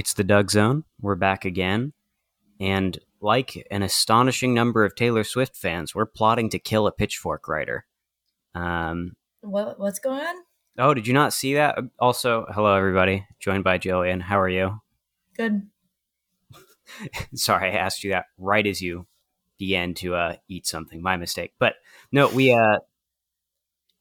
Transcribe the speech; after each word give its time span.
It's 0.00 0.14
the 0.14 0.24
Doug 0.24 0.50
Zone. 0.50 0.84
We're 1.02 1.14
back 1.14 1.44
again. 1.44 1.92
And 2.58 2.98
like 3.20 3.66
an 3.70 3.82
astonishing 3.82 4.54
number 4.54 4.82
of 4.82 4.94
Taylor 4.94 5.24
Swift 5.24 5.54
fans, 5.54 5.94
we're 5.94 6.06
plotting 6.06 6.48
to 6.48 6.58
kill 6.58 6.86
a 6.86 6.90
pitchfork 6.90 7.46
writer. 7.46 7.84
Um, 8.54 9.14
What 9.42 9.78
what's 9.78 9.98
going 9.98 10.20
on? 10.22 10.36
oh, 10.78 10.94
did 10.94 11.06
you 11.06 11.12
not 11.12 11.34
see 11.34 11.52
that? 11.52 11.78
Also, 11.98 12.46
hello, 12.48 12.74
everybody. 12.74 13.26
Joined 13.40 13.62
by 13.62 13.76
Jillian. 13.76 14.22
How 14.22 14.40
are 14.40 14.48
you? 14.48 14.80
Good. 15.36 15.68
Sorry, 17.34 17.68
I 17.70 17.74
asked 17.74 18.02
you 18.02 18.12
that 18.12 18.24
right 18.38 18.66
as 18.66 18.80
you 18.80 19.06
began 19.58 19.92
to 19.96 20.14
uh, 20.14 20.36
eat 20.48 20.66
something. 20.66 21.02
My 21.02 21.18
mistake. 21.18 21.52
But 21.58 21.74
no, 22.10 22.28
we 22.28 22.54
uh, 22.54 22.78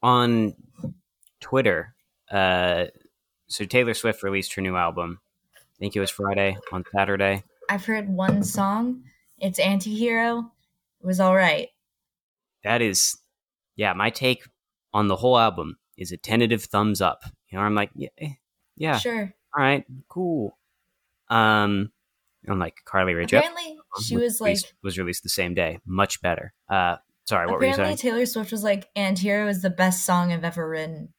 on 0.02 0.54
Twitter. 1.42 1.94
Uh, 2.32 2.86
so 3.48 3.66
Taylor 3.66 3.94
Swift 3.94 4.24
released 4.24 4.54
her 4.54 4.62
new 4.62 4.78
album. 4.78 5.20
I 5.80 5.86
think 5.86 5.96
it 5.96 6.02
was 6.02 6.12
Friday 6.12 6.58
on 6.74 6.84
Saturday. 6.94 7.44
I've 7.70 7.86
heard 7.86 8.10
one 8.10 8.44
song. 8.44 9.04
It's 9.38 9.60
Antihero. 9.62 10.52
It 11.02 11.08
was 11.08 11.22
all 11.22 11.34
right. 11.34 11.70
That 12.66 12.82
is, 12.82 13.18
yeah. 13.78 13.94
My 13.94 14.10
take 14.10 14.44
on 14.94 15.08
the 15.08 15.16
whole 15.16 15.40
album 15.40 15.78
is 15.98 16.12
a 16.12 16.18
tentative 16.18 16.64
thumbs 16.66 17.00
up. 17.00 17.24
You 17.50 17.58
know, 17.58 17.64
I'm 17.64 17.76
like, 17.76 17.92
yeah, 17.96 18.10
eh, 18.18 18.32
yeah, 18.76 18.98
Sure. 18.98 19.34
all 19.58 19.64
right, 19.64 19.86
cool. 20.10 20.58
Um, 21.30 21.94
unlike 22.46 22.76
Carly 22.84 23.14
Rae 23.14 23.26
Jepsen, 23.26 23.38
Apparently, 23.38 23.78
she 24.04 24.18
was 24.18 24.42
like. 24.42 24.58
was 24.84 24.98
released 24.98 25.24
the 25.24 25.30
same 25.30 25.54
day, 25.54 25.80
much 25.86 26.22
better. 26.22 26.54
Uh, 26.70 26.98
sorry, 27.24 27.48
what 27.48 27.60
were 27.60 27.66
you 27.66 27.72
Apparently. 27.72 27.96
Taylor 27.96 28.26
Swift 28.26 28.52
was 28.52 28.66
like, 28.66 28.94
"Antihero 28.96 29.48
is 29.48 29.62
the 29.62 29.70
best 29.70 30.06
song 30.06 30.34
I've 30.34 30.44
ever 30.44 30.68
written." 30.68 31.14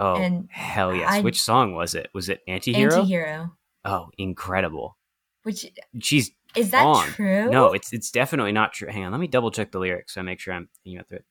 Oh, 0.00 0.16
and 0.16 0.48
hell 0.50 0.94
yes! 0.94 1.08
I- 1.10 1.20
Which 1.20 1.40
song 1.40 1.74
was 1.74 1.94
it? 1.94 2.08
Was 2.14 2.28
it 2.28 2.40
Antihero? 2.48 3.04
Antihero. 3.04 3.50
Oh, 3.84 4.08
incredible! 4.18 4.96
Which 5.42 5.66
She's 6.00 6.30
is 6.56 6.70
that 6.70 6.84
on. 6.84 7.06
true? 7.08 7.50
no, 7.50 7.72
it's 7.72 7.92
it's 7.92 8.10
definitely 8.10 8.52
not 8.52 8.72
true. 8.72 8.88
Hang 8.90 9.04
on, 9.04 9.12
let 9.12 9.20
me 9.20 9.26
double 9.26 9.50
check 9.50 9.72
the 9.72 9.78
lyrics 9.78 10.14
so 10.14 10.20
I 10.20 10.24
make 10.24 10.40
sure 10.40 10.54
I'm 10.54 10.68
thinking 10.84 10.98
about 11.00 11.12
it. 11.18 11.24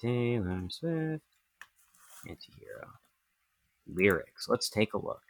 Taylor 0.00 0.62
Swift, 0.68 1.22
Antihero 2.28 2.88
lyrics. 3.86 4.46
Let's 4.48 4.68
take 4.68 4.94
a 4.94 4.98
look. 4.98 5.22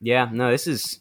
Yeah, 0.00 0.28
no, 0.32 0.50
this 0.50 0.66
is 0.66 1.00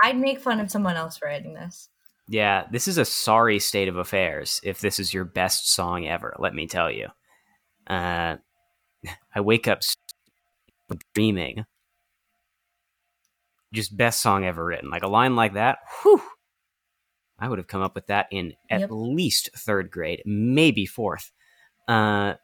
I'd 0.00 0.18
make 0.18 0.40
fun 0.40 0.60
of 0.60 0.70
someone 0.70 0.96
else 0.96 1.16
for 1.16 1.26
writing 1.26 1.54
this. 1.54 1.88
yeah, 2.28 2.64
this 2.70 2.88
is 2.88 2.98
a 2.98 3.04
sorry 3.04 3.58
state 3.58 3.88
of 3.88 3.96
affairs. 3.96 4.60
If 4.62 4.80
this 4.80 4.98
is 4.98 5.14
your 5.14 5.24
best 5.24 5.70
song 5.72 6.06
ever, 6.06 6.34
let 6.38 6.54
me 6.54 6.66
tell 6.66 6.90
you. 6.90 7.08
Uh, 7.86 8.36
I 9.34 9.40
wake 9.40 9.68
up 9.68 9.80
dreaming. 11.14 11.64
Just 13.72 13.96
best 13.96 14.22
song 14.22 14.44
ever 14.44 14.64
written. 14.64 14.90
Like 14.90 15.02
a 15.02 15.08
line 15.08 15.34
like 15.36 15.54
that. 15.54 15.78
Whew. 16.02 16.22
I 17.38 17.48
would 17.48 17.58
have 17.58 17.66
come 17.66 17.82
up 17.82 17.94
with 17.96 18.06
that 18.06 18.28
in 18.30 18.54
at 18.70 18.80
Yep. 18.82 18.88
least 18.92 19.50
third 19.56 19.90
grade, 19.90 20.22
maybe 20.24 20.86
fourth. 20.86 21.32
Uh, 21.88 22.34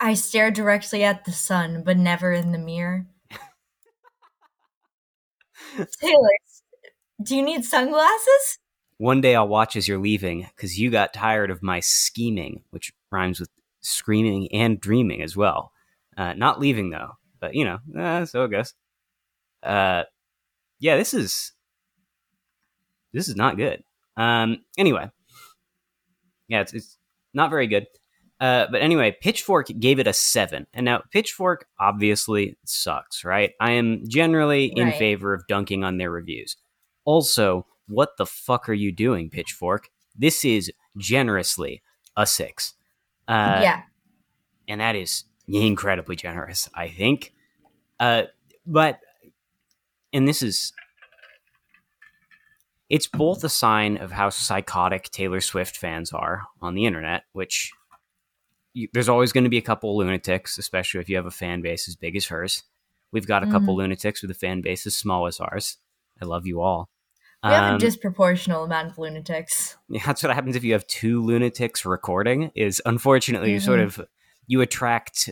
I 0.00 0.14
stare 0.14 0.50
directly 0.50 1.04
at 1.04 1.24
the 1.24 1.32
sun, 1.32 1.82
but 1.84 1.96
never 1.98 2.32
in 2.32 2.52
the 2.52 2.58
mirror. 2.58 3.06
Taylor, 6.00 6.28
do 7.22 7.36
you 7.36 7.42
need 7.42 7.64
sunglasses? 7.64 8.58
one 8.98 9.20
day 9.20 9.34
I'll 9.34 9.48
watch 9.48 9.74
as 9.76 9.88
you're 9.88 9.98
leaving 9.98 10.46
because 10.54 10.78
you 10.78 10.88
got 10.90 11.12
tired 11.12 11.50
of 11.50 11.62
my 11.62 11.80
scheming, 11.80 12.62
which 12.70 12.92
rhymes 13.10 13.40
with 13.40 13.50
screaming 13.84 14.48
and 14.52 14.80
dreaming 14.80 15.22
as 15.22 15.36
well. 15.36 15.72
Uh, 16.16 16.34
not 16.34 16.60
leaving 16.60 16.90
though, 16.90 17.12
but 17.40 17.54
you 17.54 17.64
know, 17.64 17.78
uh, 17.98 18.24
so 18.24 18.44
I 18.44 18.46
guess. 18.48 18.74
Uh, 19.62 20.04
yeah, 20.80 20.96
this 20.96 21.14
is 21.14 21.52
this 23.12 23.28
is 23.28 23.36
not 23.36 23.56
good. 23.56 23.82
Um, 24.16 24.58
anyway, 24.76 25.10
yeah, 26.48 26.60
it's 26.60 26.72
it's 26.74 26.98
not 27.32 27.50
very 27.50 27.66
good. 27.66 27.86
Uh, 28.40 28.66
but 28.70 28.82
anyway, 28.82 29.16
Pitchfork 29.22 29.68
gave 29.78 29.98
it 29.98 30.06
a 30.06 30.12
seven, 30.12 30.66
and 30.74 30.84
now 30.84 31.02
Pitchfork 31.12 31.66
obviously 31.80 32.56
sucks, 32.66 33.24
right? 33.24 33.52
I 33.60 33.72
am 33.72 34.02
generally 34.08 34.66
in 34.76 34.88
Right. 34.88 34.98
favor 34.98 35.32
of 35.32 35.46
dunking 35.46 35.84
on 35.84 35.96
their 35.98 36.10
reviews. 36.10 36.56
Also, 37.04 37.66
what 37.86 38.16
the 38.18 38.26
fuck 38.26 38.68
are 38.68 38.74
you 38.74 38.90
doing, 38.92 39.30
Pitchfork? 39.30 39.88
This 40.16 40.44
is 40.44 40.70
generously 40.98 41.82
a 42.16 42.26
six. 42.26 42.74
Uh, 43.26 43.60
yeah. 43.62 43.82
and 44.68 44.80
that 44.80 44.96
is 44.96 45.24
incredibly 45.48 46.16
generous, 46.16 46.68
I 46.74 46.88
think. 46.88 47.32
Uh, 47.98 48.24
but, 48.66 49.00
and 50.12 50.26
this 50.28 50.42
is, 50.42 50.72
it's 52.90 53.06
both 53.06 53.42
a 53.44 53.48
sign 53.48 53.96
of 53.96 54.12
how 54.12 54.30
psychotic 54.30 55.10
Taylor 55.10 55.40
Swift 55.40 55.76
fans 55.76 56.12
are 56.12 56.42
on 56.60 56.74
the 56.74 56.86
internet, 56.86 57.24
which 57.32 57.72
you, 58.74 58.88
there's 58.92 59.08
always 59.08 59.32
going 59.32 59.44
to 59.44 59.50
be 59.50 59.58
a 59.58 59.62
couple 59.62 59.96
lunatics, 59.96 60.58
especially 60.58 61.00
if 61.00 61.08
you 61.08 61.16
have 61.16 61.26
a 61.26 61.30
fan 61.30 61.62
base 61.62 61.88
as 61.88 61.96
big 61.96 62.16
as 62.16 62.26
hers. 62.26 62.62
We've 63.12 63.26
got 63.26 63.44
a 63.44 63.50
couple 63.50 63.76
lunatics 63.76 64.22
with 64.22 64.30
a 64.32 64.34
fan 64.34 64.60
base 64.60 64.86
as 64.86 64.96
small 64.96 65.26
as 65.28 65.38
ours. 65.38 65.78
I 66.20 66.24
love 66.24 66.46
you 66.46 66.60
all. 66.60 66.88
We 67.44 67.50
have 67.50 67.74
Um, 67.74 67.76
a 67.76 67.78
disproportional 67.78 68.64
amount 68.64 68.88
of 68.92 68.98
lunatics. 68.98 69.76
yeah, 69.88 70.02
that's 70.06 70.22
what 70.22 70.34
happens 70.34 70.56
if 70.56 70.64
you 70.64 70.72
have 70.72 70.86
two 70.86 71.22
lunatics 71.22 71.84
recording. 71.84 72.50
Is 72.54 72.80
unfortunately 72.86 73.52
you 73.52 73.60
sort 73.60 73.80
of 73.80 74.00
you 74.46 74.60
attract 74.62 75.30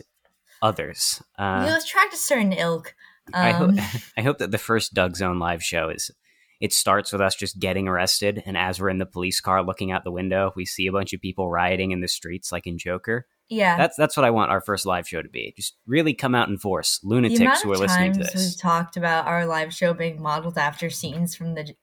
others. 0.61 1.21
Uh, 1.37 1.65
you 1.67 1.75
attract 1.77 2.13
a 2.13 2.17
certain 2.17 2.53
ilk. 2.53 2.95
I, 3.33 3.51
ho- 3.51 3.65
Um, 3.65 3.79
I 4.17 4.21
hope 4.21 4.37
that 4.39 4.51
the 4.51 4.57
first 4.57 4.93
Doug 4.93 5.15
Zone 5.15 5.39
live 5.39 5.63
show 5.63 5.89
is 5.89 6.11
it 6.59 6.71
starts 6.71 7.11
with 7.11 7.21
us 7.21 7.35
just 7.35 7.59
getting 7.59 7.87
arrested, 7.87 8.41
and 8.45 8.57
as 8.57 8.79
we're 8.79 8.89
in 8.89 8.97
the 8.99 9.05
police 9.05 9.41
car 9.41 9.63
looking 9.63 9.91
out 9.91 10.03
the 10.03 10.11
window, 10.11 10.53
we 10.55 10.65
see 10.65 10.87
a 10.87 10.91
bunch 10.91 11.13
of 11.13 11.19
people 11.21 11.49
rioting 11.49 11.91
in 11.91 11.99
the 12.01 12.07
streets 12.07 12.51
like 12.51 12.65
in 12.67 12.77
Joker. 12.77 13.25
yeah. 13.49 13.75
That's 13.75 13.97
that's 13.97 14.15
what 14.15 14.25
I 14.25 14.29
want 14.29 14.51
our 14.51 14.61
first 14.61 14.85
live 14.85 15.07
show 15.07 15.21
to 15.21 15.27
be. 15.29 15.53
Just 15.57 15.75
really 15.85 16.13
come 16.13 16.35
out 16.35 16.47
in 16.47 16.57
force, 16.57 16.99
lunatics 17.03 17.61
who 17.63 17.71
are 17.73 17.77
listening 17.77 18.13
to 18.13 18.19
this. 18.19 18.33
we've 18.35 18.57
talked 18.57 18.95
about 18.97 19.27
our 19.27 19.45
live 19.45 19.73
show 19.73 19.93
being 19.93 20.21
modeled 20.21 20.57
after 20.57 20.89
scenes 20.89 21.35
from 21.35 21.53
the 21.55 21.75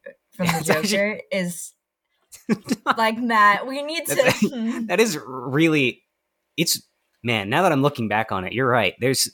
from 0.47 0.53
the 0.53 0.59
It's 0.61 0.71
actually- 0.71 0.89
Joker 0.89 1.21
is 1.33 1.73
like 2.97 3.19
Matt. 3.19 3.67
We 3.67 3.83
need 3.83 4.07
to. 4.07 4.85
That 4.89 5.01
is 5.01 5.19
really 5.25 6.03
it's 6.57 6.83
man 7.23 7.49
now 7.51 7.63
that 7.63 7.71
i'm 7.73 7.83
looking 7.83 8.09
back 8.09 8.33
on 8.33 8.45
it 8.47 8.53
you're 8.55 8.67
right 8.69 8.95
there's 8.99 9.31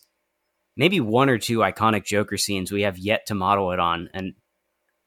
maybe 0.76 0.98
one 1.00 1.28
or 1.30 1.38
two 1.38 1.58
iconic 1.58 2.04
joker 2.04 2.36
scenes 2.36 2.72
we 2.72 2.82
have 2.82 2.98
yet 2.98 3.24
to 3.26 3.34
model 3.34 3.70
it 3.70 3.78
on 3.78 4.10
and 4.12 4.34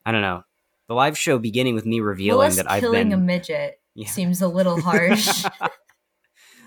i 0.05 0.11
don't 0.13 0.21
know 0.21 0.43
the 0.87 0.93
live 0.93 1.17
show 1.17 1.37
beginning 1.37 1.75
with 1.75 1.85
me 1.85 1.99
revealing 1.99 2.39
Willis 2.39 2.55
that 2.55 2.71
i've 2.71 2.79
killing 2.81 3.09
been 3.09 3.19
a 3.19 3.21
midget 3.21 3.81
Yeah. 3.95 4.07
seems 4.07 4.41
a 4.41 4.47
little 4.47 4.79
harsh. 4.81 5.43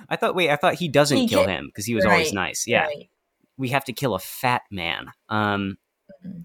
i 0.08 0.16
thought 0.16 0.34
wait 0.34 0.50
i 0.50 0.56
thought 0.56 0.74
he 0.74 0.88
doesn't 0.88 1.16
He 1.16 1.28
kill 1.28 1.44
ki- 1.46 1.50
him 1.50 1.66
because 1.66 1.86
he 1.86 1.94
was 1.94 2.04
always 2.04 2.32
nice 2.34 2.66
yeah 2.66 2.84
Right. 2.84 3.08
we 3.56 3.70
have 3.70 3.84
to 3.86 3.92
kill 3.94 4.14
a 4.14 4.18
fat 4.20 4.62
man 4.70 5.12
um. 5.30 5.78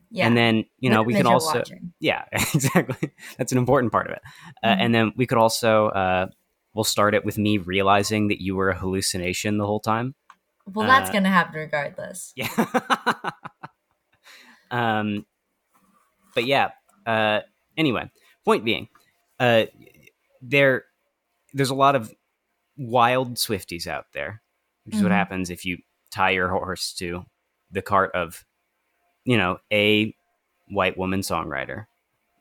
Yeah. 0.10 0.26
and 0.28 0.36
then 0.38 0.66
you 0.80 0.90
know 0.90 1.04
we 1.04 1.14
can 1.14 1.28
also 1.28 1.60
watching. 1.60 1.94
yeah 2.00 2.26
exactly 2.32 3.12
that's 3.38 3.52
an 3.52 3.58
important 3.58 3.92
part 3.92 4.08
of 4.08 4.14
it 4.14 4.22
uh, 4.64 4.68
Mhm. 4.70 4.78
and 4.80 4.96
then 4.96 5.14
we 5.16 5.26
could 5.28 5.38
also 5.38 5.88
uh 5.88 6.28
we'll 6.74 6.84
start 6.84 7.14
it 7.16 7.24
with 7.26 7.38
me 7.38 7.58
realizing 7.58 8.28
that 8.30 8.42
you 8.42 8.56
were 8.56 8.70
a 8.70 8.76
hallucination 8.78 9.58
the 9.58 9.66
whole 9.66 9.80
time 9.80 10.16
Well, 10.66 10.88
that's 10.88 11.10
uh, 11.10 11.14
gonna 11.14 11.30
happen 11.30 11.56
regardless. 11.60 12.34
Yeah. 12.36 12.48
um, 14.72 15.26
but 16.36 16.46
yeah. 16.46 16.70
Uh, 17.06 17.42
anyway, 17.78 18.10
point 18.46 18.66
being, 18.66 18.88
uh, 19.40 19.66
there, 20.42 20.84
there's 21.54 21.70
a 21.70 21.76
lot 21.76 21.96
of 21.96 22.14
wild 22.78 23.36
Swifties 23.36 23.88
out 23.88 24.06
there, 24.14 24.42
which 24.86 24.96
is 24.96 25.02
what 25.04 25.12
Mhm. 25.12 25.16
happens 25.16 25.50
if 25.50 25.64
you 25.66 25.78
tie 26.12 26.32
your 26.32 26.50
horse 26.50 26.94
to 26.96 27.26
the 27.72 27.82
cart 27.82 28.12
of, 28.14 28.44
you 29.28 29.38
know, 29.38 29.60
a 29.72 30.16
white 30.70 30.98
woman 30.98 31.20
songwriter. 31.20 31.86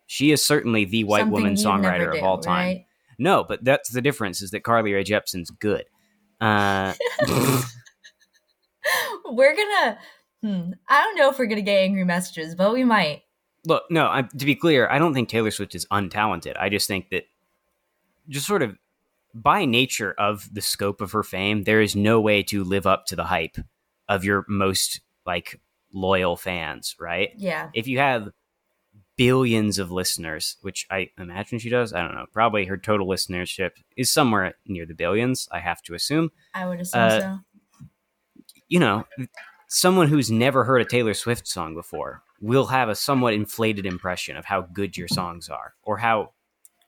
She 0.07 0.31
is 0.31 0.43
certainly 0.43 0.85
the 0.85 1.03
white 1.05 1.23
Something 1.23 1.33
woman 1.35 1.55
songwriter 1.55 2.17
of 2.17 2.23
all 2.23 2.39
time. 2.39 2.67
right? 2.67 2.87
No, 3.19 3.43
but 3.43 3.65
that's 3.65 3.91
the 3.91 4.01
difference 4.01 4.41
is 4.41 4.53
that 4.53 4.61
Carly 4.61 4.93
Rae 4.93 5.03
Jepsen's 5.03 5.51
good. 5.51 5.85
Uh, 6.41 6.95
We're 9.29 9.57
gonna. 9.57 9.99
Hmm, 10.43 10.73
I 10.89 11.01
don't 11.03 11.17
know 11.17 11.31
if 11.31 11.39
we're 11.39 11.47
gonna 11.47 11.63
get 11.63 11.81
angry 11.81 12.05
messages, 12.05 12.55
but 12.55 12.73
we 12.73 12.85
might. 12.85 13.23
Look, 13.65 13.85
no, 13.91 14.07
I, 14.07 14.23
to 14.23 14.45
be 14.45 14.55
clear, 14.55 14.89
I 14.89 14.99
don't 14.99 15.13
think 15.13 15.29
Taylor 15.29 15.51
Swift 15.51 15.75
is 15.75 15.87
untalented. 15.87 16.55
I 16.57 16.69
just 16.69 16.87
think 16.87 17.11
that, 17.11 17.25
just 18.29 18.47
sort 18.47 18.63
of 18.63 18.77
by 19.35 19.65
nature 19.65 20.15
of 20.19 20.49
the 20.55 20.61
scope 20.61 21.01
of 21.01 21.11
her 21.13 21.25
fame, 21.25 21.65
there 21.65 21.81
is 21.81 21.97
no 21.97 22.21
way 22.21 22.45
to 22.45 22.63
live 22.63 22.87
up 22.87 23.07
to 23.07 23.17
the 23.17 23.25
hype 23.25 23.57
of 24.09 24.25
your 24.25 24.45
most 24.49 25.01
like 25.25 25.61
loyal 25.97 26.37
fans, 26.37 26.95
right? 27.01 27.31
Yeah. 27.37 27.71
If 27.75 27.89
you 27.89 27.99
have 27.99 28.29
billions 29.17 29.79
of 29.79 29.91
listeners, 29.91 30.57
which 30.61 30.87
I 30.91 31.09
imagine 31.19 31.59
she 31.59 31.71
does. 31.71 31.93
I 31.93 32.03
don't 32.03 32.15
know. 32.15 32.27
Probably 32.33 32.67
her 32.67 32.77
total 32.77 33.07
listenership 33.09 33.71
is 33.97 34.11
somewhere 34.11 34.55
near 34.67 34.87
the 34.87 34.95
billions, 34.95 35.49
I 35.51 35.61
have 35.61 35.83
to 35.83 35.95
assume. 35.95 36.31
I 36.55 36.67
would 36.67 36.81
assume 36.81 37.01
Uh, 37.01 37.21
so. 37.21 37.39
You 38.69 38.81
know, 38.81 39.05
someone 39.69 40.09
who's 40.09 40.31
never 40.31 40.65
heard 40.65 40.83
a 40.83 40.85
Taylor 40.85 41.15
Swift 41.15 41.47
song 41.47 41.75
before 41.75 42.23
will 42.41 42.67
have 42.67 42.89
a 42.89 42.95
somewhat 42.95 43.33
inflated 43.33 43.87
impression 43.87 44.37
of 44.37 44.45
how 44.45 44.63
good 44.63 44.97
your 44.97 45.09
songs 45.09 45.49
are 45.49 45.75
or 45.83 45.97
how, 45.97 46.33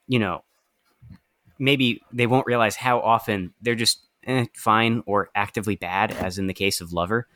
you 0.07 0.19
know, 0.19 0.45
maybe 1.59 2.03
they 2.13 2.27
won't 2.27 2.47
realize 2.47 2.77
how 2.77 3.01
often 3.01 3.55
they're 3.63 3.75
just 3.75 4.01
eh, 4.27 4.47
fine 4.55 5.03
or 5.07 5.31
actively 5.35 5.77
bad, 5.77 6.11
as 6.13 6.39
in 6.39 6.47
the 6.47 6.55
case 6.55 6.81
of 6.81 6.93
Lover. 6.93 7.27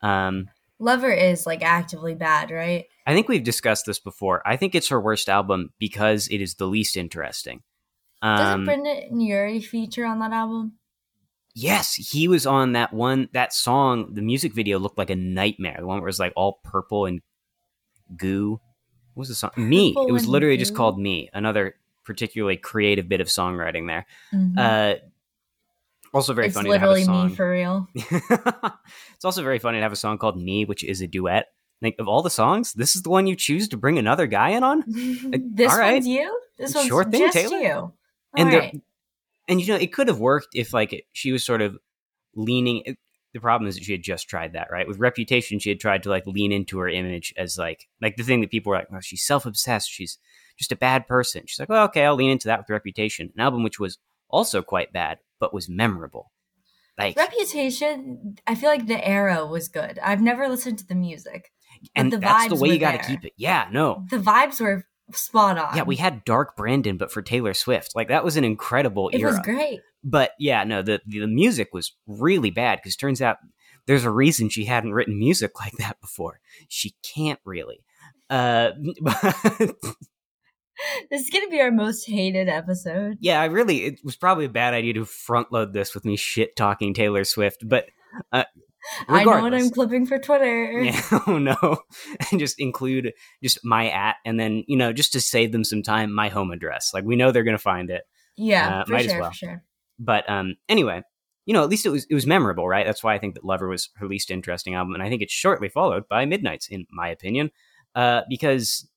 Um, 0.00 0.48
Lover 0.78 1.10
is 1.10 1.46
like 1.46 1.62
actively 1.62 2.14
bad, 2.14 2.50
right? 2.50 2.86
I 3.06 3.14
think 3.14 3.28
we've 3.28 3.42
discussed 3.42 3.86
this 3.86 3.98
before. 3.98 4.46
I 4.46 4.56
think 4.56 4.74
it's 4.74 4.88
her 4.88 5.00
worst 5.00 5.28
album 5.28 5.72
because 5.78 6.28
it 6.28 6.40
is 6.40 6.54
the 6.54 6.66
least 6.66 6.96
interesting. 6.96 7.62
Doesn't 8.22 8.54
Um, 8.60 8.64
Brendon 8.64 9.20
Urie 9.20 9.60
feature 9.60 10.04
on 10.04 10.18
that 10.20 10.32
album? 10.32 10.74
yes, 11.54 11.94
he 11.94 12.28
was 12.28 12.46
on 12.46 12.72
that 12.72 12.92
one. 12.92 13.28
That 13.32 13.52
song, 13.52 14.14
the 14.14 14.22
music 14.22 14.54
video 14.54 14.78
looked 14.78 14.98
like 14.98 15.10
a 15.10 15.16
nightmare. 15.16 15.76
The 15.80 15.86
one 15.86 15.98
where 15.98 16.06
it 16.06 16.10
was 16.10 16.20
like 16.20 16.32
all 16.36 16.60
purple 16.62 17.06
and 17.06 17.20
goo. 18.16 18.60
What 19.14 19.22
was 19.22 19.28
the 19.28 19.34
song? 19.34 19.50
Me. 19.56 19.94
It 20.06 20.12
was 20.12 20.26
literally 20.28 20.56
just 20.56 20.74
called 20.76 21.00
Me. 21.00 21.28
Another 21.32 21.74
particularly 22.04 22.56
creative 22.56 23.08
bit 23.08 23.20
of 23.20 23.26
songwriting 23.26 23.86
there. 23.88 24.06
Mhm. 24.32 24.56
Uh, 24.56 24.98
also 26.14 26.32
very 26.34 26.48
it's 26.48 26.56
funny 26.56 26.70
to 26.70 26.78
have 26.78 26.88
a 26.88 26.92
literally 26.92 27.04
song. 27.04 27.28
me 27.28 27.34
for 27.34 27.50
real. 27.50 27.88
it's 27.94 29.24
also 29.24 29.42
very 29.42 29.58
funny 29.58 29.78
to 29.78 29.82
have 29.82 29.92
a 29.92 29.96
song 29.96 30.18
called 30.18 30.40
Me, 30.40 30.64
which 30.64 30.84
is 30.84 31.00
a 31.00 31.06
duet. 31.06 31.46
Like 31.80 31.96
of 31.98 32.08
all 32.08 32.22
the 32.22 32.30
songs, 32.30 32.72
this 32.72 32.96
is 32.96 33.02
the 33.02 33.10
one 33.10 33.26
you 33.26 33.36
choose 33.36 33.68
to 33.68 33.76
bring 33.76 33.98
another 33.98 34.26
guy 34.26 34.50
in 34.50 34.62
on. 34.64 34.82
this 34.88 35.70
all 35.72 35.78
right. 35.78 35.92
one's 35.94 36.06
you. 36.08 36.40
This 36.58 36.74
one's 36.74 36.88
Sure 36.88 37.04
thing, 37.04 37.20
just 37.20 37.34
Taylor. 37.34 37.58
you. 37.58 37.92
And 38.36 38.46
All 38.46 38.50
there- 38.50 38.60
right. 38.60 38.80
and 39.48 39.60
you 39.60 39.66
know 39.68 39.76
it 39.76 39.92
could 39.92 40.08
have 40.08 40.18
worked 40.18 40.48
if 40.54 40.72
like 40.74 41.06
she 41.12 41.30
was 41.32 41.44
sort 41.44 41.62
of 41.62 41.78
leaning 42.34 42.96
the 43.34 43.40
problem 43.40 43.68
is 43.68 43.76
that 43.76 43.84
she 43.84 43.92
had 43.92 44.02
just 44.02 44.28
tried 44.28 44.52
that 44.54 44.68
right 44.70 44.86
with 44.88 44.98
reputation 44.98 45.58
she 45.58 45.68
had 45.70 45.80
tried 45.80 46.02
to 46.02 46.08
like 46.10 46.26
lean 46.26 46.50
into 46.52 46.78
her 46.78 46.88
image 46.88 47.32
as 47.36 47.56
like 47.58 47.88
like 48.02 48.16
the 48.16 48.22
thing 48.22 48.40
that 48.40 48.50
people 48.50 48.70
were 48.70 48.76
like 48.76 48.90
well 48.90 49.00
she's 49.00 49.24
self-obsessed 49.26 49.90
she's 49.90 50.18
just 50.58 50.72
a 50.72 50.76
bad 50.76 51.06
person 51.06 51.42
she's 51.46 51.58
like 51.58 51.68
well 51.68 51.84
okay 51.84 52.04
i'll 52.04 52.14
lean 52.14 52.30
into 52.30 52.48
that 52.48 52.58
with 52.60 52.70
reputation 52.70 53.30
an 53.34 53.40
album 53.40 53.62
which 53.62 53.78
was 53.80 53.98
also 54.28 54.62
quite 54.62 54.92
bad 54.92 55.18
but 55.40 55.52
was 55.54 55.68
memorable 55.68 56.30
like 56.98 57.16
Reputation. 57.16 58.36
I 58.46 58.54
feel 58.56 58.70
like 58.70 58.86
the 58.88 59.06
era 59.06 59.46
was 59.46 59.68
good. 59.68 59.98
I've 60.02 60.20
never 60.20 60.48
listened 60.48 60.78
to 60.80 60.86
the 60.86 60.94
music. 60.96 61.50
and 61.94 62.12
the 62.12 62.18
that's 62.18 62.48
the 62.48 62.56
way 62.56 62.70
you 62.70 62.78
got 62.78 63.00
to 63.00 63.06
keep 63.06 63.24
it 63.24 63.32
yeah 63.36 63.68
no 63.70 64.04
The 64.10 64.18
vibes 64.18 64.60
were 64.60 64.84
spot 65.12 65.56
on. 65.58 65.76
yeah 65.76 65.84
we 65.84 65.96
had 65.96 66.24
dark 66.24 66.54
brandon 66.56 66.96
but 66.98 67.10
for 67.10 67.22
taylor 67.22 67.54
swift 67.54 67.92
like 67.96 68.08
that 68.08 68.24
was 68.24 68.36
an 68.36 68.44
incredible 68.44 69.08
It 69.10 69.20
era 69.20 69.30
It 69.30 69.32
was 69.36 69.40
great. 69.40 69.80
but 70.04 70.32
yeah, 70.38 70.64
no, 70.64 70.82
the 70.82 71.00
the 71.06 71.26
music 71.26 71.68
was 71.72 71.94
really 72.06 72.50
bad 72.50 72.78
because 72.78 72.96
turns 72.96 73.22
out 73.22 73.36
there's 73.86 74.04
a 74.04 74.10
reason 74.10 74.48
she 74.50 74.64
hadn't 74.66 74.92
written 74.92 75.18
music 75.18 75.58
like 75.60 75.72
that 75.78 75.98
before. 76.00 76.40
She 76.68 76.94
can't 77.14 77.40
really. 77.44 77.80
Uh, 78.28 78.72
but 79.00 79.34
This 81.10 81.22
is 81.22 81.30
gonna 81.30 81.48
be 81.48 81.60
our 81.60 81.70
most 81.70 82.06
hated 82.06 82.48
episode. 82.48 83.18
yeah, 83.20 83.40
I 83.40 83.46
really 83.46 83.84
it 83.84 84.00
was 84.04 84.16
probably 84.16 84.44
a 84.44 84.50
bad 84.50 84.74
idea 84.74 84.94
to 84.94 85.04
front 85.04 85.52
load 85.52 85.72
this 85.72 85.94
with 85.94 86.04
me 86.04 86.16
shit 86.16 86.56
talking 86.56 86.94
Taylor 86.94 87.24
Swift, 87.24 87.68
but 87.68 87.86
uh, 88.32 88.44
I 89.08 89.24
know 89.24 89.40
what. 89.40 89.54
I'm 89.54 89.70
clipping 89.70 90.06
for 90.06 90.18
Twitter. 90.18 90.80
Yeah, 90.82 91.02
oh 91.26 91.38
no, 91.38 91.78
and 92.30 92.38
just 92.40 92.60
include 92.60 93.12
just 93.42 93.64
my 93.64 93.90
at, 93.90 94.16
and 94.24 94.38
then 94.38 94.64
you 94.66 94.76
know 94.76 94.92
just 94.92 95.12
to 95.12 95.20
save 95.20 95.52
them 95.52 95.64
some 95.64 95.82
time, 95.82 96.12
my 96.12 96.28
home 96.28 96.50
address. 96.50 96.92
Like 96.94 97.04
we 97.04 97.16
know 97.16 97.32
they're 97.32 97.44
gonna 97.44 97.58
find 97.58 97.90
it. 97.90 98.02
Yeah, 98.36 98.80
Uh, 98.80 98.84
for 98.84 98.92
might 98.92 99.06
as 99.06 99.18
well. 99.18 99.30
for 99.30 99.36
sure. 99.36 99.64
But 99.98 100.28
um, 100.30 100.56
anyway, 100.68 101.02
you 101.44 101.54
know, 101.54 101.62
at 101.62 101.68
least 101.68 101.86
it 101.86 101.90
was 101.90 102.06
it 102.08 102.14
was 102.14 102.26
memorable, 102.26 102.68
right? 102.68 102.86
That's 102.86 103.02
why 103.02 103.14
I 103.14 103.18
think 103.18 103.34
that 103.34 103.44
Lover 103.44 103.68
was 103.68 103.90
her 103.96 104.06
least 104.06 104.30
interesting 104.30 104.74
album, 104.74 104.94
and 104.94 105.02
I 105.02 105.08
think 105.08 105.22
it's 105.22 105.32
shortly 105.32 105.68
followed 105.68 106.08
by 106.08 106.24
Midnights, 106.24 106.68
in 106.68 106.86
my 106.90 107.08
opinion, 107.08 107.50
uh, 107.94 108.22
because 108.28 108.88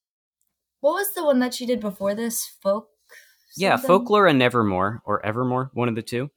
What 0.82 0.94
was 0.94 1.14
the 1.14 1.24
one 1.26 1.40
that 1.40 1.54
she 1.54 1.66
did 1.66 1.80
before 1.80 2.14
this? 2.16 2.46
Folk. 2.62 2.90
yeah. 3.56 3.78
Folklore 3.78 4.28
and 4.28 4.38
Nevermore 4.40 5.02
or 5.06 5.26
Evermore, 5.26 5.70
one 5.74 5.88
of 5.90 5.96
the 5.96 6.02
two. 6.02 6.30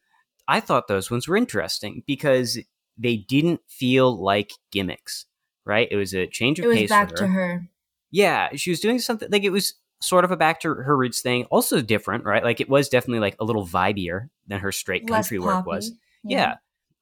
I 0.46 0.60
thought 0.60 0.88
those 0.88 1.10
ones 1.10 1.26
were 1.26 1.36
interesting 1.36 2.02
because 2.06 2.58
they 2.98 3.16
didn't 3.16 3.60
feel 3.66 4.22
like 4.22 4.52
gimmicks, 4.70 5.26
right? 5.64 5.88
It 5.90 5.96
was 5.96 6.14
a 6.14 6.26
change 6.26 6.58
of 6.58 6.66
It 6.66 6.68
was 6.68 6.76
pace 6.78 6.90
back 6.90 7.10
for 7.10 7.16
to 7.16 7.26
her. 7.26 7.68
yeah, 8.10 8.50
she 8.54 8.70
was 8.70 8.80
doing 8.80 8.98
something 8.98 9.28
like 9.30 9.44
it 9.44 9.50
was 9.50 9.74
sort 10.00 10.24
of 10.24 10.30
a 10.30 10.36
back 10.36 10.60
to 10.60 10.68
her 10.74 10.96
roots 10.96 11.22
thing. 11.22 11.44
Also 11.46 11.80
different, 11.80 12.24
right? 12.24 12.44
Like 12.44 12.60
it 12.60 12.68
was 12.68 12.90
definitely 12.90 13.20
like 13.20 13.36
a 13.40 13.44
little 13.44 13.66
vibier 13.66 14.28
than 14.46 14.60
her 14.60 14.70
straight 14.70 15.08
country 15.08 15.38
work 15.38 15.64
was. 15.66 15.92
Yeah. 16.22 16.56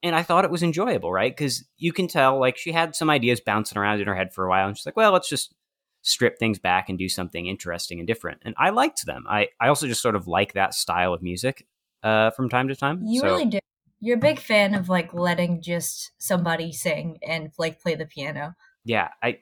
And 0.05 0.15
I 0.17 0.23
thought 0.23 0.45
it 0.45 0.51
was 0.51 0.63
enjoyable, 0.63 1.13
right? 1.13 1.31
Because 1.31 1.65
you 1.79 1.93
can 1.93 2.09
tell, 2.09 2.41
like, 2.41 2.57
she 2.57 2.73
had 2.73 2.97
some 2.97 3.09
ideas 3.09 3.41
bouncing 3.41 3.79
around 3.79 4.01
in 4.01 4.09
her 4.09 4.17
head 4.17 4.35
for 4.35 4.45
a 4.45 4.49
while, 4.49 4.67
and 4.67 4.77
she's 4.77 4.85
like, 4.85 4.97
well, 4.97 5.13
let's 5.13 5.29
just 5.29 5.55
strip 6.03 6.39
things 6.39 6.59
back 6.59 6.89
and 6.89 6.99
do 6.99 7.09
something 7.09 7.47
interesting 7.47 7.99
and 7.99 8.07
different. 8.07 8.43
And 8.45 8.55
I 8.59 8.71
liked 8.71 9.07
them. 9.07 9.25
I, 9.29 9.49
I 9.61 9.69
also 9.69 9.87
just 9.87 10.03
sort 10.03 10.17
of 10.17 10.27
like 10.27 10.53
that 10.53 10.75
style 10.75 11.15
of 11.15 11.23
music 11.23 11.67
uh, 12.03 12.31
from 12.33 12.49
time 12.49 12.69
to 12.69 12.77
time. 12.77 13.03
You 13.07 13.21
so, 13.21 13.27
really 13.27 13.47
do. 13.47 13.59
You're 14.01 14.17
a 14.17 14.21
big 14.21 14.41
fan 14.41 14.75
of 14.75 14.89
like 14.89 15.15
letting 15.15 15.63
just 15.63 16.11
somebody 16.19 16.73
sing 16.73 17.19
and 17.27 17.51
like 17.59 17.81
play 17.81 17.95
the 17.95 18.07
piano. 18.07 18.55
yeah, 18.85 19.09
I, 19.23 19.39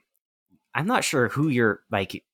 I'm 0.75 0.87
not 0.87 1.05
sure 1.05 1.29
who 1.29 1.49
you're, 1.49 1.81
like, 1.91 2.25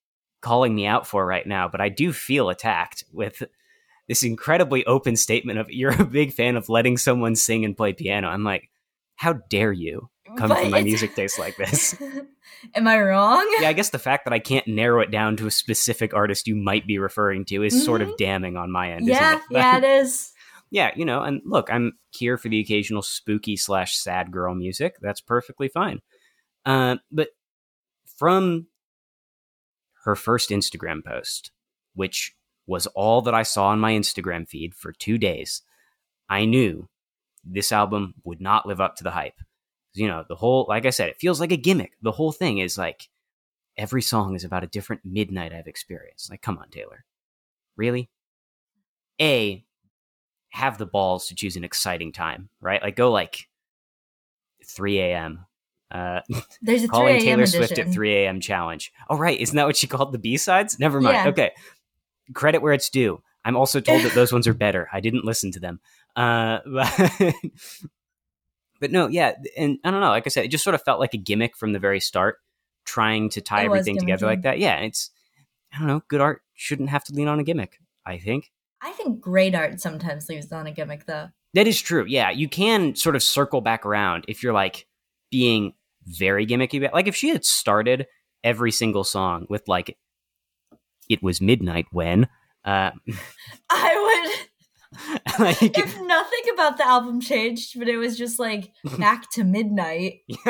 calling 0.43 0.75
me 0.75 0.87
out 0.87 1.07
for 1.07 1.27
right 1.27 1.47
now, 1.47 1.67
but 1.67 1.81
I 1.81 1.89
do 1.89 2.13
feel 2.13 2.51
attacked 2.51 3.05
with 3.13 3.43
this 4.07 4.23
incredibly 4.23 4.85
open 4.87 5.17
statement 5.17 5.59
of 5.59 5.71
you're 5.71 6.01
a 6.01 6.05
big 6.05 6.33
fan 6.33 6.57
of 6.57 6.69
letting 6.69 6.97
someone 6.97 7.35
sing 7.35 7.65
and 7.65 7.77
play 7.77 7.93
piano. 7.93 8.29
I'm 8.29 8.45
like, 8.45 8.71
how 9.17 9.33
dare 9.49 9.73
you 9.73 10.09
come 10.37 10.49
But 10.49 10.61
from 10.63 10.71
my 10.71 10.83
music 10.83 11.15
taste 11.15 11.39
like 11.39 11.57
this? 11.57 11.95
Am 12.75 12.87
I 12.89 13.01
wrong? 13.01 13.47
yeah, 13.61 13.69
I 13.69 13.73
guess 13.73 13.91
the 13.91 13.99
fact 13.99 14.25
that 14.25 14.33
I 14.33 14.39
can't 14.39 14.67
narrow 14.67 15.01
it 15.01 15.11
down 15.11 15.37
to 15.37 15.47
a 15.47 15.51
specific 15.51 16.15
artist 16.15 16.47
you 16.47 16.57
might 16.57 16.87
be 16.87 16.99
referring 16.99 17.45
to 17.47 17.63
is 17.63 17.85
sort 17.85 18.03
of 18.03 18.17
damning 18.17 18.57
on 18.57 18.71
my 18.73 18.93
end. 18.93 19.07
yeah, 19.07 19.37
it? 19.37 19.43
yeah, 19.51 19.79
it 19.79 19.85
is. 19.85 20.33
yeah, 20.71 20.91
you 20.97 21.05
know, 21.05 21.23
and 21.23 21.43
look, 21.45 21.71
I'm 21.71 21.93
here 22.11 22.37
for 22.39 22.49
the 22.49 22.61
occasional 22.61 23.03
spooky 23.03 23.57
slash 23.57 23.97
sad 23.97 24.33
girl 24.33 24.55
music. 24.55 24.97
That's 25.01 25.21
perfectly 25.21 25.69
fine. 25.69 26.01
Uh, 26.65 26.97
but 27.13 27.29
from 28.19 28.67
her 30.05 30.17
first 30.17 30.51
Instagram 30.51 31.05
post, 31.05 31.51
which 31.95 32.35
was 32.67 32.87
all 32.89 33.23
that 33.23 33.35
I 33.35 33.43
saw 33.43 33.69
on 33.69 33.81
my 33.81 33.93
Instagram 33.93 34.49
feed 34.49 34.75
for 34.75 34.93
two 34.93 35.19
days, 35.19 35.63
I 36.29 36.45
knew 36.45 36.89
this 37.45 37.71
album 37.71 38.15
would 38.25 38.41
not 38.41 38.67
live 38.67 38.81
up 38.81 38.97
to 38.97 39.05
the 39.05 39.13
hype. 39.13 39.41
You 39.97 40.09
know, 40.09 40.25
the 40.29 40.37
whole, 40.37 40.67
like 40.69 40.87
I 40.87 40.91
said, 40.91 41.09
it 41.09 41.19
feels 41.19 41.41
like 41.41 41.53
a 41.53 41.57
gimmick. 41.57 41.93
The 42.03 42.13
whole 42.13 42.33
thing 42.33 42.59
is 42.59 42.77
like 42.79 43.09
every 43.77 44.03
song 44.03 44.35
is 44.35 44.45
about 44.45 44.65
a 44.65 44.69
different 44.69 45.03
midnight 45.05 45.53
I've 45.53 45.67
experienced. 45.67 46.31
Like, 46.31 46.43
come 46.43 46.59
on, 46.59 46.69
Taylor. 46.71 47.05
Really? 47.77 48.11
A, 49.21 49.65
have 50.51 50.79
the 50.79 50.87
balls 50.87 51.29
to 51.29 51.35
choose 51.35 51.57
an 51.57 51.65
exciting 51.65 52.13
time, 52.13 52.49
right? 52.61 52.83
Like, 52.83 52.97
go 52.97 53.11
like 53.11 53.49
3 54.65 54.99
a.m. 55.01 55.47
Uh, 55.91 56.21
There's 56.63 56.85
a 56.85 56.89
calling. 56.89 57.21
Taylor 57.21 57.43
edition. 57.43 57.65
Swift 57.65 57.79
at 57.79 57.93
3 57.93 58.15
a.m. 58.15 58.41
challenge. 58.41 58.93
Oh, 59.09 59.17
right. 59.17 59.39
Isn't 59.39 59.57
that 59.57 59.67
what 59.67 59.77
she 59.77 59.87
called 59.87 60.13
the 60.13 60.19
B 60.19 60.37
sides? 60.37 60.79
Never 60.79 61.01
mind. 61.01 61.15
Yeah. 61.15 61.29
Okay. 61.29 61.53
Credit 62.35 62.61
where 62.61 62.73
it's 62.73 62.91
due. 62.91 63.23
I'm 63.45 63.57
also 63.57 63.81
told 63.81 64.03
that 64.03 64.13
those 64.13 64.33
ones 64.33 64.49
are 64.49 64.55
better. 64.67 64.89
I 64.93 65.01
didn't 65.01 65.25
listen 65.25 65.53
to 65.53 65.61
them. 65.61 65.81
Uh, 66.17 66.59
but, 66.67 67.35
but 68.81 68.91
no, 68.91 69.09
yeah. 69.09 69.33
And 69.57 69.79
I 69.85 69.91
don't 69.91 70.01
know. 70.01 70.09
Like 70.09 70.27
I 70.27 70.31
said, 70.31 70.45
it 70.45 70.49
just 70.51 70.65
sort 70.65 70.75
of 70.75 70.83
felt 70.83 71.01
like 71.01 71.15
a 71.15 71.19
gimmick 71.19 71.57
from 71.57 71.73
the 71.73 71.79
very 71.79 72.01
start, 72.01 72.39
trying 72.85 73.29
to 73.31 73.41
tie 73.41 73.63
It 73.63 73.67
everything 73.67 73.99
together 73.99 74.27
like 74.27 74.43
that. 74.43 74.59
Yeah. 74.59 74.79
It's, 74.81 75.11
I 75.75 75.79
don't 75.79 75.89
know. 75.89 76.03
Good 76.09 76.21
art 76.21 76.43
shouldn't 76.55 76.91
have 76.91 77.05
to 77.05 77.13
lean 77.15 77.29
on 77.29 77.39
a 77.41 77.45
gimmick, 77.45 77.79
I 78.05 78.19
think. 78.19 78.51
I 78.83 78.93
think 78.93 79.21
great 79.21 79.55
art 79.55 79.81
sometimes 79.81 80.29
leaves 80.29 80.53
on 80.53 80.67
a 80.67 80.71
gimmick 80.73 81.07
though. 81.07 81.29
That 81.55 81.67
is 81.67 81.81
true. 81.81 82.05
Yeah, 82.07 82.31
you 82.31 82.49
can 82.49 82.95
sort 82.95 83.17
of 83.17 83.23
circle 83.23 83.61
back 83.63 83.87
around 83.87 84.25
if 84.29 84.43
you're 84.43 84.53
like 84.53 84.87
being 85.31 85.73
very 86.05 86.47
gimmicky. 86.47 86.79
about- 86.79 86.93
Like 86.95 87.09
if 87.09 87.17
she 87.17 87.31
had 87.31 87.45
started 87.45 88.07
every 88.45 88.71
single 88.71 89.03
song 89.05 89.47
with 89.49 89.67
like, 89.67 89.97
"It 91.09 91.23
was 91.23 91.41
midnight 91.41 91.87
when," 91.91 92.29
uh, 92.65 92.91
I 93.71 94.37
like, 95.39 95.63
if 95.63 96.01
nothing 96.01 96.43
about 96.55 96.77
the 96.77 96.87
album 96.87 97.21
changed, 97.21 97.79
but 97.79 97.89
it 97.89 97.97
was 97.97 98.17
just 98.17 98.39
like 98.39 98.73
back 98.99 99.31
to 99.33 99.45
midnight. 99.45 100.21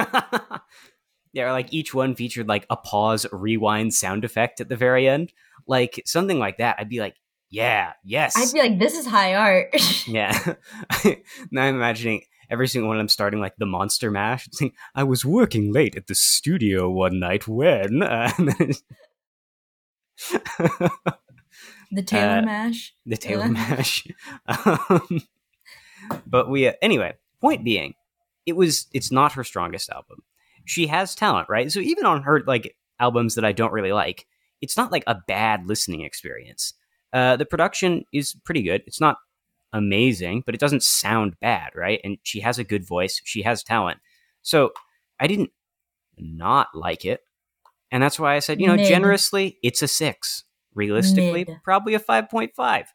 yeah, 1.33 1.45
or 1.45 1.53
like 1.53 1.73
each 1.73 1.95
one 1.95 2.15
featured 2.15 2.49
like 2.49 2.67
a 2.71 2.77
pause, 2.77 3.27
rewind 3.33 3.95
sound 3.95 4.25
effect 4.25 4.61
at 4.61 4.69
the 4.69 4.77
very 4.77 5.09
end, 5.09 5.33
like 5.67 6.03
something 6.07 6.39
like 6.39 6.59
that. 6.59 6.77
I'd 6.79 6.89
be 6.89 7.01
like, 7.01 7.17
"Yeah, 7.51 7.93
yes." 8.05 8.37
I'd 8.37 8.53
be 8.53 8.61
like, 8.61 8.79
this 8.79 8.95
is 8.95 9.07
high 9.07 9.35
art. 9.35 9.75
Yeah. 10.07 10.55
now 11.51 11.63
I'm 11.63 11.75
imagining 11.75 12.23
every 12.51 12.69
single 12.69 12.89
one 12.89 12.97
of 12.97 13.01
them 13.01 13.09
starting 13.09 13.41
like 13.41 13.57
the 13.57 13.67
Monster 13.67 14.11
Mash. 14.11 14.47
It's 14.47 14.61
like, 14.61 14.75
I 14.95 15.03
was 15.03 15.25
working 15.25 15.73
late 15.73 15.97
at 15.97 16.07
the 16.07 16.15
studio 16.15 16.91
one 16.91 17.19
night 17.19 17.49
when. 17.49 18.03
Uh, 18.03 18.31
The 21.93 22.03
Taylor 22.03 22.39
Uh, 22.39 22.43
mash. 22.43 22.95
the 23.07 23.17
Taylor 23.17 23.45
Uh. 23.45 23.49
Mash. 23.49 24.07
Um, 24.49 25.23
but 26.27 26.49
we 26.51 26.69
uh, 26.69 26.73
anyway. 26.83 27.15
Point 27.41 27.65
being, 27.65 27.95
it 28.47 28.55
was 28.57 28.87
it's 28.95 29.13
not 29.13 29.33
her 29.33 29.45
strongest 29.45 29.91
album. 29.91 30.23
She 30.65 30.87
has 30.87 31.15
talent, 31.15 31.49
right? 31.49 31.71
So 31.71 31.81
even 31.81 32.07
on 32.07 32.23
her 32.23 32.43
like 32.47 32.77
albums 32.99 33.35
that 33.35 33.45
I 33.45 33.53
don't 33.53 33.73
really 33.73 33.93
like, 33.93 34.27
it's 34.63 34.77
not 34.77 34.91
like 34.91 35.05
a 35.07 35.17
bad 35.29 35.67
listening 35.69 36.01
experience. 36.01 36.73
Uh, 37.13 37.37
the 37.37 37.45
production 37.45 38.05
is 38.13 38.35
pretty 38.45 38.63
good. 38.63 38.83
It's 38.87 39.01
not 39.01 39.19
amazing, 39.73 40.43
but 40.47 40.55
it 40.55 40.61
doesn't 40.61 40.83
sound 40.83 41.39
bad, 41.41 41.71
right? 41.75 42.01
And 42.05 42.17
she 42.23 42.41
has 42.41 42.59
a 42.59 42.65
good 42.65 42.87
voice. 42.87 43.21
She 43.25 43.43
has 43.43 43.63
talent. 43.63 43.99
So 44.43 44.71
I 45.21 45.27
didn't 45.27 45.51
not 46.19 46.69
like 46.75 47.05
it, 47.05 47.21
and 47.93 48.03
that's 48.03 48.19
why 48.19 48.35
I 48.35 48.39
said, 48.39 48.61
you 48.61 48.67
know, 48.67 48.77
Mid. 48.77 48.87
generously, 48.89 49.59
it's 49.63 49.83
a 49.83 49.89
six. 49.89 50.45
Realistically, 50.77 51.45
Mid. 51.45 51.59
probably 51.65 51.95
a 51.95 51.99
five 51.99 52.31
point 52.31 52.53
five. 52.55 52.87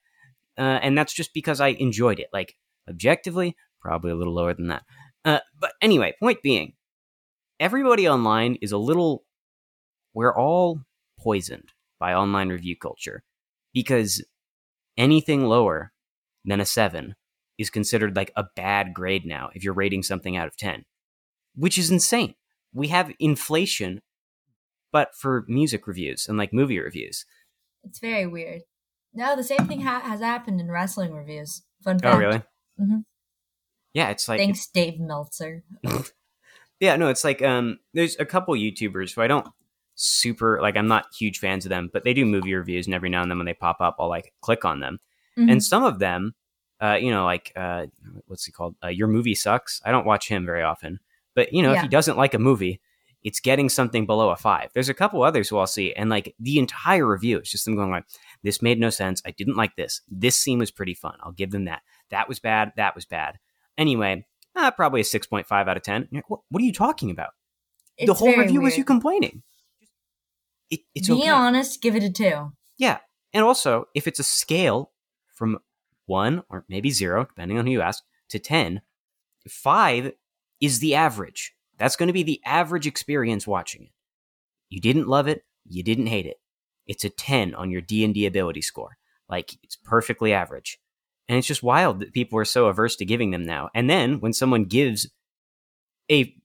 Uh, 0.58 0.80
and 0.82 0.98
that's 0.98 1.14
just 1.14 1.34
because 1.34 1.60
I 1.60 1.70
enjoyed 1.70 2.20
it. 2.20 2.28
Like 2.32 2.56
objectively, 2.88 3.56
probably 3.82 4.12
a 4.12 4.16
little 4.16 4.34
lower 4.34 4.54
than 4.54 4.68
that. 4.68 4.84
Uh, 5.26 5.40
but 5.60 5.74
anyway, 5.82 6.14
point 6.20 6.42
being, 6.42 6.74
everybody 7.60 8.08
online 8.08 8.58
is 8.62 8.72
a 8.72 8.78
little. 8.78 9.26
We're 10.14 10.36
all 10.36 10.82
poisoned 11.20 11.74
by 12.00 12.14
online 12.14 12.50
review 12.50 12.76
culture 12.76 13.24
because 13.74 14.24
anything 14.98 15.46
lower 15.46 15.92
than 16.46 16.60
a 16.60 16.66
seven 16.66 17.16
is 17.58 17.70
considered 17.70 18.16
like 18.16 18.32
a 18.36 18.46
bad 18.56 18.94
grade 18.94 19.26
now 19.26 19.50
if 19.54 19.64
you're 19.64 19.74
rating 19.74 20.04
something 20.04 20.36
out 20.36 20.48
of 20.48 20.58
10, 20.58 20.84
which 21.56 21.78
is 21.78 21.92
insane. 21.92 22.36
We 22.74 22.88
have 22.88 23.14
inflation, 23.20 24.02
but 24.92 25.16
for 25.16 25.46
music 25.48 25.88
reviews 25.88 26.28
and 26.28 26.38
like 26.38 26.54
movie 26.54 26.80
reviews. 26.80 27.26
It's 27.84 28.00
very 28.00 28.26
weird. 28.28 28.62
No, 29.14 29.36
the 29.36 29.44
same 29.44 29.68
thing 29.68 29.82
ha- 29.82 30.02
has 30.02 30.22
happened 30.22 30.62
in 30.62 30.72
wrestling 30.72 31.14
reviews. 31.14 31.64
Fun 31.84 32.00
fact. 32.00 32.16
Oh, 32.16 32.20
really? 32.20 32.42
Mhm. 32.80 33.04
Yeah, 33.94 34.10
it's 34.10 34.28
like 34.30 34.40
Thanks, 34.40 34.68
Dave 34.68 35.00
Meltzer. 35.00 35.64
Yeah, 36.80 36.96
no, 36.96 37.10
it's 37.10 37.24
like 37.24 37.44
um 37.44 37.78
there's 37.94 38.18
a 38.20 38.26
couple 38.26 38.56
YouTubers 38.56 39.14
who 39.14 39.22
I 39.22 39.28
don't 39.28 39.48
super 39.94 40.60
like 40.62 40.76
I'm 40.76 40.88
not 40.88 41.06
huge 41.16 41.38
fans 41.38 41.64
of 41.64 41.70
them, 41.70 41.92
but 41.94 42.04
they 42.04 42.14
do 42.16 42.26
movie 42.26 42.56
reviews 42.56 42.88
and 42.88 42.96
every 42.96 43.10
now 43.10 43.22
and 43.22 43.30
then 43.30 43.38
when 43.38 43.46
they 43.46 43.54
pop 43.54 43.82
up 43.82 43.98
I'll 44.00 44.10
like 44.10 44.34
click 44.42 44.66
on 44.66 44.80
them. 44.80 45.00
Mhm. 45.38 45.52
And 45.52 45.64
some 45.64 45.84
of 45.84 46.00
them 46.00 46.34
uh 46.82 46.98
you 47.00 47.12
know 47.12 47.24
like 47.24 47.52
uh 47.56 47.86
what's 48.26 48.46
he 48.46 48.52
called? 48.52 48.76
Uh, 48.84 48.88
Your 48.88 49.08
movie 49.08 49.36
sucks. 49.36 49.80
I 49.86 49.92
don't 49.92 50.08
watch 50.08 50.28
him 50.28 50.44
very 50.44 50.64
often. 50.64 51.00
But 51.36 51.54
you 51.54 51.62
know, 51.62 51.72
if 51.74 51.82
he 51.84 51.88
doesn't 51.88 52.18
like 52.18 52.34
a 52.34 52.40
movie, 52.40 52.82
it's 53.24 53.40
getting 53.40 53.70
something 53.70 54.06
below 54.06 54.30
a 54.30 54.36
5. 54.36 54.72
There's 54.74 54.90
a 54.90 54.94
couple 54.94 55.22
others 55.22 55.50
who 55.50 55.58
I'll 55.58 55.68
see 55.68 55.94
and 55.94 56.10
like 56.10 56.34
the 56.40 56.58
entire 56.60 57.06
review 57.08 57.40
is 57.40 57.50
just 57.52 57.66
them 57.66 57.76
going 57.76 57.92
like 57.92 58.06
this 58.44 58.62
made 58.62 58.80
no 58.80 58.90
sense. 58.90 59.22
I 59.26 59.32
didn't 59.32 59.58
like 59.58 59.76
this. 59.76 60.02
This 60.10 60.38
scene 60.38 60.60
was 60.60 60.72
pretty 60.72 60.94
fun. 60.96 61.16
I'll 61.22 61.32
give 61.32 61.52
them 61.52 61.66
that. 61.66 61.82
That 62.10 62.28
was 62.28 62.40
bad. 62.40 62.72
That 62.78 62.96
was 62.96 63.06
bad. 63.06 63.38
Anyway, 63.78 64.26
uh, 64.56 64.72
probably 64.72 65.02
a 65.02 65.04
6.5 65.04 65.46
out 65.52 65.78
of 65.78 65.84
10. 65.84 66.08
You're 66.12 66.18
like, 66.20 66.30
What, 66.30 66.40
what 66.50 66.62
are 66.62 66.66
you 66.66 66.74
talking 66.74 67.12
about? 67.12 67.30
the 68.04 68.14
whole 68.14 68.36
review 68.36 68.62
was 68.62 68.78
you 68.78 68.84
complaining. 68.84 69.44
It, 70.72 70.80
it's 70.96 71.08
Be 71.08 71.14
okay. 71.14 71.30
honest, 71.30 71.82
give 71.82 71.96
it 71.96 72.04
a 72.04 72.10
two. 72.12 72.54
Yeah. 72.78 73.00
And 73.34 73.44
also, 73.44 73.86
if 73.94 74.08
it's 74.08 74.20
a 74.20 74.24
scale 74.24 74.92
from 75.36 75.60
one 76.06 76.44
or 76.50 76.66
maybe 76.68 76.90
zero, 76.90 77.26
depending 77.26 77.60
on 77.60 77.66
who 77.68 77.72
you 77.74 77.82
ask, 77.82 78.04
to 78.30 78.40
ten, 78.40 78.82
five 79.48 80.14
is 80.60 80.80
the 80.80 80.96
average. 80.96 81.54
That's 81.82 81.96
going 81.96 82.08
to 82.08 82.14
be 82.14 82.22
the 82.22 82.40
average 82.46 82.86
experience 82.86 83.48
watching 83.48 83.86
it. 83.86 83.92
You 84.70 84.80
didn't 84.80 85.08
love 85.08 85.28
it, 85.28 85.44
you 85.68 85.82
didn't 85.82 86.06
hate 86.06 86.28
it. 86.28 86.38
It's 86.86 87.04
a 87.04 87.10
10 87.10 87.56
on 87.56 87.72
your 87.72 87.82
D&D 87.82 88.28
ability 88.28 88.62
score. 88.62 88.98
Like 89.28 89.58
it's 89.64 89.78
perfectly 89.78 90.32
average. 90.32 90.80
And 91.28 91.40
it's 91.40 91.48
just 91.48 91.64
wild 91.64 92.00
that 92.00 92.14
people 92.14 92.38
are 92.38 92.46
so 92.46 92.68
averse 92.68 92.96
to 92.98 93.06
giving 93.06 93.32
them 93.32 93.42
now. 93.42 93.70
And 93.74 93.90
then 93.90 94.20
when 94.20 94.32
someone 94.32 94.66
gives 94.66 95.10
a 96.12 96.36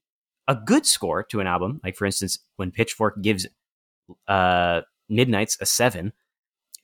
a 0.48 0.54
good 0.54 0.86
score 0.86 1.22
to 1.24 1.40
an 1.40 1.46
album, 1.46 1.80
like 1.84 1.96
for 1.96 2.06
instance, 2.06 2.38
when 2.56 2.70
Pitchfork 2.70 3.20
gives 3.20 3.46
uh 4.28 4.80
Midnights 5.10 5.58
a 5.60 5.66
7, 5.66 6.14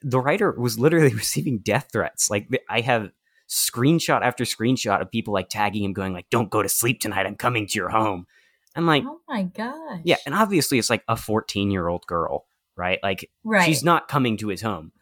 the 0.02 0.20
writer 0.20 0.52
was 0.52 0.78
literally 0.78 1.14
receiving 1.24 1.60
death 1.60 1.88
threats. 1.90 2.28
Like 2.28 2.48
I 2.68 2.82
have 2.82 3.12
screenshot 3.48 4.20
after 4.20 4.44
screenshot 4.44 5.00
of 5.00 5.10
people 5.10 5.32
like 5.32 5.48
tagging 5.48 5.84
him 5.84 5.94
going 5.94 6.12
like 6.12 6.28
don't 6.28 6.50
go 6.50 6.62
to 6.62 6.68
sleep 6.68 7.00
tonight, 7.00 7.24
I'm 7.24 7.36
coming 7.36 7.66
to 7.66 7.78
your 7.78 7.88
home. 7.88 8.26
I'm 8.74 8.86
like, 8.86 9.04
oh 9.06 9.20
my 9.28 9.44
gosh. 9.44 10.00
yeah, 10.04 10.16
and 10.26 10.34
obviously 10.34 10.78
it's 10.78 10.90
like 10.90 11.04
a 11.08 11.14
14-year-old 11.14 12.06
girl, 12.06 12.46
right? 12.76 12.98
Like 13.02 13.30
right. 13.44 13.64
she's 13.66 13.84
not 13.84 14.08
coming 14.08 14.36
to 14.38 14.48
his 14.48 14.62
home. 14.62 14.92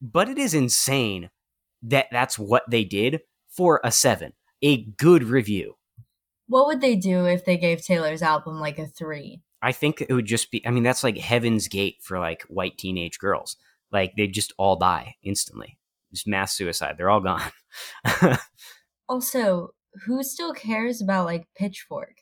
But 0.00 0.28
it 0.28 0.38
is 0.38 0.54
insane 0.54 1.30
that 1.82 2.06
that's 2.10 2.38
what 2.38 2.64
they 2.70 2.84
did 2.84 3.20
for 3.48 3.80
a 3.82 3.90
7. 3.90 4.32
A 4.62 4.84
good 4.84 5.24
review. 5.24 5.74
What 6.46 6.66
would 6.66 6.80
they 6.80 6.96
do 6.96 7.26
if 7.26 7.44
they 7.44 7.56
gave 7.56 7.84
Taylor's 7.84 8.22
album 8.22 8.58
like 8.60 8.78
a 8.78 8.86
three? 8.86 9.42
I 9.60 9.72
think 9.72 10.00
it 10.00 10.12
would 10.12 10.24
just 10.24 10.50
be 10.50 10.64
I 10.66 10.70
mean 10.70 10.84
that's 10.84 11.04
like 11.04 11.18
heaven's 11.18 11.68
gate 11.68 11.96
for 12.00 12.18
like 12.18 12.42
white 12.42 12.78
teenage 12.78 13.18
girls. 13.18 13.56
Like 13.92 14.14
they'd 14.16 14.32
just 14.32 14.52
all 14.56 14.76
die 14.76 15.16
instantly. 15.22 15.78
Just 16.12 16.26
mass 16.26 16.56
suicide. 16.56 16.94
They're 16.96 17.10
all 17.10 17.20
gone. 17.20 17.42
Also, 19.08 19.70
who 20.04 20.22
still 20.22 20.52
cares 20.52 21.00
about 21.00 21.24
like 21.24 21.48
Pitchfork? 21.56 22.16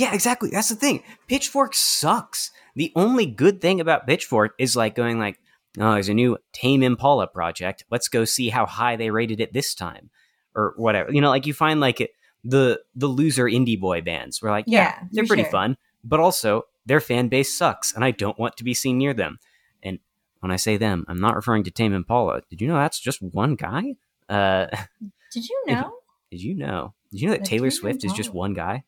Yeah, 0.00 0.14
exactly. 0.14 0.50
That's 0.50 0.68
the 0.68 0.74
thing. 0.76 1.02
Pitchfork 1.28 1.74
sucks. 1.74 2.50
The 2.74 2.92
only 2.96 3.26
good 3.26 3.60
thing 3.60 3.80
about 3.80 4.06
Pitchfork 4.06 4.54
is 4.58 4.74
like 4.76 4.94
going 4.94 5.18
like, 5.18 5.38
oh, 5.78 5.92
there's 5.92 6.08
a 6.08 6.14
new 6.14 6.38
Tame 6.52 6.82
Impala 6.82 7.26
project. 7.26 7.84
Let's 7.90 8.08
go 8.08 8.24
see 8.24 8.48
how 8.48 8.66
high 8.66 8.96
they 8.96 9.10
rated 9.10 9.40
it 9.40 9.52
this 9.52 9.74
time, 9.74 10.10
or 10.54 10.74
whatever. 10.76 11.12
You 11.12 11.20
know, 11.20 11.28
like 11.30 11.46
you 11.46 11.54
find 11.54 11.80
like 11.80 12.10
the 12.44 12.80
the 12.94 13.06
loser 13.06 13.44
indie 13.44 13.78
boy 13.78 14.00
bands. 14.00 14.40
We're 14.42 14.50
like, 14.50 14.64
yeah, 14.66 14.94
Yeah, 15.00 15.08
they're 15.12 15.26
pretty 15.26 15.42
sure. 15.44 15.52
fun, 15.52 15.76
but 16.02 16.20
also 16.20 16.62
their 16.86 17.00
fan 17.00 17.28
base 17.28 17.52
sucks, 17.56 17.94
and 17.94 18.04
I 18.04 18.10
don't 18.12 18.38
want 18.38 18.56
to 18.56 18.64
be 18.64 18.74
seen 18.74 18.96
near 18.98 19.12
them. 19.14 19.38
And 19.82 19.98
when 20.40 20.50
I 20.50 20.56
say 20.56 20.76
them, 20.78 21.04
I'm 21.08 21.20
not 21.20 21.36
referring 21.36 21.64
to 21.64 21.70
Tame 21.70 21.92
Impala. 21.92 22.40
Did 22.48 22.60
you 22.60 22.68
know 22.68 22.74
that's 22.76 22.98
just 22.98 23.20
one 23.20 23.54
guy? 23.56 23.96
Uh, 24.28 24.66
Did 25.32 25.48
you 25.48 25.62
If- 25.66 25.74
know? 25.74 25.92
did 26.30 26.42
you 26.42 26.54
know? 26.54 26.94
Did 27.12 27.20
you 27.20 27.26
know 27.26 27.32
that 27.34 27.40
That 27.40 27.46
Taylor 27.48 27.70
Swift 27.70 28.04
is 28.04 28.12
just 28.12 28.32
one 28.32 28.54
guy? 28.54 28.84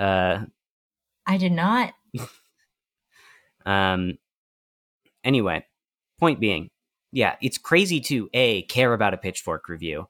Uh, 0.00 0.46
I 1.26 1.36
did 1.36 1.52
not. 1.52 1.92
Um. 3.66 4.16
Anyway, 5.22 5.66
point 6.18 6.40
being, 6.40 6.70
yeah, 7.12 7.36
it's 7.42 7.58
crazy 7.58 8.00
to 8.00 8.30
a 8.32 8.62
care 8.62 8.94
about 8.94 9.12
a 9.12 9.18
pitchfork 9.18 9.68
review 9.68 10.08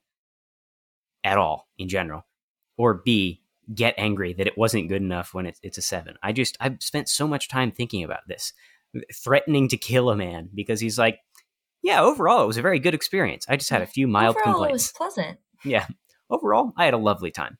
at 1.25 1.37
all 1.37 1.67
in 1.77 1.89
general, 1.89 2.25
or 2.79 2.95
b 3.05 3.43
get 3.75 3.95
angry 3.99 4.33
that 4.35 4.47
it 4.47 4.57
wasn't 4.57 4.89
good 4.89 5.03
enough 5.03 5.35
when 5.35 5.47
it's 5.47 5.59
it's 5.65 5.79
a 5.79 5.83
seven. 5.83 6.15
I 6.23 6.33
just 6.33 6.57
I've 6.61 6.77
spent 6.81 7.09
so 7.09 7.27
much 7.27 7.49
time 7.49 7.73
thinking 7.73 8.05
about 8.05 8.21
this, 8.29 8.53
threatening 9.13 9.67
to 9.69 9.77
kill 9.77 10.11
a 10.11 10.17
man 10.17 10.49
because 10.55 10.79
he's 10.81 10.97
like, 10.99 11.19
yeah, 11.83 12.01
overall 12.03 12.45
it 12.45 12.47
was 12.47 12.57
a 12.57 12.63
very 12.63 12.79
good 12.79 12.95
experience. 12.95 13.47
I 13.49 13.57
just 13.57 13.71
had 13.71 13.83
a 13.83 13.87
few 13.87 14.07
mild 14.07 14.37
Overall, 14.37 14.53
complaints. 14.61 14.71
it 14.71 15.01
was 15.01 15.13
pleasant. 15.15 15.39
Yeah. 15.65 15.87
Overall, 16.31 16.73
I 16.77 16.85
had 16.85 16.95
a 16.95 16.99
lovely 16.99 17.33
time. 17.33 17.59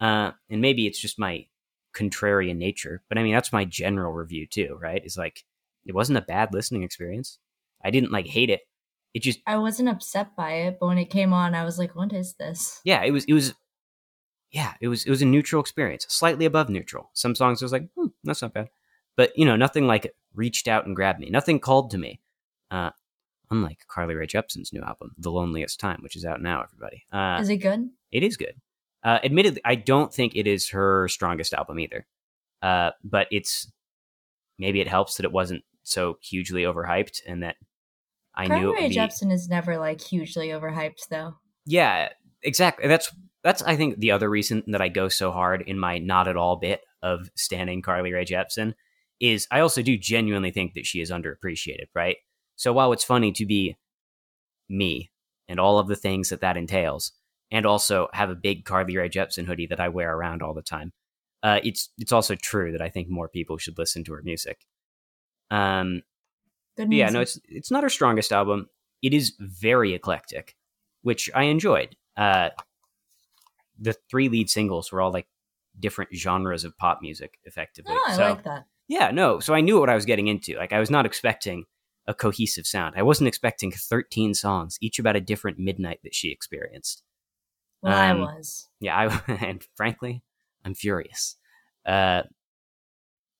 Uh, 0.00 0.30
and 0.48 0.60
maybe 0.60 0.86
it's 0.86 1.00
just 1.00 1.18
my 1.18 1.46
contrarian 1.94 2.56
nature, 2.56 3.02
but 3.08 3.18
I 3.18 3.22
mean, 3.22 3.34
that's 3.34 3.52
my 3.52 3.64
general 3.64 4.12
review 4.12 4.46
too, 4.46 4.78
right? 4.80 5.02
It's 5.04 5.16
like, 5.16 5.44
it 5.86 5.94
wasn't 5.94 6.18
a 6.18 6.22
bad 6.22 6.52
listening 6.52 6.82
experience. 6.82 7.38
I 7.84 7.90
didn't 7.90 8.12
like 8.12 8.26
hate 8.26 8.50
it. 8.50 8.62
It 9.12 9.22
just, 9.22 9.40
I 9.46 9.58
wasn't 9.58 9.88
upset 9.88 10.34
by 10.34 10.52
it, 10.52 10.78
but 10.80 10.88
when 10.88 10.98
it 10.98 11.10
came 11.10 11.32
on, 11.32 11.54
I 11.54 11.64
was 11.64 11.78
like, 11.78 11.94
"What 11.94 12.12
is 12.12 12.34
this?" 12.34 12.80
yeah, 12.84 13.04
it 13.04 13.12
was, 13.12 13.24
it 13.26 13.32
was, 13.32 13.54
yeah, 14.50 14.74
it 14.80 14.88
was, 14.88 15.04
it 15.04 15.10
was 15.10 15.22
a 15.22 15.26
neutral 15.26 15.60
experience, 15.60 16.04
slightly 16.08 16.46
above 16.46 16.68
neutral. 16.68 17.10
Some 17.12 17.34
songs 17.34 17.62
I 17.62 17.64
was 17.64 17.72
like, 17.72 17.88
hmm, 17.96 18.08
that's 18.24 18.42
not 18.42 18.54
bad. 18.54 18.70
But, 19.16 19.36
you 19.38 19.44
know, 19.44 19.54
nothing 19.54 19.86
like 19.86 20.12
reached 20.34 20.66
out 20.66 20.86
and 20.86 20.96
grabbed 20.96 21.20
me, 21.20 21.30
nothing 21.30 21.60
called 21.60 21.92
to 21.92 21.98
me. 21.98 22.20
Uh, 22.70 22.90
unlike 23.50 23.78
Carly 23.88 24.14
Rae 24.14 24.26
Jepsen's 24.26 24.72
new 24.72 24.82
album, 24.82 25.12
The 25.18 25.30
Loneliest 25.30 25.78
Time, 25.78 26.00
which 26.02 26.16
is 26.16 26.24
out 26.24 26.42
now, 26.42 26.62
everybody. 26.62 27.04
Uh, 27.12 27.38
Is 27.40 27.48
it 27.48 27.58
good? 27.58 27.90
It 28.10 28.22
is 28.24 28.36
good. 28.36 28.54
Uh, 29.04 29.18
admittedly, 29.22 29.60
I 29.64 29.74
don't 29.74 30.12
think 30.12 30.34
it 30.34 30.46
is 30.46 30.70
her 30.70 31.08
strongest 31.08 31.52
album 31.52 31.78
either. 31.78 32.06
Uh, 32.62 32.90
but 33.04 33.28
it's 33.30 33.70
maybe 34.58 34.80
it 34.80 34.88
helps 34.88 35.16
that 35.16 35.24
it 35.24 35.32
wasn't 35.32 35.62
so 35.82 36.16
hugely 36.22 36.62
overhyped 36.62 37.20
and 37.26 37.42
that 37.42 37.56
I 38.34 38.46
knew 38.46 38.48
Carly 38.48 38.78
it 38.78 38.82
would 38.82 38.88
be. 38.88 38.96
Jepsen 38.96 39.30
is 39.30 39.48
never 39.48 39.76
like 39.76 40.00
hugely 40.00 40.48
overhyped, 40.48 41.08
though. 41.10 41.34
Yeah, 41.66 42.08
exactly. 42.42 42.88
That's 42.88 43.12
that's 43.42 43.62
I 43.62 43.76
think 43.76 43.98
the 43.98 44.10
other 44.10 44.30
reason 44.30 44.62
that 44.68 44.80
I 44.80 44.88
go 44.88 45.08
so 45.08 45.30
hard 45.30 45.62
in 45.62 45.78
my 45.78 45.98
not 45.98 46.26
at 46.26 46.36
all 46.36 46.56
bit 46.56 46.80
of 47.02 47.28
standing 47.36 47.82
Carly 47.82 48.12
Rae 48.12 48.24
Jepsen 48.24 48.74
is 49.20 49.46
I 49.50 49.60
also 49.60 49.82
do 49.82 49.98
genuinely 49.98 50.50
think 50.50 50.74
that 50.74 50.86
she 50.86 51.00
is 51.00 51.10
underappreciated, 51.10 51.86
right? 51.94 52.16
So 52.56 52.72
while 52.72 52.92
it's 52.92 53.04
funny 53.04 53.32
to 53.32 53.46
be 53.46 53.76
me 54.68 55.10
and 55.46 55.60
all 55.60 55.78
of 55.78 55.88
the 55.88 55.96
things 55.96 56.30
that 56.30 56.40
that 56.40 56.56
entails, 56.56 57.12
and 57.50 57.66
also 57.66 58.08
have 58.12 58.30
a 58.30 58.34
big 58.34 58.64
Carly 58.64 58.96
Rae 58.96 59.08
Jepsen 59.08 59.46
hoodie 59.46 59.66
that 59.66 59.80
I 59.80 59.88
wear 59.88 60.14
around 60.14 60.42
all 60.42 60.54
the 60.54 60.62
time, 60.62 60.92
uh, 61.42 61.60
it's 61.62 61.90
it's 61.98 62.12
also 62.12 62.34
true 62.34 62.72
that 62.72 62.82
I 62.82 62.88
think 62.88 63.08
more 63.08 63.28
people 63.28 63.58
should 63.58 63.78
listen 63.78 64.02
to 64.04 64.12
her 64.14 64.22
music. 64.22 64.66
Um, 65.50 66.02
Good 66.76 66.88
But 66.88 66.96
yeah, 66.96 67.10
no, 67.10 67.20
it's 67.20 67.38
it's 67.48 67.70
not 67.70 67.82
her 67.82 67.90
strongest 67.90 68.32
album. 68.32 68.68
It 69.02 69.14
is 69.14 69.34
very 69.38 69.92
eclectic, 69.92 70.56
which 71.02 71.30
I 71.34 71.44
enjoyed. 71.44 71.96
Uh, 72.16 72.50
the 73.78 73.94
three 74.10 74.28
lead 74.28 74.48
singles 74.48 74.90
were 74.90 75.00
all 75.00 75.12
like 75.12 75.26
different 75.78 76.14
genres 76.14 76.64
of 76.64 76.76
pop 76.78 77.00
music, 77.02 77.38
effectively. 77.44 77.94
Oh, 77.94 78.04
I 78.08 78.16
so 78.16 78.22
like 78.22 78.44
that. 78.44 78.66
yeah, 78.88 79.10
no, 79.10 79.38
so 79.38 79.54
I 79.54 79.60
knew 79.60 79.78
what 79.78 79.90
I 79.90 79.94
was 79.94 80.06
getting 80.06 80.28
into. 80.28 80.56
Like 80.56 80.72
I 80.72 80.80
was 80.80 80.90
not 80.90 81.06
expecting 81.06 81.66
a 82.06 82.14
cohesive 82.14 82.66
sound. 82.66 82.94
I 82.96 83.02
wasn't 83.02 83.28
expecting 83.28 83.72
13 83.72 84.34
songs, 84.34 84.78
each 84.80 84.98
about 84.98 85.16
a 85.16 85.20
different 85.20 85.58
midnight 85.58 86.00
that 86.04 86.14
she 86.14 86.30
experienced. 86.30 87.02
Well, 87.84 87.96
I 87.96 88.10
um, 88.10 88.20
was. 88.20 88.68
Yeah, 88.80 88.96
I 88.96 89.32
and 89.44 89.62
frankly, 89.76 90.22
I'm 90.64 90.74
furious. 90.74 91.36
Uh, 91.84 92.22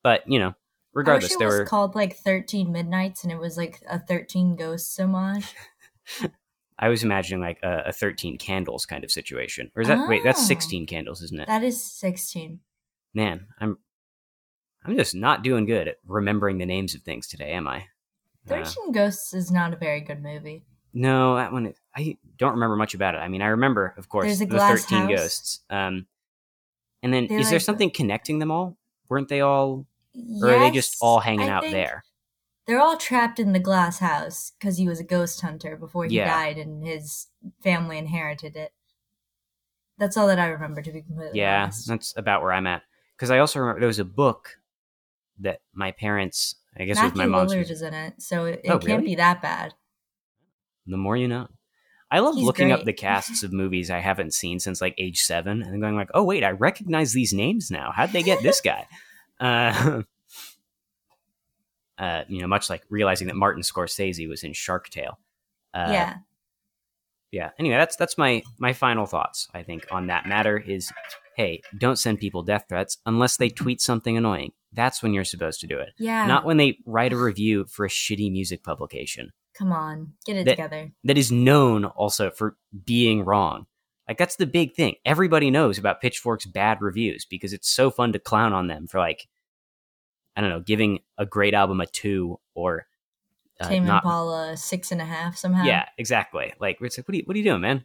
but 0.03 0.23
you 0.29 0.39
know, 0.39 0.55
regardless, 0.93 1.33
I 1.33 1.37
there 1.39 1.49
was 1.49 1.59
were 1.61 1.65
called 1.65 1.95
like 1.95 2.17
13 2.17 2.71
Midnights 2.71 3.25
and 3.25 3.33
it 3.33 3.39
was 3.39 3.57
like 3.57 3.83
a 3.89 3.99
13 3.99 4.55
Ghosts 4.57 4.99
homage. 5.01 5.55
I 6.79 6.89
was 6.89 7.03
imagining 7.03 7.41
like 7.41 7.59
a, 7.63 7.85
a 7.87 7.93
13 7.93 8.37
candles 8.37 8.85
kind 8.85 9.03
of 9.03 9.11
situation. 9.11 9.71
Or 9.75 9.83
is 9.83 9.89
that 9.89 10.09
wait, 10.09 10.23
that's 10.25 10.43
Oh. 10.43 10.47
16 10.47 10.87
candles, 10.87 11.23
isn't 11.23 11.41
it? 11.41 11.47
That 11.47 11.65
is 11.65 11.83
16. 11.83 12.61
Man, 13.15 13.47
I'm 13.59 13.79
I'm 14.85 14.97
just 14.99 15.15
not 15.15 15.43
doing 15.43 15.65
good 15.65 15.89
at 15.89 15.97
remembering 16.07 16.59
the 16.59 16.67
names 16.67 16.95
of 16.95 17.01
things 17.01 17.27
today, 17.27 17.53
am 17.53 17.67
I? 17.67 17.87
Uh, 18.47 18.63
13 18.63 18.93
Ghosts 18.93 19.33
is 19.33 19.51
not 19.51 19.73
a 19.73 19.77
very 19.77 20.03
good 20.03 20.23
movie. 20.23 20.67
no, 20.93 21.37
that 21.37 21.51
one 21.53 21.73
I 21.97 22.17
don't 22.39 22.53
remember 22.55 22.77
much 22.77 22.95
about 22.95 23.15
it. 23.15 23.19
I 23.19 23.29
mean, 23.29 23.43
I 23.43 23.49
remember, 23.49 23.95
of 23.97 24.09
course, 24.09 24.39
the 24.39 24.47
13 24.59 24.99
house. 24.99 25.11
ghosts. 25.11 25.61
Um 25.71 26.07
and 27.03 27.13
then 27.13 27.27
They're 27.29 27.41
is 27.41 27.51
there 27.51 27.61
something 27.61 27.91
connecting 27.91 28.39
them 28.39 28.51
all? 28.51 28.77
Weren't 29.09 29.29
they 29.29 29.41
all 29.41 29.87
or 30.41 30.49
are 30.51 30.59
they 30.59 30.71
just 30.71 30.97
all 31.01 31.21
hanging 31.21 31.49
I 31.49 31.53
out 31.53 31.63
there? 31.63 32.05
They're 32.67 32.81
all 32.81 32.97
trapped 32.97 33.39
in 33.39 33.53
the 33.53 33.59
glass 33.59 33.99
house 33.99 34.53
because 34.59 34.79
he 34.79 34.89
was 34.89 34.99
a 34.99 35.05
ghost 35.05 35.41
hunter 35.43 35.77
before 35.77 36.07
he 36.07 36.17
Yeah. 36.17 36.25
died 36.25 36.57
and 36.57 36.87
his 36.87 37.27
family 37.63 37.99
inherited 37.99 38.57
it. 38.57 38.73
That's 39.99 40.17
all 40.17 40.27
that 40.27 40.39
I 40.41 40.47
remember, 40.47 40.83
to 40.83 40.91
be 40.91 41.03
completely 41.03 41.39
Yeah, 41.39 41.65
honest. 41.65 41.87
that's 41.87 42.17
about 42.17 42.43
where 42.43 42.53
I'm 42.53 42.67
at. 42.67 42.83
Because 43.17 43.31
I 43.31 43.39
also 43.39 43.61
remember 43.61 43.81
there 43.81 43.87
was 43.87 43.99
a 43.99 44.05
book 44.05 44.59
that 45.39 45.61
my 45.73 45.93
parents, 45.93 46.57
I 46.77 46.85
guess 46.85 46.99
it 46.99 47.05
was 47.05 47.15
my 47.15 47.27
mom's. 47.27 47.53
Is 47.53 47.83
in 47.83 47.95
it, 47.95 48.21
so 48.21 48.47
it, 48.47 48.63
it 48.65 48.71
Oh, 48.71 48.79
can't 48.79 48.85
really? 48.85 49.05
be 49.05 49.15
that 49.17 49.41
bad. 49.43 49.75
The 50.87 50.97
more 50.97 51.17
you 51.17 51.29
know. 51.29 51.49
I 52.11 52.21
love 52.21 52.35
He's 52.37 52.45
looking 52.45 52.71
up 52.71 52.85
the 52.85 52.93
casts 52.93 53.43
of 53.43 53.53
movies 53.53 53.91
I 53.91 53.99
haven't 53.99 54.35
seen 54.35 54.61
since 54.61 54.81
like 54.81 54.95
age 54.99 55.21
seven, 55.21 55.63
and 55.63 55.73
then 55.73 55.81
going 55.81 55.97
like, 55.97 56.11
"Oh 56.15 56.23
wait, 56.25 56.45
I 56.45 56.51
recognize 56.51 57.13
these 57.13 57.33
names 57.33 57.71
now. 57.71 57.93
How'd 57.95 58.11
they 58.13 58.23
get 58.23 58.43
this 58.43 58.61
guy?" 58.61 58.87
uh, 59.41 60.03
uh, 61.99 62.25
you 62.29 62.41
know, 62.41 62.47
much 62.47 62.71
like 62.71 62.83
realizing 62.89 63.29
that 63.29 63.37
Martin 63.37 63.63
Scorsese 63.63 64.29
was 64.29 64.45
in 64.45 64.53
Shark 64.53 64.89
Tale. 64.91 65.19
Uh, 65.73 65.89
yeah. 65.91 66.15
yeah. 67.33 67.51
Anyway, 67.59 67.77
that's 67.77 67.97
that's 67.97 68.17
my 68.19 68.43
my 68.59 68.73
final 68.73 69.07
thoughts. 69.07 69.49
I 69.55 69.63
think 69.63 69.87
on 69.91 70.07
that 70.09 70.27
matter 70.27 70.57
is, 70.57 70.93
hey, 71.37 71.63
don't 71.77 71.99
send 71.99 72.21
people 72.21 72.43
death 72.43 72.67
threats 72.69 72.99
unless 73.07 73.37
they 73.37 73.49
tweet 73.49 73.81
something 73.81 74.17
annoying. 74.17 74.53
That's 74.73 75.03
when 75.03 75.15
you're 75.15 75.25
supposed 75.25 75.61
to 75.61 75.67
do 75.69 75.79
it, 75.79 75.91
Yeah. 75.99 76.27
not 76.27 76.45
when 76.45 76.57
they 76.57 76.79
write 76.85 77.13
a 77.13 77.17
review 77.17 77.65
for 77.65 77.87
a 77.87 77.89
shitty 77.89 78.31
music 78.31 78.65
publication 78.65 79.31
Come 79.57 79.73
on. 79.73 80.15
Get 80.27 80.37
it 80.37 80.45
That- 80.45 80.53
together. 80.57 80.93
that 81.05 81.17
is 81.19 81.31
known 81.31 81.85
also 81.85 82.31
for 82.31 82.57
being 82.85 83.25
wrong. 83.25 83.67
Like 84.09 84.19
that's 84.19 84.37
the 84.37 84.47
big 84.47 84.75
thing. 84.75 84.97
Everybody 85.05 85.51
knows 85.51 85.79
about 85.79 86.01
Pitchfork's 86.01 86.45
bad 86.45 86.83
reviews 86.83 87.25
because 87.25 87.53
it's 87.53 87.71
so 87.71 87.91
fun 87.91 88.13
to 88.13 88.19
clown 88.19 88.53
on 88.53 88.67
them 88.67 88.87
for 88.87 88.99
like 88.99 89.29
I 90.37 90.41
don't 90.41 90.51
know, 90.51 90.61
giving 90.61 90.99
a 91.17 91.25
great 91.25 91.55
album 91.55 91.81
a 91.81 91.87
two 91.87 92.41
or 92.55 92.87
uh, 93.61 93.69
Tame 93.69 93.87
not. 93.87 94.03
Impala 94.03 94.57
six 94.57 94.91
and 94.91 95.01
a 95.01 95.05
half 95.05 95.37
somehow. 95.37 95.63
Yeah, 95.65 95.89
exactly. 95.97 96.53
Like 96.59 96.79
it's 96.81 96.99
like, 96.99 97.07
what 97.07 97.15
are 97.15 97.19
you, 97.19 97.23
what 97.25 97.35
are 97.37 97.39
you 97.39 97.45
doing, 97.45 97.61
man? 97.61 97.85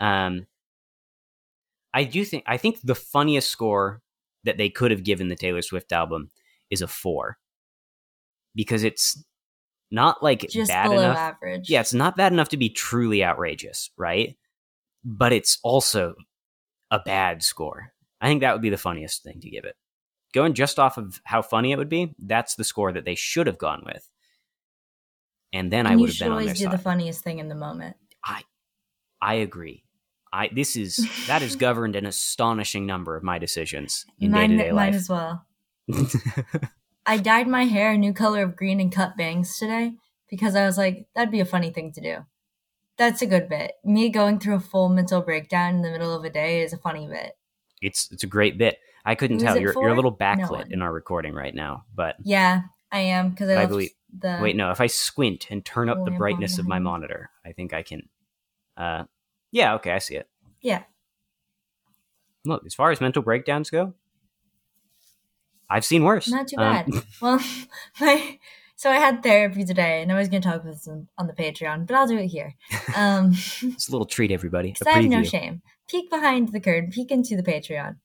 Um, 0.00 0.46
I 1.94 2.04
do 2.04 2.24
think 2.24 2.42
I 2.46 2.56
think 2.56 2.80
the 2.82 2.94
funniest 2.96 3.48
score 3.50 4.02
that 4.44 4.58
they 4.58 4.68
could 4.68 4.90
have 4.90 5.04
given 5.04 5.28
the 5.28 5.36
Taylor 5.36 5.62
Swift 5.62 5.92
album 5.92 6.30
is 6.70 6.82
a 6.82 6.88
four 6.88 7.38
because 8.54 8.82
it's 8.84 9.24
not 9.90 10.22
like 10.22 10.48
Just 10.48 10.70
bad 10.70 10.88
below 10.88 11.02
enough. 11.02 11.16
average. 11.16 11.70
Yeah, 11.70 11.80
it's 11.80 11.94
not 11.94 12.16
bad 12.16 12.32
enough 12.32 12.48
to 12.50 12.56
be 12.56 12.68
truly 12.68 13.24
outrageous, 13.24 13.90
right? 13.96 14.36
But 15.04 15.32
it's 15.32 15.58
also 15.62 16.14
a 16.90 16.98
bad 16.98 17.42
score. 17.42 17.92
I 18.20 18.28
think 18.28 18.40
that 18.40 18.52
would 18.52 18.62
be 18.62 18.70
the 18.70 18.76
funniest 18.78 19.22
thing 19.22 19.40
to 19.40 19.50
give 19.50 19.64
it. 19.64 19.76
Going 20.34 20.54
just 20.54 20.78
off 20.78 20.98
of 20.98 21.20
how 21.24 21.42
funny 21.42 21.72
it 21.72 21.78
would 21.78 21.88
be, 21.88 22.14
that's 22.18 22.56
the 22.56 22.64
score 22.64 22.92
that 22.92 23.04
they 23.04 23.14
should 23.14 23.46
have 23.46 23.58
gone 23.58 23.82
with. 23.86 24.08
And 25.52 25.72
then 25.72 25.86
I 25.86 25.96
would 25.96 26.10
have 26.10 26.18
been 26.18 26.32
on 26.32 26.38
their 26.44 26.48
side. 26.48 26.50
You 26.50 26.56
should 26.56 26.66
always 26.66 26.72
do 26.72 26.76
the 26.76 26.82
funniest 26.82 27.22
thing 27.24 27.38
in 27.38 27.48
the 27.48 27.54
moment. 27.54 27.96
I 28.24 28.42
I 29.22 29.34
agree. 29.34 29.84
I 30.32 30.48
this 30.52 30.76
is 30.76 30.96
that 31.28 31.42
has 31.42 31.56
governed 31.66 31.96
an 31.96 32.04
astonishing 32.04 32.84
number 32.86 33.16
of 33.16 33.22
my 33.22 33.38
decisions 33.38 34.04
in 34.18 34.32
day 34.32 34.38
mine, 34.38 34.50
to 34.50 34.56
day 34.56 34.64
mine 34.72 34.74
life. 34.74 34.94
as 34.94 35.08
well. 35.08 35.46
I 37.06 37.18
dyed 37.18 37.46
my 37.46 37.64
hair 37.64 37.92
a 37.92 37.98
new 37.98 38.12
color 38.12 38.42
of 38.42 38.56
green 38.56 38.80
and 38.80 38.90
cut 38.92 39.16
bangs 39.16 39.58
today 39.58 39.94
because 40.28 40.56
I 40.56 40.66
was 40.66 40.76
like, 40.76 41.06
that'd 41.14 41.30
be 41.30 41.40
a 41.40 41.44
funny 41.44 41.70
thing 41.70 41.92
to 41.92 42.00
do. 42.00 42.16
That's 42.98 43.22
a 43.22 43.26
good 43.26 43.48
bit. 43.48 43.72
Me 43.84 44.08
going 44.08 44.38
through 44.40 44.56
a 44.56 44.60
full 44.60 44.88
mental 44.88 45.20
breakdown 45.20 45.76
in 45.76 45.82
the 45.82 45.90
middle 45.90 46.14
of 46.14 46.24
a 46.24 46.30
day 46.30 46.62
is 46.62 46.72
a 46.72 46.78
funny 46.78 47.06
bit. 47.06 47.36
it's 47.82 48.10
it's 48.10 48.24
a 48.24 48.26
great 48.26 48.58
bit. 48.58 48.78
I 49.04 49.14
couldn't 49.14 49.38
tell. 49.38 49.56
You're 49.56 49.72
for? 49.72 49.82
you're 49.82 49.92
a 49.92 49.94
little 49.94 50.16
backlit 50.16 50.50
one. 50.50 50.72
in 50.72 50.82
our 50.82 50.92
recording 50.92 51.32
right 51.34 51.54
now, 51.54 51.84
but 51.94 52.16
Yeah, 52.24 52.62
I 52.90 53.00
am 53.00 53.30
because 53.30 53.50
I, 53.50 53.62
I 53.62 53.66
believe- 53.66 53.90
the 54.18 54.38
Wait, 54.40 54.56
no. 54.56 54.70
If 54.70 54.80
I 54.80 54.86
squint 54.86 55.48
and 55.50 55.64
turn 55.64 55.90
up 55.90 56.04
the 56.04 56.10
brightness 56.10 56.58
of 56.58 56.66
my 56.66 56.78
monitor, 56.78 57.28
I 57.44 57.52
think 57.52 57.74
I 57.74 57.82
can. 57.82 58.08
Uh, 58.76 59.04
yeah. 59.52 59.74
Okay, 59.74 59.90
I 59.92 59.98
see 59.98 60.16
it. 60.16 60.28
Yeah. 60.62 60.84
Look, 62.46 62.64
as 62.64 62.74
far 62.74 62.90
as 62.92 63.00
mental 63.00 63.22
breakdowns 63.22 63.68
go, 63.68 63.94
I've 65.68 65.84
seen 65.84 66.04
worse. 66.04 66.28
Not 66.28 66.48
too 66.48 66.56
Um, 66.58 66.90
bad. 66.90 67.04
well, 67.20 67.40
my 68.00 68.38
so 68.78 68.90
I 68.90 68.96
had 68.96 69.22
therapy 69.22 69.64
today, 69.64 70.02
and 70.02 70.12
I 70.12 70.16
was 70.18 70.28
going 70.28 70.42
to 70.42 70.48
talk 70.48 70.60
about 70.60 70.74
this 70.74 70.86
on, 70.86 71.26
the 71.26 71.32
Patreon, 71.32 71.86
but 71.86 71.96
I'll 71.96 72.06
do 72.06 72.18
it 72.18 72.26
here. 72.26 72.54
Um, 72.94 73.30
it's 73.62 73.88
a 73.88 73.92
little 73.92 74.04
treat, 74.04 74.30
everybody. 74.30 74.74
I 74.86 74.90
have 74.90 75.04
no 75.06 75.22
shame. 75.22 75.62
Peek 75.88 76.10
behind 76.10 76.52
the 76.52 76.60
curtain. 76.60 76.90
Peek 76.90 77.10
into 77.10 77.36
the 77.36 77.42
Patreon. 77.42 77.96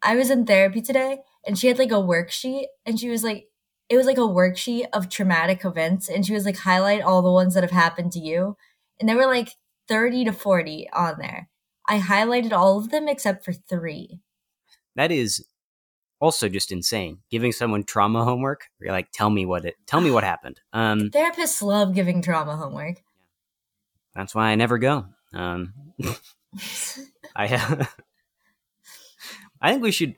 I 0.00 0.14
was 0.14 0.30
in 0.30 0.46
therapy 0.46 0.80
today, 0.80 1.18
and 1.44 1.58
she 1.58 1.66
had 1.66 1.78
like 1.78 1.90
a 1.90 1.94
worksheet, 1.94 2.66
and 2.86 3.00
she 3.00 3.08
was 3.08 3.24
like, 3.24 3.48
it 3.88 3.96
was 3.96 4.06
like 4.06 4.16
a 4.16 4.20
worksheet 4.20 4.86
of 4.92 5.08
traumatic 5.08 5.64
events, 5.64 6.08
and 6.08 6.24
she 6.24 6.34
was 6.34 6.44
like, 6.46 6.58
highlight 6.58 7.02
all 7.02 7.20
the 7.20 7.32
ones 7.32 7.54
that 7.54 7.64
have 7.64 7.72
happened 7.72 8.12
to 8.12 8.20
you, 8.20 8.56
and 9.00 9.08
there 9.08 9.16
were 9.16 9.26
like 9.26 9.56
thirty 9.88 10.24
to 10.24 10.32
forty 10.32 10.88
on 10.92 11.16
there. 11.18 11.48
I 11.88 11.98
highlighted 11.98 12.52
all 12.52 12.78
of 12.78 12.90
them 12.90 13.08
except 13.08 13.44
for 13.44 13.52
three. 13.52 14.20
That 14.94 15.10
is 15.10 15.44
also 16.22 16.48
just 16.48 16.70
insane. 16.72 17.18
Giving 17.30 17.50
someone 17.52 17.82
trauma 17.82 18.24
homework. 18.24 18.68
You're 18.80 18.92
like, 18.92 19.10
tell 19.12 19.28
me 19.28 19.44
what 19.44 19.64
it. 19.66 19.74
Tell 19.86 20.00
me 20.00 20.10
what 20.10 20.22
happened. 20.32 20.60
Um, 20.72 21.10
Therapists 21.10 21.60
love 21.62 21.94
giving 21.94 22.22
trauma 22.22 22.56
homework. 22.56 23.02
that's 24.14 24.34
why 24.34 24.48
I 24.50 24.54
never 24.54 24.78
go. 24.78 25.06
Um, 25.34 25.74
I 27.36 27.46
I 29.60 29.70
think 29.72 29.82
we 29.82 29.90
should 29.90 30.16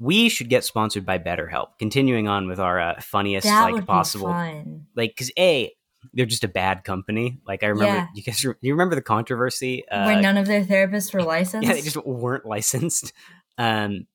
we 0.00 0.28
should 0.28 0.48
get 0.48 0.64
sponsored 0.64 1.04
by 1.06 1.18
BetterHelp. 1.18 1.68
Continuing 1.78 2.28
on 2.28 2.46
with 2.46 2.60
our 2.60 2.78
uh, 2.80 3.00
funniest 3.00 3.46
that 3.46 3.70
like 3.72 3.86
possible 3.86 4.28
like 4.94 5.10
because 5.10 5.30
a 5.38 5.72
they're 6.12 6.26
just 6.26 6.44
a 6.44 6.48
bad 6.48 6.84
company. 6.84 7.38
Like 7.46 7.62
I 7.62 7.68
remember 7.68 7.96
Yeah. 7.96 8.06
you 8.14 8.22
guys 8.22 8.42
you 8.44 8.54
remember 8.72 8.94
the 8.94 9.02
controversy 9.02 9.88
uh, 9.88 10.04
Where 10.04 10.20
none 10.20 10.36
of 10.36 10.46
their 10.46 10.64
therapists 10.64 11.12
were 11.14 11.22
licensed. 11.22 11.66
yeah 11.66 11.74
they 11.74 11.80
just 11.82 11.96
weren't 12.04 12.44
licensed. 12.46 13.12
Um, 13.56 14.06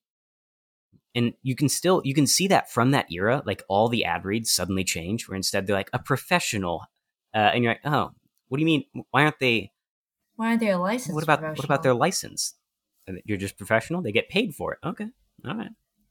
and 1.14 1.34
you 1.42 1.54
can 1.54 1.68
still 1.68 2.02
you 2.04 2.14
can 2.14 2.26
see 2.26 2.48
that 2.48 2.70
from 2.70 2.90
that 2.90 3.10
era, 3.10 3.42
like 3.46 3.62
all 3.68 3.88
the 3.88 4.04
ad 4.04 4.24
reads 4.24 4.50
suddenly 4.50 4.84
change, 4.84 5.28
where 5.28 5.36
instead 5.36 5.66
they're 5.66 5.76
like 5.76 5.90
a 5.92 5.98
professional, 5.98 6.84
uh, 7.34 7.50
and 7.52 7.62
you're 7.62 7.72
like, 7.72 7.80
oh, 7.84 8.10
what 8.48 8.58
do 8.58 8.62
you 8.62 8.66
mean? 8.66 8.84
Why 9.10 9.24
aren't 9.24 9.38
they? 9.38 9.72
Why 10.36 10.48
aren't 10.48 10.60
they 10.60 10.70
a 10.70 10.78
licensed? 10.78 11.14
what 11.14 11.22
about 11.22 11.42
what 11.42 11.64
about 11.64 11.82
their 11.82 11.94
license? 11.94 12.54
You're 13.24 13.38
just 13.38 13.56
professional. 13.56 14.02
They 14.02 14.12
get 14.12 14.28
paid 14.28 14.54
for 14.54 14.72
it. 14.72 14.78
Okay, 14.84 15.08
all 15.46 15.54
right, 15.54 15.70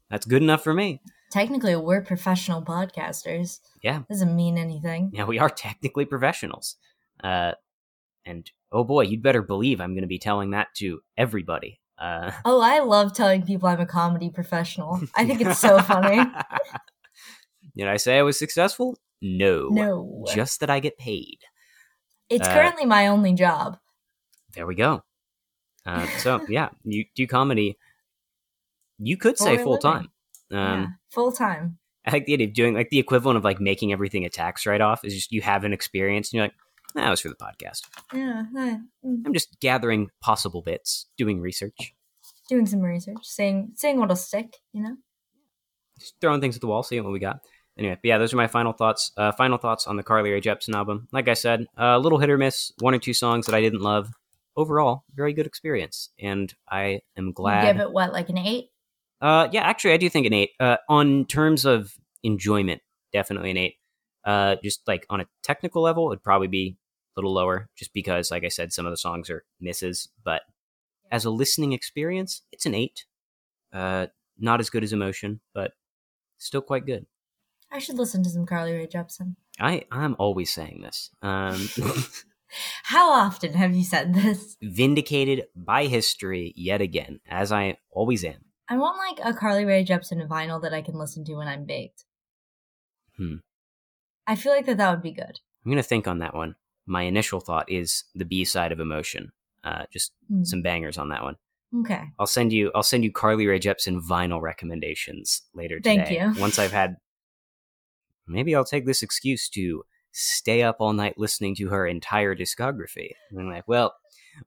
that's 0.10 0.26
good 0.26 0.42
enough 0.42 0.64
for 0.64 0.74
me. 0.74 1.02
Technically, 1.32 1.76
we're 1.76 2.02
professional 2.02 2.62
podcasters. 2.62 3.60
Yeah. 3.82 4.04
Doesn't 4.08 4.36
mean 4.36 4.58
anything. 4.58 5.10
Now 5.14 5.26
we 5.26 5.40
are 5.40 5.50
technically 5.50 6.06
professionals, 6.06 6.78
uh, 7.24 7.54
and 8.26 8.50
oh 8.72 8.84
boy, 8.86 9.02
you'd 9.02 9.24
better 9.24 9.42
believe 9.42 9.82
I'm 9.82 9.94
going 9.94 10.04
to 10.04 10.08
be 10.08 10.20
telling 10.20 10.52
that 10.52 10.68
to 10.78 11.02
everybody. 11.18 11.82
Uh, 11.98 12.32
Oh, 12.46 12.62
I 12.62 12.80
love 12.80 13.14
telling 13.14 13.44
people 13.44 13.70
I'm 13.70 13.80
a 13.80 13.86
comedy 13.86 14.30
professional. 14.30 15.02
I 15.16 15.26
think 15.26 15.42
it's 15.42 15.60
so 15.60 15.80
funny. 15.80 16.30
Did 17.76 17.88
I 17.88 17.98
say 17.98 18.20
I 18.20 18.24
was 18.24 18.38
successful? 18.38 18.98
No. 19.22 19.70
No. 19.70 20.26
Just 20.34 20.60
that 20.60 20.70
I 20.70 20.80
get 20.80 20.98
paid. 20.98 21.40
It's 22.30 22.48
uh, 22.48 22.54
currently 22.54 22.86
my 22.86 23.08
only 23.08 23.34
job. 23.34 23.78
There 24.54 24.68
we 24.68 24.76
go. 24.76 25.04
Uh, 25.86 26.06
so 26.20 26.46
yeah, 26.50 26.70
you 26.84 27.06
do 27.16 27.28
comedy. 27.28 27.78
You 29.00 29.18
could 29.18 29.38
say 29.38 29.58
full 29.58 29.78
time. 29.78 30.10
Um, 30.52 30.58
yeah. 30.82 30.88
Full 31.12 31.32
time. 31.32 31.80
I 32.06 32.12
like 32.12 32.26
the 32.26 32.34
idea 32.34 32.48
of 32.48 32.54
doing 32.54 32.74
like 32.74 32.90
the 32.90 33.00
equivalent 33.00 33.38
of 33.38 33.44
like 33.44 33.60
making 33.60 33.92
everything 33.92 34.26
a 34.26 34.30
tax 34.30 34.66
write 34.66 34.82
off 34.82 35.06
is 35.06 35.14
just 35.14 35.32
you 35.32 35.42
have 35.42 35.64
an 35.64 35.74
experience 35.74 36.30
and 36.30 36.38
you're 36.38 36.46
like, 36.46 36.54
that 36.96 37.10
was 37.10 37.20
for 37.22 37.30
the 37.30 37.36
podcast. 37.36 37.82
Yeah, 38.14 38.44
uh, 38.56 38.78
mm, 39.06 39.24
I'm 39.26 39.34
just 39.34 39.60
gathering 39.60 40.10
possible 40.22 40.62
bits, 40.62 41.08
doing 41.18 41.40
research, 41.42 41.94
doing 42.50 42.66
some 42.66 42.82
research, 42.82 43.18
seeing 43.24 43.72
seeing 43.76 44.00
what'll 44.00 44.16
stick. 44.16 44.58
You 44.74 44.84
know. 44.84 44.96
just 46.00 46.16
throwing 46.22 46.42
things 46.42 46.56
at 46.56 46.62
the 46.62 46.68
wall, 46.68 46.84
seeing 46.84 47.04
what 47.04 47.14
we 47.14 47.20
got. 47.20 47.40
Anyway, 47.78 47.98
yeah, 48.04 48.20
those 48.20 48.34
are 48.34 48.38
my 48.38 48.48
final 48.48 48.72
thoughts. 48.72 49.12
Uh, 49.18 49.32
final 49.32 49.58
thoughts 49.58 49.88
on 49.88 49.98
the 49.98 50.04
Carly 50.04 50.30
Rae 50.32 50.42
Jepsen 50.42 50.76
album. 50.76 51.08
Like 51.12 51.28
I 51.28 51.34
said, 51.34 51.66
a 51.76 51.98
little 51.98 52.20
hit 52.20 52.30
or 52.30 52.38
miss, 52.38 52.72
one 52.80 52.94
or 52.94 53.00
two 53.00 53.14
songs 53.14 53.48
that 53.48 53.56
I 53.56 53.62
didn't 53.62 53.82
love. 53.82 54.10
Overall, 54.56 55.04
very 55.16 55.34
good 55.34 55.48
experience, 55.48 56.10
and 56.20 56.54
I 56.70 57.02
am 57.18 57.28
You 57.28 57.34
glad. 57.34 57.74
give 57.74 57.82
it 57.82 57.92
what, 57.92 58.14
like 58.14 58.30
an 58.30 58.38
eight? 58.38 58.66
Uh, 59.20 59.48
yeah, 59.52 59.64
actually, 59.64 59.94
I 59.94 59.98
do 59.98 60.08
think 60.10 60.28
an 60.28 60.34
eight. 60.34 60.52
Uh, 60.60 60.78
on 60.88 61.26
terms 61.26 61.66
of 61.66 61.92
enjoyment, 62.22 62.84
definitely 63.12 63.50
an 63.50 63.58
eight. 63.58 63.76
Uh, 64.24 64.58
just 64.64 64.88
like 64.88 65.08
on 65.10 65.22
a 65.22 65.26
technical 65.42 65.82
level, 65.82 66.12
it'd 66.12 66.24
probably 66.24 66.48
be 66.48 66.78
little 67.16 67.34
lower, 67.34 67.70
just 67.76 67.94
because, 67.94 68.32
like 68.32 68.44
I 68.44 68.50
said, 68.50 68.74
some 68.74 68.86
of 68.86 68.92
the 68.92 68.98
songs 68.98 69.30
are 69.30 69.46
misses. 69.60 70.10
But 70.24 70.42
as 71.12 71.26
a 71.26 71.30
listening 71.30 71.74
experience, 71.74 72.42
it's 72.52 72.66
an 72.66 72.76
eight. 72.76 73.06
Uh, 73.72 74.08
not 74.38 74.60
as 74.60 74.70
good 74.70 74.84
as 74.84 74.94
Emotion, 74.94 75.40
but 75.54 75.72
still 76.38 76.62
quite 76.62 76.86
good. 76.86 77.06
I 77.72 77.80
should 77.80 77.98
listen 77.98 78.24
to 78.24 78.30
some 78.30 78.46
Carly 78.46 78.74
Rae 78.74 78.88
Jepsen. 78.88 79.36
I 79.60 79.86
I'm 79.92 80.16
always 80.20 80.52
saying 80.54 80.82
this. 80.82 81.10
Um, 81.22 81.70
How 82.84 83.12
often 83.12 83.54
have 83.54 83.76
you 83.76 83.84
said 83.84 84.14
this? 84.14 84.58
vindicated 84.62 85.46
by 85.56 85.86
history 85.86 86.54
yet 86.56 86.82
again, 86.82 87.20
as 87.28 87.52
I 87.52 87.78
always 87.90 88.24
am. 88.24 88.46
I 88.70 88.78
want 88.78 88.98
like 88.98 89.26
a 89.26 89.38
Carly 89.38 89.66
Rae 89.66 89.84
Jepsen 89.84 90.26
vinyl 90.28 90.62
that 90.62 90.74
I 90.74 90.82
can 90.82 90.96
listen 90.96 91.26
to 91.26 91.36
when 91.36 91.48
I'm 91.48 91.66
baked. 91.66 92.06
Hmm. 93.18 93.38
I 94.26 94.36
feel 94.36 94.52
like 94.54 94.66
that 94.68 94.78
that 94.78 94.92
would 94.92 95.02
be 95.04 95.12
good. 95.12 95.40
I'm 95.66 95.72
gonna 95.72 95.84
think 95.84 96.08
on 96.08 96.20
that 96.20 96.36
one. 96.36 96.56
My 96.86 97.04
initial 97.04 97.40
thought 97.40 97.72
is 97.72 98.04
the 98.14 98.26
B 98.26 98.44
side 98.46 98.72
of 98.72 98.80
Emotion. 98.80 99.32
Uh, 99.64 99.86
just 99.92 100.12
Hmm. 100.30 100.44
some 100.44 100.62
bangers 100.62 100.98
on 100.98 101.10
that 101.10 101.24
one. 101.24 101.36
Okay. 101.82 102.04
I'll 102.20 102.28
send 102.28 102.52
you 102.54 102.72
I'll 102.76 102.84
send 102.84 103.04
you 103.04 103.12
Carly 103.12 103.48
Rae 103.48 103.60
Jepsen 103.60 104.02
vinyl 104.02 104.42
recommendations 104.42 105.44
later 105.54 105.78
today. 105.80 106.04
Thank 106.06 106.12
you. 106.12 106.42
Once 106.42 106.60
I've 106.60 106.74
had 106.74 106.98
maybe 108.28 108.56
I'll 108.56 108.66
take 108.66 108.86
this 108.86 109.02
excuse 109.04 109.50
to 109.50 109.84
stay 110.12 110.62
up 110.62 110.78
all 110.80 110.94
night 110.94 111.18
listening 111.18 111.56
to 111.56 111.70
her 111.70 111.88
entire 111.88 112.36
discography. 112.36 113.12
And 113.32 113.40
I'm 113.40 113.50
like, 113.50 113.68
well, 113.68 113.96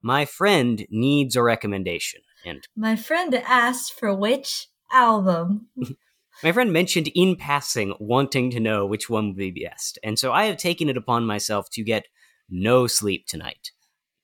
my 0.03 0.25
friend 0.25 0.87
needs 0.91 1.35
a 1.35 1.43
recommendation. 1.43 2.21
And 2.45 2.67
My 2.77 2.95
friend 2.95 3.35
asked 3.35 3.93
for 3.93 4.15
which 4.15 4.69
album. 4.93 5.69
my 6.43 6.53
friend 6.53 6.73
mentioned 6.73 7.09
in 7.15 7.35
passing 7.37 7.95
wanting 7.99 8.51
to 8.53 8.61
know 8.61 8.87
which 8.87 9.11
one 9.11 9.29
would 9.29 9.37
be 9.37 9.65
best. 9.65 9.99
And 10.05 10.19
so 10.19 10.33
I 10.33 10.45
have 10.45 10.57
taken 10.57 10.89
it 10.89 10.97
upon 10.97 11.27
myself 11.27 11.69
to 11.71 11.83
get 11.83 12.07
no 12.49 12.87
sleep 12.87 13.27
tonight. 13.27 13.73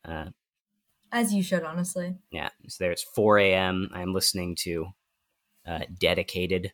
Uh, 0.04 0.26
As 1.10 1.32
you 1.32 1.42
should, 1.42 1.62
honestly. 1.64 2.16
Yeah, 2.30 2.50
so 2.68 2.84
there 2.84 2.92
it's 2.92 3.02
4 3.02 3.38
a.m. 3.38 3.88
I'm 3.92 4.12
listening 4.12 4.56
to 4.60 4.86
uh, 5.66 5.80
Dedicated. 5.98 6.72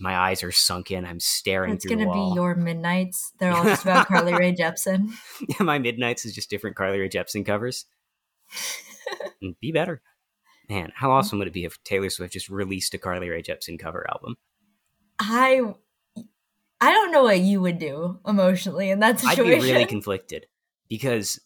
My 0.00 0.16
eyes 0.16 0.42
are 0.42 0.50
sunken, 0.50 1.04
I'm 1.04 1.20
staring 1.20 1.74
It's 1.74 1.86
through 1.86 1.96
gonna 1.96 2.12
be 2.12 2.34
your 2.34 2.56
midnights. 2.56 3.32
They're 3.38 3.52
all 3.52 3.62
just 3.62 3.84
about 3.84 4.08
Carly 4.08 4.34
Rae 4.38 4.52
Jepsen. 4.52 5.10
yeah, 5.48 5.62
my 5.62 5.78
midnights 5.78 6.24
is 6.26 6.34
just 6.34 6.50
different 6.50 6.74
Carly 6.74 6.98
Rae 6.98 7.08
Jepsen 7.08 7.46
covers. 7.46 7.84
And 9.40 9.54
be 9.60 9.70
better, 9.70 10.02
man. 10.68 10.90
How 10.92 11.12
awesome 11.12 11.38
would 11.38 11.46
it 11.46 11.54
be 11.54 11.64
if 11.64 11.80
Taylor 11.84 12.10
Swift 12.10 12.32
just 12.32 12.48
released 12.48 12.94
a 12.94 12.98
Carly 12.98 13.28
Rae 13.28 13.42
Jepsen 13.42 13.78
cover 13.78 14.04
album? 14.10 14.34
I 15.20 15.60
I 16.80 16.90
don't 16.90 17.12
know 17.12 17.22
what 17.22 17.38
you 17.38 17.60
would 17.60 17.78
do 17.78 18.18
emotionally 18.26 18.90
in 18.90 18.98
that 19.00 19.20
situation. 19.20 19.54
I'd 19.54 19.60
be 19.60 19.72
really 19.72 19.86
conflicted 19.86 20.46
because 20.88 21.40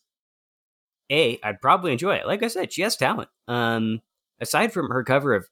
a 1.10 1.38
I'd 1.42 1.60
probably 1.60 1.92
enjoy 1.92 2.16
it. 2.16 2.26
Like 2.26 2.42
I 2.42 2.48
said, 2.48 2.72
she 2.72 2.82
has 2.82 2.96
talent. 2.96 3.28
Um, 3.48 4.00
aside 4.40 4.72
from 4.72 4.90
her 4.90 5.04
cover 5.04 5.34
of, 5.34 5.48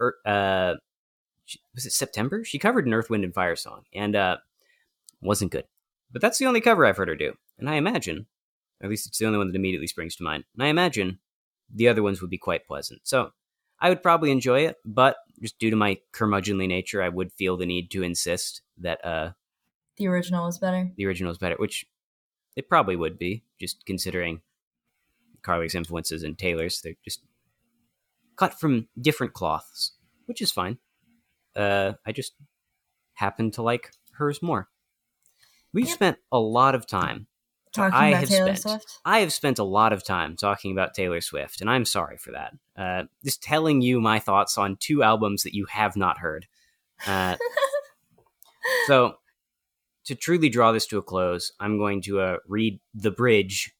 er, 0.00 0.16
uh, 0.24 0.74
was 1.74 1.86
it 1.86 1.92
September? 1.92 2.44
She 2.44 2.58
covered 2.58 2.86
an 2.86 2.94
Earth, 2.94 3.10
Wind, 3.10 3.24
and 3.24 3.34
Fire 3.34 3.56
song, 3.56 3.84
and 3.94 4.14
uh, 4.14 4.36
wasn't 5.20 5.52
good. 5.52 5.64
But 6.12 6.22
that's 6.22 6.38
the 6.38 6.46
only 6.46 6.60
cover 6.60 6.84
I've 6.84 6.96
heard 6.96 7.08
her 7.08 7.16
do, 7.16 7.34
and 7.58 7.68
I 7.68 7.76
imagine, 7.76 8.26
at 8.82 8.90
least 8.90 9.06
it's 9.06 9.18
the 9.18 9.26
only 9.26 9.38
one 9.38 9.48
that 9.48 9.56
immediately 9.56 9.86
springs 9.86 10.16
to 10.16 10.24
mind. 10.24 10.44
And 10.54 10.62
I 10.62 10.68
imagine 10.68 11.18
the 11.72 11.88
other 11.88 12.02
ones 12.02 12.20
would 12.20 12.30
be 12.30 12.38
quite 12.38 12.66
pleasant. 12.66 13.00
So 13.04 13.32
I 13.80 13.88
would 13.88 14.02
probably 14.02 14.30
enjoy 14.30 14.60
it, 14.60 14.76
but 14.84 15.16
just 15.40 15.58
due 15.58 15.70
to 15.70 15.76
my 15.76 15.98
curmudgeonly 16.12 16.66
nature, 16.66 17.02
I 17.02 17.08
would 17.08 17.32
feel 17.32 17.56
the 17.56 17.66
need 17.66 17.90
to 17.92 18.02
insist 18.02 18.62
that 18.78 19.04
uh, 19.04 19.32
the 19.96 20.08
original 20.08 20.46
was 20.46 20.58
better. 20.58 20.90
the 20.96 21.06
original 21.06 21.32
is 21.32 21.38
better, 21.38 21.56
which 21.56 21.86
it 22.58 22.68
probably 22.68 22.96
would 22.96 23.18
be, 23.18 23.44
just 23.60 23.86
considering 23.86 24.40
Carly's 25.42 25.76
influences 25.76 26.24
and 26.24 26.36
Taylor's. 26.36 26.80
They're 26.82 26.94
just 27.04 27.20
cut 28.36 28.58
from 28.58 28.88
different 29.00 29.32
cloths, 29.32 29.92
which 30.26 30.42
is 30.42 30.50
fine. 30.50 30.78
Uh, 31.54 31.92
I 32.04 32.10
just 32.12 32.32
happen 33.14 33.52
to 33.52 33.62
like 33.62 33.92
hers 34.12 34.42
more. 34.42 34.68
We've 35.72 35.86
Yep. 35.86 35.94
spent 35.94 36.18
a 36.32 36.38
lot 36.40 36.74
of 36.74 36.86
time. 36.86 37.28
Talking 37.72 37.94
I 37.94 38.08
about 38.08 38.20
have 38.20 38.28
Taylor 38.28 38.56
spent. 38.56 38.80
Swift. 38.80 38.98
I 39.04 39.18
have 39.20 39.32
spent 39.32 39.58
a 39.60 39.64
lot 39.64 39.92
of 39.92 40.02
time 40.02 40.36
talking 40.36 40.72
about 40.72 40.94
Taylor 40.94 41.20
Swift, 41.20 41.60
and 41.60 41.70
I'm 41.70 41.84
sorry 41.84 42.16
for 42.16 42.32
that. 42.32 42.54
Uh, 42.76 43.04
just 43.24 43.40
telling 43.42 43.82
you 43.82 44.00
my 44.00 44.18
thoughts 44.18 44.56
on 44.58 44.76
two 44.80 45.02
albums 45.04 45.42
that 45.44 45.54
you 45.54 45.66
have 45.66 45.94
not 45.94 46.18
heard. 46.18 46.46
Uh, 47.06 47.36
so, 48.86 49.18
to 50.08 50.14
truly 50.14 50.48
draw 50.48 50.72
this 50.72 50.86
to 50.86 50.96
a 50.98 51.02
close, 51.02 51.52
I'm 51.60 51.76
going 51.76 52.00
to 52.02 52.20
uh, 52.20 52.36
read 52.46 52.80
the 52.94 53.10
bridge 53.10 53.74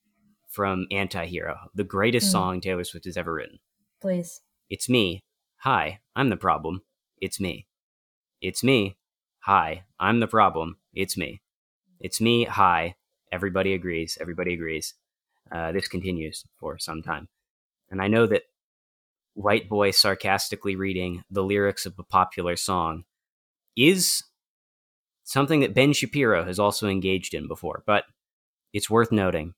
from 0.46 0.86
Antihero, 0.92 1.56
the 1.74 1.84
greatest 1.84 2.26
Hmm. 2.26 2.32
song 2.32 2.60
Taylor 2.60 2.84
Swift 2.84 3.06
has 3.06 3.16
ever 3.16 3.32
written. 3.32 3.58
Please. 4.00 4.42
It's 4.68 4.90
me. 4.90 5.24
Hi, 5.62 6.00
I'm 6.14 6.28
the 6.28 6.36
problem. 6.36 6.82
It's 7.20 7.40
me. 7.40 7.66
It's 8.42 8.62
me. 8.62 8.98
Hi, 9.40 9.84
I'm 9.98 10.20
the 10.20 10.26
problem. 10.26 10.76
It's 10.92 11.16
me. 11.16 11.40
It's 11.98 12.20
me. 12.20 12.44
Hi. 12.44 12.96
Everybody 13.32 13.72
agrees. 13.72 14.18
Everybody 14.20 14.52
agrees. 14.54 14.94
Uh, 15.50 15.72
this 15.72 15.88
continues 15.88 16.44
for 16.60 16.78
some 16.78 17.02
time. 17.02 17.28
And 17.90 18.02
I 18.02 18.08
know 18.08 18.26
that 18.26 18.42
white 19.34 19.68
boy 19.68 19.92
sarcastically 19.92 20.76
reading 20.76 21.22
the 21.30 21.42
lyrics 21.42 21.86
of 21.86 21.94
a 21.98 22.02
popular 22.04 22.56
song 22.56 23.04
is 23.76 24.24
something 25.28 25.60
that 25.60 25.74
Ben 25.74 25.92
Shapiro 25.92 26.44
has 26.44 26.58
also 26.58 26.88
engaged 26.88 27.34
in 27.34 27.48
before, 27.48 27.82
but 27.86 28.04
it's 28.72 28.88
worth 28.88 29.12
noting. 29.12 29.52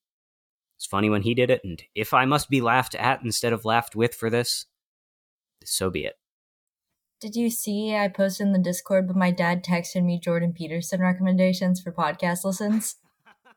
It's 0.77 0.87
funny 0.87 1.09
when 1.09 1.23
he 1.23 1.33
did 1.33 1.49
it, 1.49 1.61
and 1.63 1.81
if 1.95 2.13
I 2.13 2.25
must 2.25 2.51
be 2.51 2.61
laughed 2.61 2.97
at 2.97 3.23
instead 3.23 3.53
of 3.53 3.65
laughed 3.65 3.95
with 3.95 4.15
for 4.15 4.31
this, 4.31 4.67
so 5.65 5.89
be 5.89 6.07
it. 6.07 6.15
Did 7.21 7.37
you 7.37 7.51
see 7.51 7.95
I 7.95 8.09
posted 8.09 8.49
in 8.49 8.53
the 8.53 8.59
Discord, 8.59 9.07
but 9.07 9.15
my 9.15 9.31
dad 9.31 9.63
texted 9.63 10.03
me 10.03 10.19
Jordan 10.19 10.53
Peterson 10.55 11.01
recommendations 11.01 11.81
for 11.81 11.93
podcast 11.93 12.45
listens? 12.45 12.97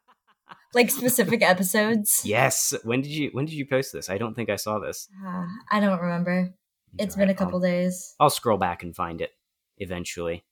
like 0.73 0.91
specific 0.91 1.41
episodes? 1.41 2.21
Yes. 2.25 2.73
When 2.83 3.01
did 3.01 3.11
you 3.11 3.29
when 3.31 3.45
did 3.45 3.55
you 3.55 3.65
post 3.65 3.93
this? 3.93 4.09
I 4.09 4.17
don't 4.17 4.35
think 4.35 4.49
I 4.49 4.57
saw 4.57 4.79
this. 4.79 5.07
Ah, 5.25 5.47
I 5.71 5.79
don't 5.79 6.01
remember. 6.01 6.53
It's 6.99 7.15
been 7.15 7.29
a 7.29 7.33
couple 7.33 7.55
I'll, 7.55 7.61
days. 7.61 8.15
I'll 8.19 8.29
scroll 8.29 8.57
back 8.57 8.83
and 8.83 8.93
find 8.93 9.21
it 9.21 9.31
eventually. 9.77 10.43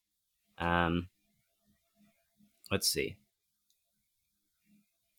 Um 0.58 1.10
let's 2.72 2.88
see. 2.88 3.18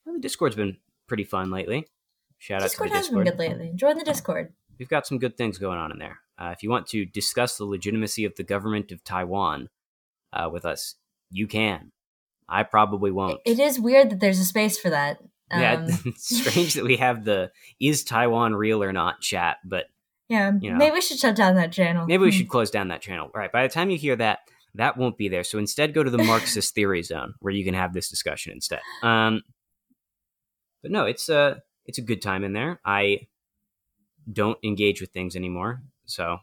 Well, 0.04 0.14
the 0.14 0.20
Discord's 0.20 0.56
been 0.56 0.78
pretty 1.06 1.24
fun 1.24 1.50
lately. 1.50 1.86
Shout 2.38 2.60
Discord 2.62 2.90
out 2.90 2.94
to 2.94 2.94
the 2.94 3.00
Discord. 3.00 3.26
has 3.26 3.36
been 3.38 3.46
good 3.46 3.58
lately. 3.60 3.72
Join 3.76 3.98
the 3.98 4.04
Discord. 4.04 4.52
We've 4.78 4.88
got 4.88 5.06
some 5.06 5.18
good 5.18 5.36
things 5.36 5.58
going 5.58 5.78
on 5.78 5.92
in 5.92 5.98
there. 5.98 6.18
Uh, 6.38 6.50
if 6.50 6.62
you 6.62 6.70
want 6.70 6.86
to 6.88 7.04
discuss 7.04 7.56
the 7.56 7.64
legitimacy 7.64 8.24
of 8.24 8.34
the 8.36 8.42
government 8.42 8.90
of 8.90 9.04
Taiwan 9.04 9.68
uh, 10.32 10.48
with 10.52 10.64
us, 10.64 10.96
you 11.30 11.46
can. 11.46 11.92
I 12.48 12.64
probably 12.64 13.10
won't. 13.12 13.40
It 13.44 13.60
is 13.60 13.78
weird 13.78 14.10
that 14.10 14.20
there's 14.20 14.40
a 14.40 14.44
space 14.44 14.78
for 14.78 14.90
that. 14.90 15.18
Um, 15.50 15.60
yeah, 15.60 15.86
it's 16.06 16.40
strange 16.40 16.74
that 16.74 16.84
we 16.84 16.96
have 16.96 17.24
the 17.24 17.52
"Is 17.80 18.02
Taiwan 18.02 18.54
real 18.56 18.82
or 18.82 18.92
not?" 18.92 19.20
chat, 19.20 19.58
but 19.64 19.84
yeah. 20.28 20.50
you 20.60 20.72
know. 20.72 20.78
Maybe 20.78 20.94
we 20.94 21.00
should 21.00 21.18
shut 21.18 21.36
down 21.36 21.54
that 21.56 21.70
channel. 21.72 22.06
maybe 22.06 22.24
we 22.24 22.30
Hmm. 22.30 22.38
should 22.38 22.48
close 22.48 22.70
down 22.70 22.88
that 22.88 23.02
channel. 23.02 23.26
All 23.32 23.40
right, 23.40 23.52
by 23.52 23.62
the 23.62 23.72
time 23.72 23.90
you 23.90 23.98
hear 23.98 24.16
that, 24.16 24.40
that 24.74 24.96
won't 24.96 25.18
be 25.18 25.28
there. 25.28 25.44
So 25.44 25.58
instead, 25.58 25.94
go 25.94 26.02
to 26.02 26.10
the 26.10 26.22
Marxist 26.22 26.74
theory 26.74 27.02
zone 27.02 27.34
where 27.40 27.52
you 27.52 27.64
can 27.64 27.74
have 27.74 27.92
this 27.92 28.08
discussion 28.08 28.52
instead. 28.52 28.80
Um, 29.02 29.42
but 30.82 30.90
no, 30.90 31.04
it's 31.06 31.28
a 31.28 31.62
it's 31.86 31.98
a 31.98 32.02
good 32.02 32.22
time 32.22 32.44
in 32.44 32.52
there. 32.52 32.80
I 32.84 33.28
don't 34.30 34.58
engage 34.64 35.00
with 35.00 35.10
things 35.10 35.36
anymore. 35.36 35.82
So 36.06 36.38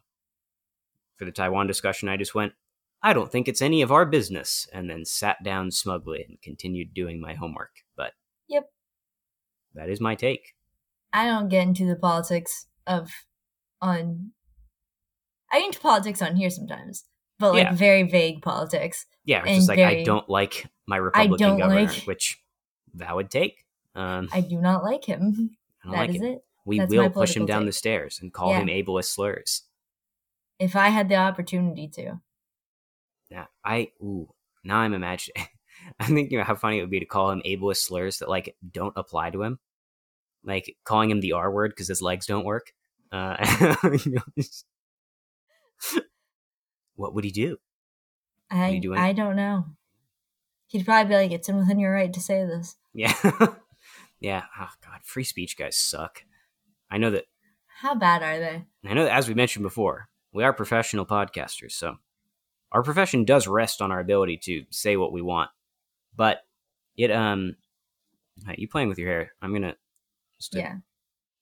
for 1.18 1.26
the 1.26 1.32
Taiwan 1.32 1.68
discussion, 1.68 2.10
I 2.10 2.18
just 2.18 2.36
went. 2.36 2.54
I 3.02 3.13
don't 3.13 3.32
think 3.32 3.48
it's 3.48 3.62
any 3.62 3.82
of 3.82 3.92
our 3.94 4.06
business, 4.06 4.68
and 4.74 4.89
then 4.89 5.06
sat 5.06 5.42
down 5.44 5.72
smugly 5.72 6.26
and 6.28 6.42
continued 6.42 6.94
doing 6.94 7.22
my 7.22 7.34
homework. 7.34 7.72
But 7.96 8.12
Yep. 8.50 8.65
that 9.76 9.89
is 9.89 10.02
my 10.02 10.15
take. 10.15 10.54
I 11.13 11.26
don't 11.26 11.48
get 11.48 11.65
into 11.68 11.86
the 11.86 11.96
politics 11.96 12.68
of 12.86 13.10
on. 13.82 14.32
I 15.52 15.60
get 15.60 15.68
into 15.68 15.80
politics 15.80 16.22
on 16.22 16.36
here 16.36 16.50
sometimes, 16.50 17.06
but 17.39 17.54
like 17.54 17.63
Yeah. 17.63 17.73
very 17.73 18.04
vague 18.04 18.41
politics. 18.41 19.06
Yeah, 19.25 19.39
it's 19.39 19.47
And 19.47 19.56
just 19.58 19.69
like 19.69 19.80
I 19.80 20.04
don't 20.04 20.28
like 20.30 20.65
my 20.86 20.97
Republican 20.97 21.58
governor, 21.58 21.84
like- 21.86 22.04
which 22.04 22.41
valid 22.93 23.30
take. 23.30 23.65
Um, 23.95 24.30
I 24.32 24.41
do 24.41 24.60
not 24.62 24.84
like 24.84 25.06
him. 25.06 25.58
I 25.84 25.86
don't 25.88 25.91
That 25.93 25.97
like 25.99 26.10
is 26.15 26.21
it. 26.21 26.25
it. 26.25 26.45
We 26.65 26.78
That's 26.80 26.91
will 26.91 27.10
push 27.10 27.36
him 27.36 27.45
down 27.45 27.62
take. 27.62 27.69
the 27.69 27.73
stairs 27.73 28.19
and 28.21 28.32
call 28.34 28.52
Yeah. 28.52 28.60
him 28.62 28.67
ableist 28.67 29.06
slurs. 29.13 29.63
If 30.60 30.75
I 30.75 30.89
had 30.89 31.10
the 31.10 31.15
opportunity 31.15 31.88
to. 31.89 32.19
Yeah, 33.30 33.45
I 33.63 33.91
ooh. 34.02 34.34
Now 34.63 34.80
I'm 34.80 34.93
imagining. 34.93 35.36
I'm 35.99 36.08
thinking 36.13 36.38
about 36.38 36.47
how 36.47 36.56
funny 36.56 36.78
it 36.78 36.82
would 36.82 36.89
be 36.89 36.99
to 36.99 37.06
call 37.06 37.32
him 37.32 37.41
ableist 37.45 37.78
slurs 37.78 38.19
that 38.19 38.30
like 38.30 38.56
don't 38.71 38.93
apply 38.97 39.30
to 39.32 39.41
him, 39.43 39.60
like 40.43 40.75
calling 40.84 41.10
him 41.10 41.21
the 41.21 41.32
R 41.34 41.49
word 41.52 41.71
because 41.71 41.88
his 41.88 42.02
legs 42.02 42.25
don't 42.25 42.43
work. 42.45 42.73
Uh, 43.12 43.38
you 44.06 44.12
know, 44.12 44.21
just- 44.38 44.65
what 47.00 47.16
would 47.16 47.24
he 47.24 47.32
do? 47.32 47.58
I 48.52 48.78
doing? 48.80 49.00
I 49.00 49.14
don't 49.14 49.36
know. 49.36 49.66
He'd 50.68 50.86
probably 50.86 51.10
be 51.10 51.16
like, 51.16 51.32
"It's 51.32 51.48
within 51.48 51.80
your 51.80 51.94
right 51.94 52.14
to 52.14 52.20
say 52.20 52.46
this." 52.46 52.76
Yeah, 52.94 53.14
yeah. 54.20 54.44
Oh 54.60 54.70
God, 54.86 55.00
free 55.04 55.24
speech 55.24 55.58
guys 55.58 55.78
suck. 55.78 56.24
I 56.92 56.98
know 56.98 57.12
that. 57.12 57.26
How 57.82 57.96
bad 57.96 58.22
are 58.22 58.38
they? 58.38 58.66
I 58.86 58.94
know 58.94 59.06
that 59.06 59.16
as 59.16 59.30
we 59.30 59.34
mentioned 59.34 59.64
before, 59.64 60.10
we 60.34 60.44
are 60.44 60.52
professional 60.52 61.06
podcasters, 61.06 61.72
so 61.72 61.96
our 62.72 62.84
profession 62.84 63.24
does 63.24 63.48
rest 63.48 63.82
on 63.82 63.92
our 63.92 64.00
ability 64.00 64.38
to 64.44 64.66
say 64.70 64.98
what 64.98 65.14
we 65.14 65.22
want. 65.22 65.50
But 66.16 66.42
it 66.98 67.12
um, 67.12 67.56
you 68.58 68.68
playing 68.68 68.90
with 68.90 69.00
your 69.00 69.10
hair? 69.10 69.32
I'm 69.42 69.54
gonna 69.54 69.76
just 70.40 70.54
Yeah, 70.54 70.76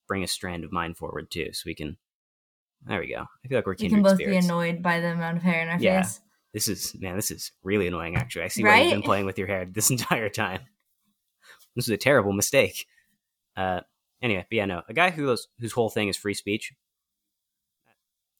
bring 0.07 0.23
a 0.23 0.27
strand 0.27 0.63
of 0.63 0.71
mine 0.71 0.93
forward 0.93 1.31
too, 1.31 1.49
so 1.53 1.63
we 1.65 1.73
can. 1.73 1.97
There 2.87 2.99
we 2.99 3.07
go. 3.09 3.25
I 3.43 3.47
feel 3.47 3.57
like 3.57 3.65
we're 3.65 3.75
we 3.79 3.89
can 3.89 4.01
both 4.03 4.15
spirits. 4.15 4.45
be 4.45 4.45
annoyed 4.47 4.81
by 4.81 4.99
the 4.99 5.07
amount 5.11 5.37
of 5.37 5.43
hair 5.43 5.61
in 5.61 5.69
our 5.69 5.79
Yeah. 5.79 6.01
face. 6.03 6.21
This 6.53 6.67
is 6.67 6.95
man, 6.99 7.15
this 7.15 7.29
is 7.31 7.51
really 7.63 7.87
annoying. 7.87 8.15
Actually, 8.15 8.43
I 8.45 8.47
see 8.47 8.63
why 8.63 8.81
you've 8.81 8.91
been 8.91 9.01
playing 9.01 9.25
with 9.25 9.37
your 9.37 9.47
hair 9.47 9.65
this 9.71 9.89
entire 9.91 10.29
time. 10.29 10.61
This 11.75 11.85
is 11.85 11.91
a 11.91 11.97
terrible 11.97 12.33
mistake. 12.33 12.87
Uh, 13.55 13.81
anyway, 14.21 14.45
but 14.49 14.55
yeah, 14.55 14.65
no, 14.65 14.81
a 14.87 14.93
guy 14.93 15.09
whose 15.11 15.47
whose 15.59 15.73
whole 15.73 15.89
thing 15.89 16.07
is 16.07 16.15
free 16.17 16.33
speech, 16.33 16.73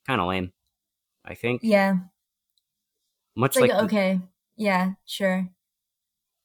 kind 0.07 0.21
of 0.21 0.27
lame. 0.27 0.53
I 1.25 1.35
think. 1.35 1.61
Yeah, 1.63 1.97
Much 3.35 3.55
like, 3.57 3.69
like, 3.69 3.79
the- 3.79 3.85
okay, 3.85 4.19
yeah, 4.55 4.93
sure. 5.05 5.49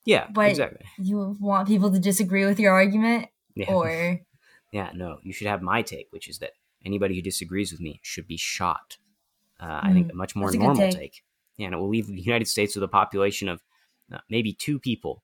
yeah, 0.04 0.26
but- 0.32 0.50
exactly. 0.50 0.84
You 0.98 1.36
want 1.40 1.68
people 1.68 1.92
to 1.92 2.00
disagree 2.00 2.44
with 2.44 2.58
your 2.58 2.72
argument, 2.72 3.28
Yeah, 3.54 3.72
or 3.72 4.20
yeah, 4.72 4.90
no, 4.94 5.18
you 5.22 5.32
should 5.32 5.46
have 5.46 5.62
my 5.62 5.82
take, 5.82 6.08
which 6.10 6.28
is 6.28 6.38
that 6.40 6.52
anybody 6.84 7.14
who 7.14 7.22
disagrees 7.22 7.72
with 7.72 7.80
me 7.80 8.00
should 8.02 8.26
be 8.26 8.36
shot. 8.36 8.96
Uh, 9.60 9.80
I 9.82 9.92
think 9.92 10.10
a 10.12 10.14
much 10.14 10.34
more 10.34 10.48
Mm, 10.48 10.52
that's 10.52 10.62
normal 10.62 10.82
take. 10.90 10.94
take. 10.96 11.22
Yeah, 11.56 11.66
and 11.66 11.74
it 11.74 11.78
will 11.78 11.88
leave 11.88 12.06
the 12.08 12.20
United 12.20 12.48
States 12.48 12.74
with 12.74 12.82
a 12.82 12.88
population 12.88 13.48
of 13.48 13.62
uh, 14.12 14.18
maybe 14.28 14.52
two 14.52 14.78
people. 14.80 15.22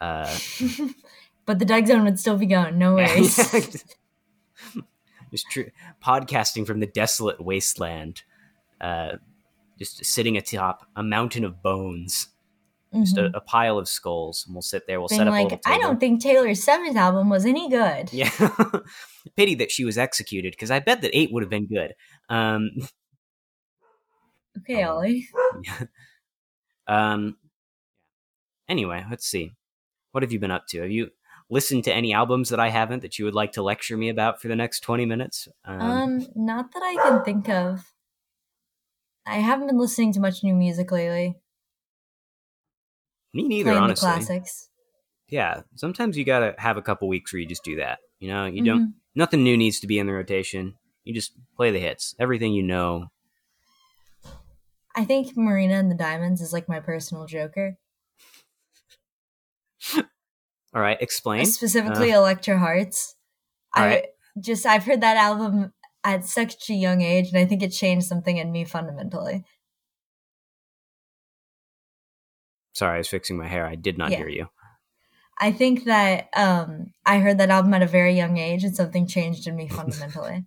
Uh, 0.00 0.36
but 1.46 1.58
the 1.58 1.64
Doug 1.64 1.86
Zone 1.86 2.04
would 2.04 2.18
still 2.18 2.36
be 2.36 2.46
going. 2.46 2.76
No 2.78 2.94
worries. 2.96 3.36
just 5.30 5.46
tr- 5.50 5.60
podcasting 6.04 6.66
from 6.66 6.80
the 6.80 6.86
desolate 6.86 7.40
wasteland, 7.40 8.22
uh, 8.80 9.16
just 9.78 10.04
sitting 10.04 10.36
atop 10.36 10.86
a 10.96 11.02
mountain 11.02 11.44
of 11.44 11.62
bones, 11.62 12.28
just 12.94 13.16
Mhm. 13.16 13.32
a, 13.32 13.36
a 13.36 13.40
pile 13.40 13.78
of 13.78 13.88
skulls, 13.88 14.44
and 14.46 14.54
we'll 14.54 14.62
sit 14.62 14.86
there. 14.86 14.98
We'll 15.00 15.08
Being 15.08 15.20
set 15.20 15.28
up 15.28 15.32
like. 15.32 15.60
I 15.66 15.78
don't 15.78 16.00
think 16.00 16.20
Taylor's 16.20 16.62
seventh 16.62 16.96
album 16.96 17.28
was 17.28 17.46
any 17.46 17.68
good. 17.68 18.12
Yeah, 18.12 18.30
pity 19.36 19.54
that 19.56 19.70
she 19.70 19.84
was 19.84 19.96
executed 19.98 20.52
because 20.52 20.70
I 20.70 20.80
bet 20.80 21.02
that 21.02 21.16
eight 21.16 21.32
would 21.32 21.42
have 21.42 21.50
been 21.50 21.66
good. 21.68 21.94
Um, 22.28 22.70
Okay, 24.58 24.82
Um, 24.82 24.96
Ollie. 24.96 25.28
um. 26.86 27.36
Anyway, 28.68 29.04
let's 29.10 29.26
see. 29.26 29.52
What 30.12 30.22
have 30.22 30.32
you 30.32 30.38
been 30.40 30.50
up 30.50 30.66
to? 30.68 30.82
Have 30.82 30.90
you 30.90 31.10
listened 31.48 31.84
to 31.84 31.94
any 31.94 32.12
albums 32.12 32.48
that 32.50 32.60
I 32.60 32.68
haven't 32.68 33.02
that 33.02 33.18
you 33.18 33.24
would 33.24 33.34
like 33.34 33.52
to 33.52 33.62
lecture 33.62 33.96
me 33.96 34.08
about 34.08 34.40
for 34.42 34.48
the 34.48 34.56
next 34.56 34.80
twenty 34.80 35.06
minutes? 35.06 35.48
Um, 35.64 36.26
not 36.34 36.72
that 36.72 36.82
I 36.82 36.94
can 36.96 37.24
think 37.24 37.48
of. 37.48 37.92
I 39.26 39.36
haven't 39.36 39.68
been 39.68 39.78
listening 39.78 40.12
to 40.14 40.20
much 40.20 40.42
new 40.42 40.54
music 40.54 40.90
lately. 40.90 41.36
Me 43.32 43.48
neither, 43.48 43.70
playing 43.70 43.84
honestly. 43.84 44.08
the 44.08 44.14
classics. 44.14 44.68
yeah, 45.28 45.62
sometimes 45.76 46.16
you 46.16 46.24
gotta 46.24 46.54
have 46.58 46.76
a 46.76 46.82
couple 46.82 47.08
weeks 47.08 47.32
where 47.32 47.40
you 47.40 47.46
just 47.46 47.64
do 47.64 47.76
that. 47.76 47.98
You 48.18 48.28
know, 48.28 48.46
you 48.46 48.64
don't. 48.64 48.80
Mhm. 48.80 48.92
Nothing 49.14 49.42
new 49.42 49.56
needs 49.56 49.80
to 49.80 49.86
be 49.86 49.98
in 49.98 50.06
the 50.06 50.12
rotation. 50.12 50.74
You 51.04 51.14
just 51.14 51.32
play 51.56 51.70
the 51.70 51.78
hits. 51.80 52.14
Everything 52.18 52.52
you 52.52 52.62
know. 52.62 53.06
I 54.94 55.04
think 55.04 55.36
Marina 55.36 55.74
and 55.74 55.90
the 55.90 55.94
Diamonds 55.96 56.40
is 56.40 56.52
like 56.52 56.68
my 56.68 56.80
personal 56.80 57.26
Joker. 57.26 57.78
All 59.96 60.82
right, 60.82 61.00
explain. 61.00 61.46
Specifically, 61.46 62.10
Electra 62.10 62.58
Hearts. 62.58 63.16
I 63.74 63.86
right. 63.86 64.04
just 64.40 64.66
I've 64.66 64.84
heard 64.84 65.00
that 65.00 65.16
album 65.16 65.72
at 66.04 66.24
such 66.24 66.68
a 66.70 66.74
young 66.74 67.02
age, 67.02 67.28
and 67.28 67.38
I 67.38 67.44
think 67.44 67.62
it 67.62 67.70
changed 67.70 68.06
something 68.06 68.36
in 68.36 68.52
me 68.52 68.64
fundamentally. 68.64 69.44
Sorry, 72.80 72.94
I 72.94 72.98
was 72.98 73.08
fixing 73.08 73.36
my 73.36 73.46
hair. 73.46 73.66
I 73.66 73.74
did 73.74 73.98
not 73.98 74.10
Yeah. 74.10 74.16
hear 74.16 74.28
you. 74.28 74.48
I 75.38 75.52
think 75.52 75.84
that 75.84 76.30
um, 76.34 76.94
I 77.04 77.18
heard 77.18 77.36
that 77.36 77.50
album 77.50 77.74
at 77.74 77.82
a 77.82 77.86
very 77.86 78.14
young 78.14 78.38
age, 78.38 78.64
and 78.64 78.74
something 78.74 79.06
changed 79.06 79.46
in 79.46 79.54
me 79.54 79.68
fundamentally. 79.80 80.46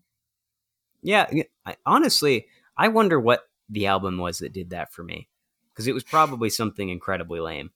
Yeah, 1.03 1.29
I, 1.63 1.75
honestly, 1.85 2.47
I 2.75 2.87
wonder 2.87 3.19
what 3.19 3.43
the 3.69 3.85
album 3.85 4.17
was 4.17 4.39
that 4.39 4.51
did 4.51 4.71
that 4.71 4.91
for 4.91 5.03
me, 5.03 5.29
because 5.71 5.85
it 5.85 5.93
was 5.93 6.03
probably 6.03 6.49
something 6.49 6.89
incredibly 6.89 7.39
lame. 7.39 7.69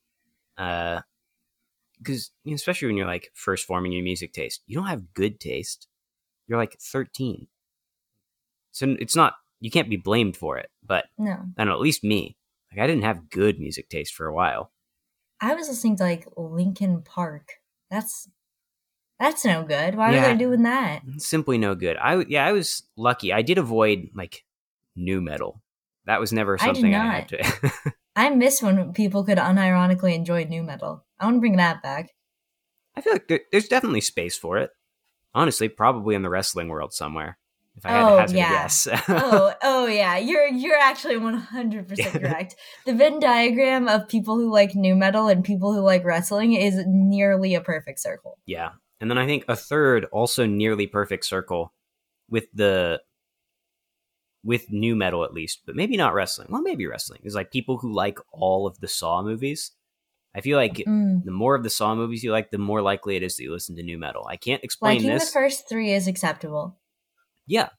Uh, 0.58 1.02
because 2.00 2.32
especially 2.52 2.88
when 2.88 2.98
you're 2.98 3.06
like 3.06 3.30
first 3.36 3.64
forming 3.64 3.92
your 3.92 4.04
music 4.04 4.34
taste, 4.34 4.64
you 4.66 4.76
don't 4.76 4.88
have 4.88 5.14
good 5.14 5.40
taste. 5.40 5.88
You're 6.48 6.58
like 6.58 6.80
13, 6.80 7.46
so 8.72 8.96
it's 9.00 9.16
not 9.16 9.36
you 9.60 9.70
can't 9.70 9.90
be 9.90 9.98
blamed 9.98 10.36
for 10.36 10.58
it. 10.58 10.72
But 10.84 11.06
no, 11.16 11.34
I 11.34 11.64
don't 11.64 11.68
know, 11.68 11.74
at 11.76 11.80
least 11.80 12.04
me, 12.04 12.37
like 12.72 12.80
I 12.82 12.88
didn't 12.88 13.04
have 13.04 13.30
good 13.30 13.60
music 13.60 13.90
taste 13.90 14.14
for 14.14 14.28
a 14.28 14.34
while. 14.34 14.72
I 15.40 15.54
was 15.56 15.68
listening 15.70 15.98
to 15.98 16.04
like 16.04 16.28
Linkin 16.36 17.02
Park. 17.04 17.54
That's 17.92 18.30
that's 19.20 19.46
no 19.46 19.64
good. 19.64 19.96
Why 19.96 20.14
Yeah. 20.14 20.26
are 20.26 20.34
they 20.34 20.38
doing 20.38 20.64
that? 20.64 21.02
Simply 21.18 21.58
no 21.58 21.76
good. 21.76 21.98
I 21.98 22.24
yeah, 22.28 22.46
I 22.46 22.52
was 22.52 22.84
lucky. 22.96 23.32
I 23.34 23.42
did 23.42 23.58
avoid 23.58 24.10
like 24.16 24.44
nu 24.96 25.22
metal. 25.22 25.62
That 26.06 26.20
was 26.20 26.32
never 26.32 26.58
I 26.60 26.66
something 26.66 26.96
I, 26.96 27.20
had 27.20 27.30
to. 27.30 27.72
I 28.16 28.30
miss 28.30 28.62
when 28.62 28.94
people 28.94 29.24
could 29.24 29.38
unironically 29.38 30.16
enjoy 30.16 30.46
nu 30.46 30.64
metal. 30.64 31.06
I 31.20 31.26
want 31.26 31.38
to 31.38 31.40
bring 31.42 31.58
that 31.58 31.82
back. 31.84 32.12
I 32.96 33.02
feel 33.02 33.14
like 33.14 33.28
there, 33.28 33.42
there's 33.52 33.68
definitely 33.68 34.02
space 34.02 34.38
for 34.38 34.58
it. 34.58 34.72
Honestly, 35.34 35.70
probably 35.70 36.16
in 36.16 36.24
the 36.24 36.30
wrestling 36.30 36.68
world 36.68 36.94
somewhere. 36.94 37.38
If 37.78 37.86
I 37.86 37.90
had 37.92 38.02
Oh, 38.04 38.16
to 38.16 38.22
hazard 38.22 38.38
yeah. 38.38 38.50
a 38.50 38.54
guess. 38.64 38.88
oh, 39.08 39.54
oh 39.64 39.86
yeah, 39.88 40.18
you're 40.18 40.48
you're 40.48 40.78
actually 40.78 41.18
one 41.18 41.36
hundred 41.36 41.88
percent 41.88 42.14
correct. 42.22 42.56
The 42.86 42.94
Venn 42.94 43.20
diagram 43.20 43.88
of 43.88 44.08
people 44.08 44.36
who 44.36 44.52
like 44.52 44.74
nu 44.76 44.96
metal 44.96 45.28
and 45.28 45.44
people 45.44 45.74
who 45.74 45.82
like 45.82 46.04
wrestling 46.04 46.54
is 46.54 46.84
nearly 46.88 47.54
a 47.56 47.62
perfect 47.62 48.00
circle. 48.00 48.38
yeah. 48.46 48.72
And 49.00 49.12
then 49.12 49.20
I 49.20 49.28
think 49.28 49.46
a 49.48 49.56
third, 49.56 50.06
also 50.06 50.48
nearly 50.48 50.88
perfect 50.88 51.24
circle 51.26 51.72
with 52.32 52.46
the 52.52 53.00
with 54.44 54.72
nu 54.72 54.96
metal 54.96 55.24
at 55.24 55.34
least, 55.34 55.62
but 55.68 55.76
maybe 55.76 55.98
not 55.98 56.14
wrestling. 56.16 56.48
Well, 56.50 56.62
maybe 56.64 56.88
wrestling 56.88 57.22
is 57.24 57.36
like 57.36 57.52
people 57.52 57.78
who 57.78 57.94
like 57.94 58.18
all 58.32 58.66
of 58.66 58.80
the 58.80 58.88
Saw 58.88 59.22
movies. 59.22 59.72
I 60.36 60.42
feel 60.42 60.58
like 60.58 60.78
Mm. 60.88 61.24
the 61.26 61.32
more 61.32 61.54
of 61.56 61.64
the 61.64 61.70
Saw 61.70 61.94
movies 61.96 62.24
you 62.24 62.32
like, 62.32 62.50
the 62.52 62.58
more 62.58 62.82
likely 62.82 63.16
it 63.16 63.24
is 63.24 63.36
that 63.38 63.44
you 63.44 63.52
listen 63.52 63.76
to 63.76 63.84
nu 63.84 63.98
metal. 64.00 64.26
I 64.28 64.36
can't 64.36 64.64
explain 64.64 64.98
Liking 64.98 65.12
this. 65.12 65.26
the 65.26 65.32
first 65.32 65.68
three 65.70 65.92
is 65.94 66.08
acceptable. 66.08 66.78
Yeah, 67.48 67.70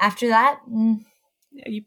After 0.00 0.28
that, 0.28 0.60
mm, 0.68 1.04
yeah, 1.52 1.68
you 1.68 1.84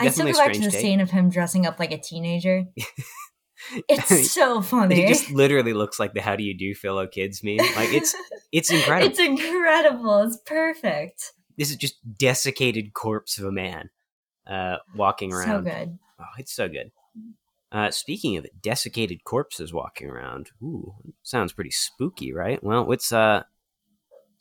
I 0.00 0.08
still 0.10 0.26
go 0.26 0.32
back 0.38 0.52
to 0.52 0.60
the 0.60 0.70
scene 0.70 1.00
of 1.00 1.10
him 1.10 1.28
dressing 1.30 1.66
up 1.66 1.78
like 1.78 1.92
a 1.92 1.98
teenager. 1.98 2.64
it's 3.88 4.30
so 4.32 4.62
funny. 4.62 4.94
He 4.94 5.06
just 5.06 5.30
literally 5.30 5.72
looks 5.72 5.98
like 5.98 6.14
the 6.14 6.20
"How 6.22 6.36
do 6.36 6.44
you 6.44 6.56
do, 6.56 6.74
fellow 6.74 7.06
kids" 7.06 7.42
meme. 7.42 7.56
Like 7.58 7.92
it's 7.92 8.14
it's 8.52 8.70
incredible. 8.70 9.10
it's 9.10 9.18
incredible. 9.18 10.20
It's 10.22 10.36
perfect. 10.46 11.32
this 11.56 11.70
is 11.70 11.76
just 11.76 11.96
desiccated 12.16 12.94
corpse 12.94 13.38
of 13.38 13.44
a 13.46 13.52
man 13.52 13.90
uh, 14.46 14.76
walking 14.94 15.32
So 15.32 15.36
around. 15.38 15.64
good. 15.64 15.98
Oh, 16.20 16.24
it's 16.38 16.52
so 16.54 16.68
good. 16.68 16.92
Uh, 17.70 17.90
speaking 17.90 18.36
of 18.38 18.44
it, 18.46 18.62
desiccated 18.62 19.24
corpses 19.24 19.72
walking 19.74 20.08
around. 20.08 20.50
Ooh, 20.62 20.94
sounds 21.22 21.52
pretty 21.52 21.70
spooky, 21.70 22.32
right? 22.32 22.62
Well, 22.62 22.90
it's 22.92 23.12
uh, 23.12 23.42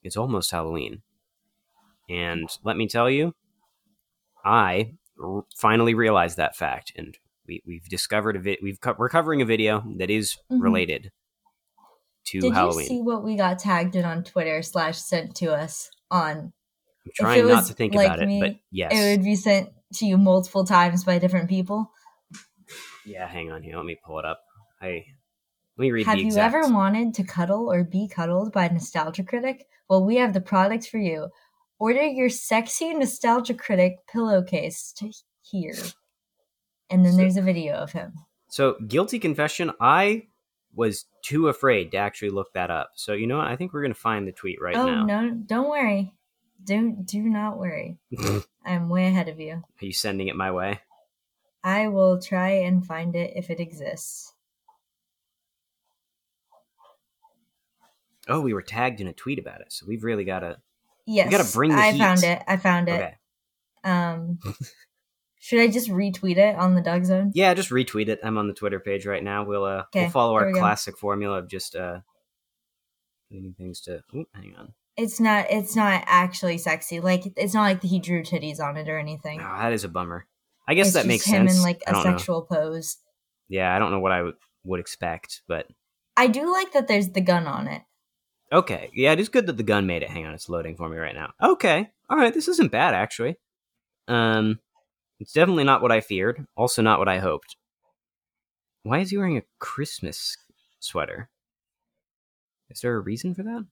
it's 0.03 0.15
almost 0.15 0.51
Halloween, 0.51 1.01
and 2.09 2.49
let 2.63 2.77
me 2.77 2.87
tell 2.87 3.09
you, 3.09 3.33
I 4.43 4.93
r- 5.21 5.45
finally 5.57 5.93
realized 5.93 6.37
that 6.37 6.55
fact, 6.55 6.91
and 6.95 7.17
we 7.47 7.61
we've 7.65 7.85
discovered 7.89 8.35
a 8.35 8.39
vid. 8.39 8.59
We've 8.61 8.79
co- 8.79 8.95
we're 8.97 9.09
covering 9.09 9.41
a 9.41 9.45
video 9.45 9.83
that 9.97 10.09
is 10.09 10.37
Mhm. 10.51 10.61
related 10.61 11.11
to 12.27 12.41
Did 12.41 12.53
Halloween. 12.53 12.83
you 12.83 12.87
see 12.87 13.01
what 13.01 13.23
we 13.23 13.35
got 13.35 13.59
tagged 13.59 13.95
in 13.95 14.05
on 14.05 14.23
Twitter 14.23 14.61
slash 14.61 14.97
sent 14.97 15.35
to 15.37 15.53
us 15.53 15.89
on? 16.11 16.53
I'm 17.05 17.11
trying 17.15 17.47
not 17.47 17.67
to 17.67 17.73
think 17.73 17.93
like 17.95 18.05
about 18.05 18.19
me, 18.25 18.41
it, 18.41 18.51
but 18.53 18.59
yes, 18.71 18.91
It 18.93 19.17
would 19.17 19.23
be 19.23 19.35
sent 19.35 19.69
to 19.95 20.05
you 20.05 20.17
multiple 20.17 20.65
times 20.65 21.03
by 21.05 21.19
different 21.19 21.47
people. 21.49 21.91
Yeah, 23.05 23.27
hang 23.27 23.51
on 23.51 23.63
here. 23.63 23.77
Let 23.77 23.85
me 23.85 23.97
pull 24.05 24.19
it 24.19 24.25
up. 24.25 24.41
I 24.81 25.05
let 25.77 25.83
me 25.83 25.91
read 25.91 26.05
Have 26.05 26.19
you 26.19 26.35
ever 26.37 26.67
wanted 26.67 27.13
to 27.15 27.23
cuddle 27.23 27.71
or 27.71 27.83
be 27.85 28.09
cuddled 28.09 28.51
by 28.51 28.65
a 28.65 28.73
nostalgia 28.73 29.23
critic? 29.23 29.65
Well, 29.89 30.03
we 30.05 30.17
have 30.17 30.33
the 30.33 30.41
product 30.41 30.87
for 30.89 30.97
you. 30.97 31.29
Order 31.79 32.03
your 32.03 32.29
sexy 32.29 32.93
nostalgia 32.93 33.53
critic 33.53 33.99
pillowcase 34.11 34.91
to 34.97 35.11
here. 35.43 35.75
And 36.89 37.05
then 37.05 37.13
So- 37.13 37.17
there's 37.17 37.37
a 37.37 37.41
video 37.41 37.75
of 37.75 37.91
him. 37.91 38.13
So, 38.49 38.75
guilty 38.87 39.19
confession, 39.19 39.71
I 39.79 40.27
was 40.73 41.05
too 41.21 41.49
afraid 41.49 41.91
to 41.91 41.97
actually 41.97 42.29
look 42.29 42.53
that 42.53 42.71
up. 42.71 42.91
So, 42.95 43.13
you 43.13 43.27
know 43.27 43.37
what? 43.37 43.47
I 43.47 43.55
think 43.55 43.73
we're 43.73 43.81
going 43.81 43.93
to 43.93 43.99
find 43.99 44.25
the 44.27 44.31
tweet 44.31 44.61
right 44.61 44.75
oh 44.75 44.85
now. 44.85 45.01
Oh, 45.01 45.05
no, 45.05 45.31
don't 45.31 45.69
worry. 45.69 46.13
Don't 46.63 47.05
do 47.05 47.21
not 47.21 47.57
worry. 47.57 47.97
I'm 48.65 48.89
way 48.89 49.07
ahead 49.07 49.27
of 49.27 49.39
you. 49.39 49.53
Are 49.53 49.85
you 49.85 49.91
sending 49.93 50.27
it 50.27 50.35
my 50.35 50.51
way? 50.51 50.79
I 51.63 51.89
will 51.89 52.21
try 52.21 52.49
and 52.51 52.85
find 52.85 53.15
it 53.15 53.33
if 53.35 53.49
it 53.49 53.59
exists. 53.59 54.33
Oh, 58.29 58.41
we 58.41 58.53
were 58.53 58.61
tagged 58.61 59.01
in 59.01 59.07
a 59.07 59.13
tweet 59.13 59.39
about 59.39 59.61
it. 59.61 59.71
So, 59.73 59.85
we've 59.87 60.03
really 60.03 60.23
got 60.23 60.39
to. 60.39 60.57
Yes, 61.07 61.31
gotta 61.31 61.51
bring 61.51 61.71
the 61.71 61.77
I 61.77 61.91
heat. 61.91 61.99
found 61.99 62.23
it. 62.23 62.43
I 62.47 62.57
found 62.57 62.89
it. 62.89 63.01
Okay. 63.01 63.15
Um, 63.83 64.39
should 65.39 65.61
I 65.61 65.67
just 65.67 65.89
retweet 65.89 66.37
it 66.37 66.55
on 66.57 66.75
the 66.75 66.81
Doug 66.81 67.05
Zone? 67.05 67.31
Yeah, 67.33 67.53
just 67.53 67.69
retweet 67.69 68.09
it. 68.09 68.19
I'm 68.23 68.37
on 68.37 68.47
the 68.47 68.53
Twitter 68.53 68.79
page 68.79 69.05
right 69.05 69.23
now. 69.23 69.45
We'll 69.45 69.63
uh 69.63 69.83
we'll 69.95 70.09
follow 70.09 70.35
our 70.35 70.47
we 70.47 70.53
go. 70.53 70.59
classic 70.59 70.97
formula 70.97 71.39
of 71.39 71.47
just 71.47 71.75
uh 71.75 71.99
leaving 73.31 73.53
things 73.57 73.79
to 73.81 74.01
Ooh, 74.13 74.25
hang 74.33 74.53
on. 74.57 74.73
It's 74.97 75.19
not. 75.19 75.45
It's 75.49 75.75
not 75.75 76.03
actually 76.07 76.57
sexy. 76.57 76.99
Like 76.99 77.23
it's 77.37 77.53
not 77.53 77.61
like 77.63 77.83
he 77.83 77.99
drew 77.99 78.23
titties 78.23 78.59
on 78.59 78.77
it 78.77 78.89
or 78.89 78.97
anything. 78.97 79.39
Oh, 79.39 79.57
that 79.59 79.71
is 79.71 79.83
a 79.83 79.89
bummer. 79.89 80.25
I 80.67 80.73
guess 80.73 80.87
it's 80.87 80.95
that 80.95 81.05
makes 81.05 81.25
him 81.25 81.47
sense. 81.47 81.59
in 81.59 81.63
like 81.63 81.81
a 81.87 81.93
don't 81.93 82.03
know. 82.03 82.17
sexual 82.17 82.41
pose. 82.41 82.97
Yeah, 83.47 83.73
I 83.73 83.79
don't 83.79 83.91
know 83.91 83.99
what 83.99 84.11
I 84.11 84.23
would, 84.23 84.35
would 84.65 84.79
expect, 84.79 85.43
but 85.47 85.67
I 86.17 86.27
do 86.27 86.51
like 86.51 86.73
that. 86.73 86.87
There's 86.87 87.09
the 87.09 87.21
gun 87.21 87.47
on 87.47 87.67
it. 87.67 87.83
Okay. 88.51 88.89
Yeah, 88.93 89.11
it 89.11 89.19
is 89.19 89.29
good 89.29 89.47
that 89.47 89.57
the 89.57 89.63
gun 89.63 89.85
made 89.87 90.03
it. 90.03 90.09
Hang 90.09 90.25
on, 90.25 90.33
it's 90.33 90.49
loading 90.49 90.75
for 90.75 90.87
me 90.89 90.97
right 90.97 91.15
now. 91.15 91.33
Okay. 91.41 91.89
All 92.09 92.17
right, 92.17 92.33
this 92.33 92.47
isn't 92.47 92.71
bad 92.71 92.93
actually. 92.93 93.37
Um 94.07 94.59
it's 95.19 95.33
definitely 95.33 95.63
not 95.63 95.81
what 95.81 95.91
I 95.91 95.99
feared, 96.01 96.45
also 96.55 96.81
not 96.81 96.99
what 96.99 97.07
I 97.09 97.19
hoped. 97.19 97.55
Why 98.83 98.99
is 98.99 99.09
he 99.09 99.17
wearing 99.17 99.37
a 99.37 99.43
Christmas 99.59 100.37
sweater? 100.79 101.29
Is 102.69 102.81
there 102.81 102.95
a 102.95 102.99
reason 102.99 103.33
for 103.33 103.43
that? 103.43 103.65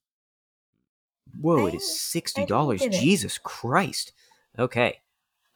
Whoa, 1.39 1.65
I- 1.65 1.69
it 1.69 1.75
is 1.75 1.99
sixty 2.01 2.45
dollars. 2.45 2.81
Jesus 2.81 3.37
Christ. 3.37 4.11
Okay. 4.57 4.99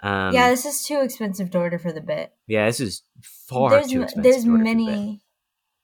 Um, 0.01 0.33
yeah, 0.33 0.49
this 0.49 0.65
is 0.65 0.85
too 0.85 1.01
expensive 1.01 1.51
to 1.51 1.57
order 1.59 1.77
for 1.77 1.91
the 1.91 1.99
bit. 1.99 2.31
yeah, 2.47 2.65
this 2.67 2.79
is 2.79 3.03
far 3.21 3.69
there's 3.71 3.87
too 3.87 4.01
expensive. 4.01 4.23
there's 4.31 4.43
to 4.45 4.51
order 4.51 4.63
for 4.63 4.69
the 4.69 4.75
bit. 4.85 4.85
many 4.85 5.21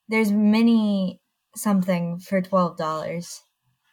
there's 0.07 0.31
many 0.31 1.19
something 1.55 2.19
for 2.19 2.41
twelve 2.41 2.77
dollars. 2.77 3.41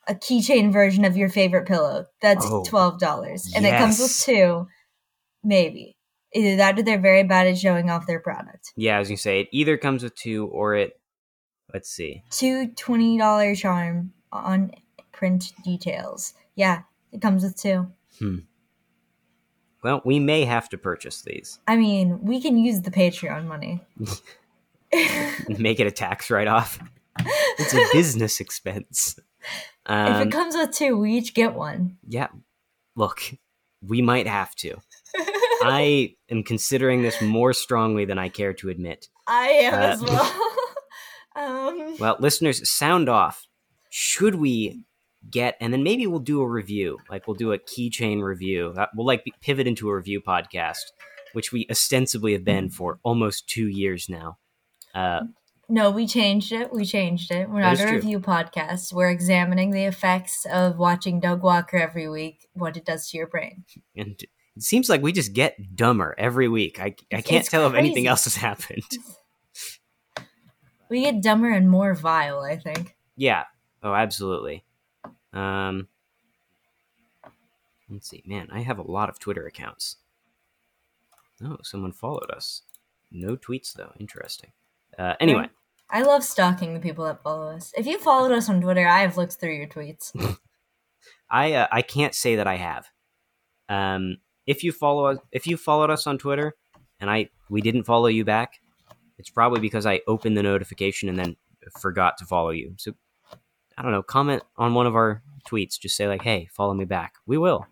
A 0.09 0.15
keychain 0.15 0.73
version 0.73 1.05
of 1.05 1.17
your 1.17 1.29
favorite 1.29 1.67
pillow. 1.67 2.07
That's 2.21 2.45
Oh, 2.49 2.65
twelve 2.65 2.99
dollars, 2.99 3.53
and 3.55 3.65
it 3.65 3.79
comes 3.79 3.99
with 3.99 4.17
two. 4.19 4.67
Maybe 5.45 5.97
either 6.35 6.57
that 6.57 6.79
or 6.79 6.83
they're 6.83 7.01
very 7.01 7.25
bad 7.25 7.47
at 7.47 7.59
showing 7.59 7.91
off 7.91 8.07
their 8.07 8.21
product. 8.21 8.73
Yeah, 8.77 8.97
I 8.97 8.99
was 8.99 9.09
gonna 9.09 9.17
say 9.19 9.41
it 9.41 9.49
either 9.53 9.77
comes 9.77 10.03
with 10.03 10.15
two 10.15 10.47
or 10.49 10.75
it. 10.75 10.93
Let's 11.73 11.89
see. 11.91 12.23
Two 12.31 12.69
twenty 12.77 13.17
dollar 13.19 13.55
charm 13.55 14.13
on 14.33 14.73
print 15.13 15.53
details. 15.65 16.35
Yeah, 16.55 16.83
it 17.13 17.21
comes 17.23 17.43
with 17.45 17.57
two. 17.57 17.87
Hmm. 18.19 18.39
Well, 19.83 20.01
we 20.05 20.21
may 20.21 20.45
have 20.45 20.69
to 20.71 20.79
purchase 20.79 21.23
these. 21.23 21.59
I 21.67 21.77
mean, 21.77 22.25
we 22.25 22.41
can 22.41 22.57
use 22.57 22.83
the 22.83 22.91
Patreon 22.93 23.47
money. 23.47 23.83
Make 25.59 25.81
it 25.81 25.87
a 25.89 25.91
tax 25.91 26.31
write-off. 26.31 26.79
It's 27.19 27.75
a 27.75 27.85
business 27.93 28.41
expense. 28.41 29.17
if 29.19 29.25
Um, 29.87 30.29
it 30.29 30.33
comes 30.33 30.57
with 30.57 30.73
two, 30.73 30.97
we 30.99 31.15
each 31.15 31.35
get 31.35 31.55
one. 31.55 31.99
yeah. 32.09 32.29
Look, 32.97 33.23
we 33.87 34.03
might 34.03 34.27
have 34.27 34.55
to. 34.57 34.77
I 35.63 36.15
am 36.31 36.43
considering 36.43 37.03
this 37.03 37.21
more 37.23 37.53
strongly 37.53 38.05
than 38.05 38.19
I 38.19 38.29
care 38.29 38.53
to 38.55 38.69
admit. 38.69 39.09
I 39.27 39.49
am 39.49 39.75
Uh, 39.75 39.77
as 39.79 40.03
well. 40.03 40.33
um, 41.37 41.97
Well, 41.99 42.17
listeners, 42.21 42.69
sound 42.71 43.09
off. 43.09 43.47
Should 43.91 44.35
we 44.37 44.85
get, 45.31 45.57
and 45.61 45.73
then 45.73 45.83
maybe 45.83 46.07
we'll 46.07 46.19
do 46.21 46.41
a 46.41 46.49
review. 46.49 46.99
Like 47.11 47.27
we'll 47.27 47.37
do 47.37 47.53
a 47.53 47.59
keychain 47.59 48.23
review. 48.23 48.75
Uh, 48.77 48.87
We'll 48.95 49.07
like 49.07 49.25
pivot 49.41 49.67
into 49.67 49.89
a 49.89 49.95
review 49.97 50.21
podcast, 50.21 50.81
which 51.33 51.53
we 51.53 51.67
ostensibly 51.71 52.33
have 52.33 52.45
been 52.45 52.69
for 52.71 52.99
almost 53.03 53.49
two 53.49 53.69
years 53.69 54.09
now. 54.09 54.39
Uh, 54.95 55.23
no, 55.73 55.91
we 55.91 56.07
changed 56.07 56.53
it. 56.53 56.71
We 56.71 56.85
changed 56.85 57.31
it. 57.33 57.49
We're 57.49 57.63
That 57.63 57.79
not 57.79 57.81
a 57.81 57.83
true. 57.85 57.93
review 57.97 58.21
podcast. 58.21 58.93
We're 58.93 59.09
examining 59.11 59.71
the 59.71 59.85
effects 59.85 60.45
of 60.45 60.77
watching 60.77 61.19
Doug 61.19 61.43
Walker 61.43 61.79
every 61.79 62.09
week, 62.11 62.47
what 62.53 62.77
it 62.77 62.85
does 62.85 63.09
to 63.11 63.17
your 63.17 63.27
brain. 63.27 63.65
and 63.97 64.23
it 64.55 64.63
seems 64.63 64.91
like 64.91 65.01
we 65.01 65.13
just 65.13 65.33
get 65.33 65.75
dumber 65.75 66.15
every 66.19 66.47
week. 66.47 66.79
I, 66.79 66.95
I 67.11 67.23
can't 67.23 67.41
it's 67.41 67.49
tell 67.49 67.67
if 67.67 67.73
anything 67.75 68.07
else 68.07 68.25
has 68.25 68.37
happened. 68.37 68.85
We 70.91 71.05
get 71.05 71.23
dumber 71.23 71.49
and 71.51 71.71
more 71.71 71.95
vile, 71.95 72.41
I 72.41 72.59
think. 72.59 72.97
Yeah. 73.17 73.45
Oh, 73.83 73.95
absolutely. 73.95 74.63
Um, 75.33 75.89
let's 77.89 78.11
see. 78.11 78.23
Man, 78.27 78.49
I 78.53 78.61
have 78.61 78.79
a 78.79 78.83
lot 78.83 79.09
of 79.09 79.19
Twitter 79.19 79.47
accounts. 79.47 79.97
Oh, 81.43 81.57
someone 81.63 81.93
followed 81.93 82.31
us. 82.31 82.61
No 83.11 83.37
tweets 83.37 83.73
though. 83.73 83.93
Interesting. 83.99 84.53
Uh, 84.99 85.15
anyway, 85.19 85.49
I 85.93 86.03
love 86.03 86.25
stalking 86.25 86.73
the 86.73 86.81
people 86.81 87.05
that 87.05 87.23
follow 87.23 87.49
us. 87.51 87.73
If 87.77 87.87
you 87.87 87.99
followed 87.99 88.33
us 88.33 88.49
on 88.49 88.63
Twitter, 88.63 88.87
I 88.87 89.01
have 89.01 89.19
looked 89.19 89.35
through 89.35 89.55
your 89.55 89.67
tweets. 89.67 90.13
I 91.31 91.53
uh, 91.53 91.67
I 91.71 91.83
can't 91.83 92.15
say 92.15 92.37
that 92.37 92.47
I 92.47 92.57
have. 92.57 92.87
Um, 93.69 94.17
if 94.47 94.65
you 94.65 94.73
follow 94.73 95.07
us, 95.07 95.19
if 95.31 95.47
you 95.47 95.57
followed 95.57 95.91
us 95.91 96.07
on 96.07 96.19
Twitter, 96.19 96.55
and 96.99 97.11
I 97.11 97.29
we 97.51 97.61
didn't 97.61 97.85
follow 97.85 98.07
you 98.07 98.25
back, 98.25 98.55
it's 99.19 99.31
probably 99.31 99.61
because 99.61 99.85
I 99.85 100.01
opened 100.07 100.37
the 100.37 100.43
notification 100.43 101.09
and 101.11 101.19
then 101.19 101.37
forgot 101.79 102.17
to 102.19 102.25
follow 102.25 102.51
you. 102.51 102.75
So 102.79 102.93
I 103.77 103.83
don't 103.83 103.93
know. 103.93 104.03
Comment 104.03 104.43
on 104.57 104.75
one 104.75 104.87
of 104.87 104.95
our 104.95 105.23
tweets. 105.47 105.79
Just 105.79 105.97
say 105.97 106.09
like, 106.09 106.23
"Hey, 106.23 106.49
follow 106.53 106.73
me 106.73 106.87
back." 106.87 107.15
We 107.27 107.37
will. 107.37 107.67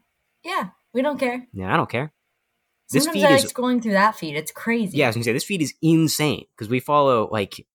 Yeah, 0.44 0.68
we 0.92 1.00
don't 1.02 1.18
care. 1.18 1.46
Yeah, 1.52 1.72
I 1.72 1.76
don't 1.76 1.90
care. 1.90 2.12
This 2.90 3.04
Sometimes 3.04 3.22
feed 3.22 3.28
I 3.28 3.34
like 3.36 3.44
is 3.44 3.52
scrolling 3.52 3.82
through 3.82 3.92
that 3.92 4.16
feed. 4.16 4.36
It's 4.36 4.50
crazy. 4.52 4.98
yeah. 4.98 5.06
I 5.06 5.08
was 5.08 5.16
gonna 5.16 5.24
say 5.24 5.32
this 5.32 5.44
feed 5.44 5.62
is 5.62 5.74
insane 5.80 6.44
because 6.50 6.68
we 6.68 6.80
follow 6.80 7.28
like 7.30 7.66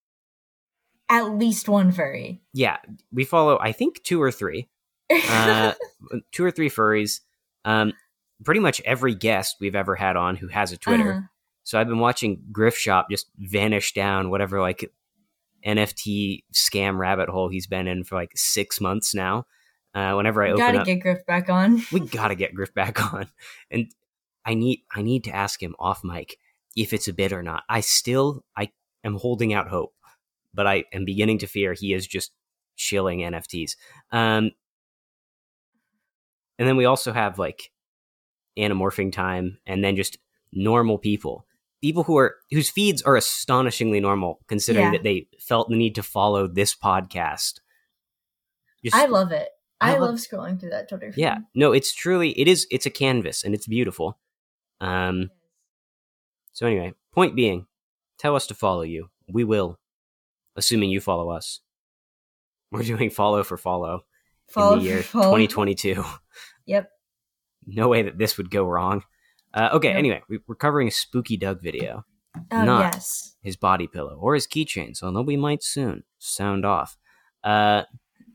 At 1.09 1.37
least 1.37 1.69
one 1.69 1.91
furry. 1.91 2.41
yeah 2.53 2.77
we 3.11 3.23
follow 3.23 3.59
I 3.59 3.71
think 3.71 4.03
two 4.03 4.21
or 4.21 4.31
three 4.31 4.69
uh, 5.11 5.73
two 6.31 6.43
or 6.43 6.51
three 6.51 6.69
furries. 6.69 7.21
Um, 7.63 7.93
pretty 8.43 8.59
much 8.59 8.81
every 8.85 9.15
guest 9.15 9.57
we've 9.59 9.75
ever 9.75 9.95
had 9.95 10.15
on 10.15 10.35
who 10.35 10.47
has 10.47 10.71
a 10.71 10.77
Twitter. 10.77 11.11
Uh-huh. 11.11 11.21
So 11.63 11.79
I've 11.79 11.87
been 11.87 11.99
watching 11.99 12.43
Griff 12.51 12.77
Shop 12.77 13.07
just 13.09 13.27
vanish 13.37 13.93
down 13.93 14.29
whatever 14.29 14.61
like 14.61 14.91
NFT 15.65 16.43
scam 16.53 16.97
rabbit 16.97 17.29
hole 17.29 17.49
he's 17.49 17.67
been 17.67 17.87
in 17.87 18.03
for 18.03 18.15
like 18.15 18.31
six 18.35 18.79
months 18.79 19.15
now. 19.15 19.45
Uh, 19.95 20.13
whenever 20.13 20.43
I 20.43 20.47
We 20.47 20.53
open 20.53 20.65
gotta 20.65 20.79
up, 20.79 20.85
get 20.85 20.99
Griff 20.99 21.25
back 21.25 21.49
on. 21.49 21.81
we 21.91 22.01
gotta 22.01 22.35
get 22.35 22.53
Griff 22.53 22.73
back 22.73 23.13
on, 23.13 23.27
and 23.71 23.87
I 24.45 24.53
need 24.53 24.81
I 24.93 25.01
need 25.01 25.23
to 25.23 25.35
ask 25.35 25.61
him 25.63 25.75
off 25.79 26.03
mic 26.03 26.37
if 26.75 26.91
it's 26.91 27.07
a 27.07 27.13
bit 27.13 27.31
or 27.31 27.41
not. 27.41 27.63
I 27.69 27.79
still 27.79 28.43
I 28.57 28.71
am 29.05 29.15
holding 29.15 29.53
out 29.53 29.69
hope, 29.69 29.93
but 30.55 30.65
I 30.67 30.85
am 30.93 31.05
beginning 31.05 31.39
to 31.39 31.47
fear 31.47 31.73
he 31.73 31.93
is 31.93 32.08
just 32.08 32.31
shilling 32.75 33.19
NFTs. 33.19 33.75
Um, 34.12 34.51
and 36.58 36.67
then 36.67 36.77
we 36.77 36.85
also 36.85 37.12
have 37.12 37.37
like 37.37 37.71
anamorphing 38.58 39.12
time, 39.12 39.58
and 39.65 39.83
then 39.83 39.95
just 39.95 40.17
normal 40.53 40.97
people, 40.97 41.45
people 41.81 42.03
who 42.03 42.17
are 42.17 42.35
whose 42.51 42.69
feeds 42.69 43.01
are 43.01 43.15
astonishingly 43.17 43.99
normal, 43.99 44.39
considering 44.47 44.85
Yeah. 44.87 44.91
that 44.93 45.03
they 45.03 45.27
felt 45.39 45.69
the 45.69 45.75
need 45.75 45.95
to 45.95 46.03
follow 46.03 46.47
this 46.47 46.73
podcast. 46.75 47.60
Just, 48.83 48.95
I 48.95 49.06
love 49.08 49.31
it. 49.31 49.49
I 49.81 49.89
I, 49.95 49.97
love- 49.97 50.12
love 50.12 50.15
scrolling 50.19 50.60
through 50.60 50.69
that 50.69 50.87
Twitter 50.87 51.12
feed. 51.12 51.21
yeah, 51.21 51.39
no, 51.53 51.73
it's 51.73 51.93
truly 51.93 52.29
it 52.39 52.47
is 52.47 52.65
it's 52.71 52.85
a 52.85 52.89
canvas 52.89 53.43
and 53.43 53.53
it's 53.53 53.67
beautiful. 53.67 54.17
Um, 54.79 55.31
so 56.53 56.65
anyway, 56.65 56.93
point 57.12 57.35
being, 57.35 57.65
tell 58.17 58.35
us 58.37 58.47
to 58.47 58.53
follow 58.53 58.83
you. 58.83 59.10
We 59.27 59.43
will, 59.43 59.77
assuming 60.56 60.89
you 60.89 60.99
follow 60.99 61.29
us. 61.29 61.62
We're 62.71 62.83
doing 62.83 63.10
follow 63.10 63.43
for 63.43 63.58
follow 63.58 64.01
Follow 64.49 64.73
in 64.73 64.79
the 64.79 64.85
year 64.85 65.01
follow. 65.03 65.25
2022. 65.37 66.03
Yep. 66.65 66.89
No 67.67 67.87
way 67.87 68.03
that 68.03 68.17
this 68.17 68.37
would 68.37 68.51
go 68.51 68.63
wrong. 68.65 69.03
Uh, 69.53 69.69
okay, 69.73 69.89
Nope. 69.89 69.97
anyway, 69.99 70.21
we- 70.29 70.39
we're 70.47 70.56
covering 70.56 70.87
a 70.87 70.91
spooky 70.91 71.37
Doug 71.37 71.62
video, 71.62 72.03
Oh 72.51 72.63
Not. 72.65 72.93
yes. 72.95 73.35
his 73.41 73.56
body 73.56 73.87
pillow, 73.87 74.17
or 74.19 74.33
his 74.35 74.45
keychain, 74.45 74.95
so 74.95 75.08
although 75.08 75.21
we 75.21 75.37
might 75.37 75.63
soon. 75.63 76.03
Sound 76.19 76.65
off. 76.65 76.97
Uh, 77.43 77.83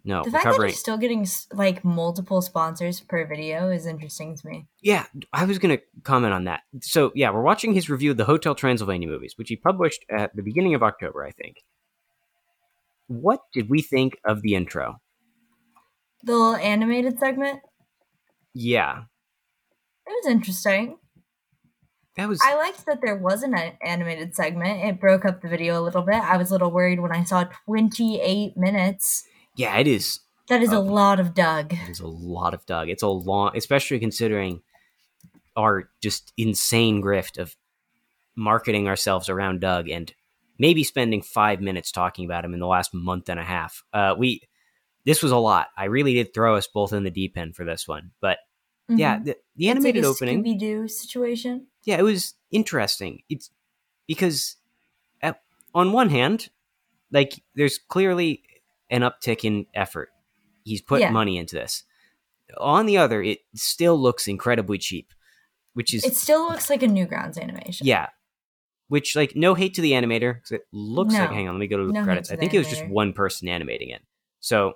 No, 0.03 0.23
The 0.25 0.31
fact 0.31 0.45
that 0.45 0.51
covering. 0.53 0.71
he's 0.71 0.81
still 0.81 0.97
getting 0.97 1.27
like 1.53 1.85
multiple 1.85 2.41
sponsors 2.41 3.01
per 3.01 3.27
video 3.27 3.69
is 3.69 3.85
interesting 3.85 4.35
to 4.35 4.47
me. 4.47 4.67
Yeah, 4.81 5.05
I 5.33 5.45
was 5.45 5.59
going 5.59 5.77
to 5.77 5.83
comment 6.05 6.33
on 6.33 6.45
that. 6.45 6.63
So, 6.81 7.13
yeah, 7.15 7.31
we're 7.31 7.43
watching 7.43 7.75
his 7.75 7.91
review 7.91 8.13
of 8.13 8.17
the 8.17 8.25
Hotel 8.25 8.55
Transylvania 8.55 9.07
movies, 9.09 9.35
which 9.37 9.51
he 9.51 9.57
published 9.57 10.05
at 10.11 10.35
the 10.35 10.43
beginning 10.43 10.75
of 10.75 10.83
October, 10.83 11.23
I 11.23 11.33
think. 11.33 11.57
What 13.11 13.41
did 13.53 13.69
we 13.69 13.83
think 13.83 14.19
of 14.25 14.41
the 14.41 14.55
intro? 14.55 15.01
The 16.23 16.31
little 16.33 16.55
animated 16.55 17.19
segment, 17.19 17.59
Yeah, 18.55 19.03
it 20.07 20.11
was 20.11 20.27
interesting. 20.31 20.97
that 22.17 22.29
was. 22.29 22.41
I 22.45 22.55
liked 22.55 22.87
that 22.87 23.01
there 23.03 23.17
wasn't 23.17 23.59
an 23.59 23.73
animated 23.83 24.37
segment. 24.37 24.85
It 24.85 25.01
broke 25.01 25.25
up 25.25 25.43
the 25.43 25.49
video 25.49 25.81
a 25.81 25.83
little 25.83 26.03
bit. 26.03 26.15
I 26.23 26.37
was 26.37 26.51
a 26.51 26.55
little 26.55 26.71
worried 26.71 27.01
when 27.01 27.11
I 27.11 27.25
saw 27.25 27.45
28 27.67 28.57
minutes. 28.57 29.25
yeah, 29.57 29.77
it 29.79 29.89
is. 29.89 30.21
That 30.49 30.63
is 30.63 30.73
a 30.73 30.77
Oh. 30.77 30.81
lot 30.81 31.19
of 31.19 31.35
Doug. 31.35 31.73
It 31.73 31.89
is 31.89 31.99
a 32.01 32.07
lot 32.07 32.55
of 32.55 32.65
Doug. 32.67 32.89
It's 32.89 33.03
a 33.03 33.09
long, 33.09 33.57
especially 33.57 33.99
considering 33.99 34.63
our 35.57 35.91
just 36.01 36.33
insane 36.37 37.03
grift 37.03 37.39
of 37.39 37.57
marketing 38.37 38.87
ourselves 38.87 39.29
around 39.29 39.61
Doug 39.61 39.89
and 39.89 40.15
maybe 40.61 40.85
spending 40.85 41.23
five 41.23 41.61
minutes 41.61 41.91
talking 41.91 42.25
about 42.27 42.45
him 42.45 42.53
in 42.55 42.61
the 42.61 42.67
last 42.67 42.93
month 42.95 43.29
and 43.31 43.41
a 43.41 43.45
half. 43.45 43.83
Uh, 43.93 44.15
we 44.17 44.43
this 45.07 45.23
was 45.23 45.33
a 45.33 45.37
lot. 45.39 45.69
I 45.77 45.87
really 45.87 46.13
did 46.15 46.35
throw 46.35 46.55
us 46.57 46.69
both 46.69 46.93
in 46.93 47.03
the 47.05 47.11
deep 47.11 47.37
end 47.39 47.57
for 47.57 47.65
this 47.65 47.89
one, 47.89 48.11
but 48.21 48.39
yeah, 48.89 49.19
the, 49.19 49.37
the 49.57 49.69
animated 49.71 50.05
opening. 50.05 50.45
Scooby 50.45 50.59
Doo 50.59 50.87
situation. 50.89 51.67
yeah, 51.85 51.97
it 51.99 52.03
was 52.03 52.35
interesting. 52.51 53.23
It's 53.31 53.49
because 54.07 54.57
at, 55.23 55.41
on 55.75 55.93
one 55.93 56.11
hand, 56.11 56.51
like 57.13 57.41
there's 57.55 57.79
clearly 57.79 58.43
an 58.91 59.01
uptick 59.03 59.45
in 59.45 59.67
effort. 59.75 60.11
He's 60.65 60.83
put 60.83 61.01
Yeah. 61.01 61.11
money 61.11 61.39
into 61.39 61.55
this. 61.55 61.85
On 62.59 62.85
the 62.85 62.99
other, 62.99 63.23
it 63.23 63.39
still 63.55 63.97
looks 63.97 64.27
incredibly 64.27 64.77
cheap, 64.77 65.13
which 65.75 65.95
is 65.95 66.05
It 66.05 66.17
still 66.17 66.49
looks 66.49 66.69
like 66.69 66.83
a 66.83 66.89
Newgrounds 66.89 67.41
animation. 67.41 67.87
yeah. 67.87 68.09
Which 68.91 69.15
like 69.17 69.35
no 69.37 69.55
hate 69.55 69.75
to 69.75 69.81
the 69.81 69.93
animator 69.93 70.41
'cause 70.43 70.51
it 70.53 70.63
looks 70.73 71.15
No. 71.15 71.21
like 71.21 71.31
hang 71.31 71.49
on, 71.49 71.55
let 71.55 71.61
me 71.61 71.67
go 71.69 71.79
to 71.79 71.87
the 71.87 71.93
No 71.93 72.03
credits. 72.05 72.31
I 72.31 72.37
think 72.37 72.53
it 72.53 72.59
was 72.59 72.69
just 72.69 72.87
one 72.89 73.13
person 73.13 73.49
animating 73.49 73.89
it. 73.91 74.03
So 74.41 74.75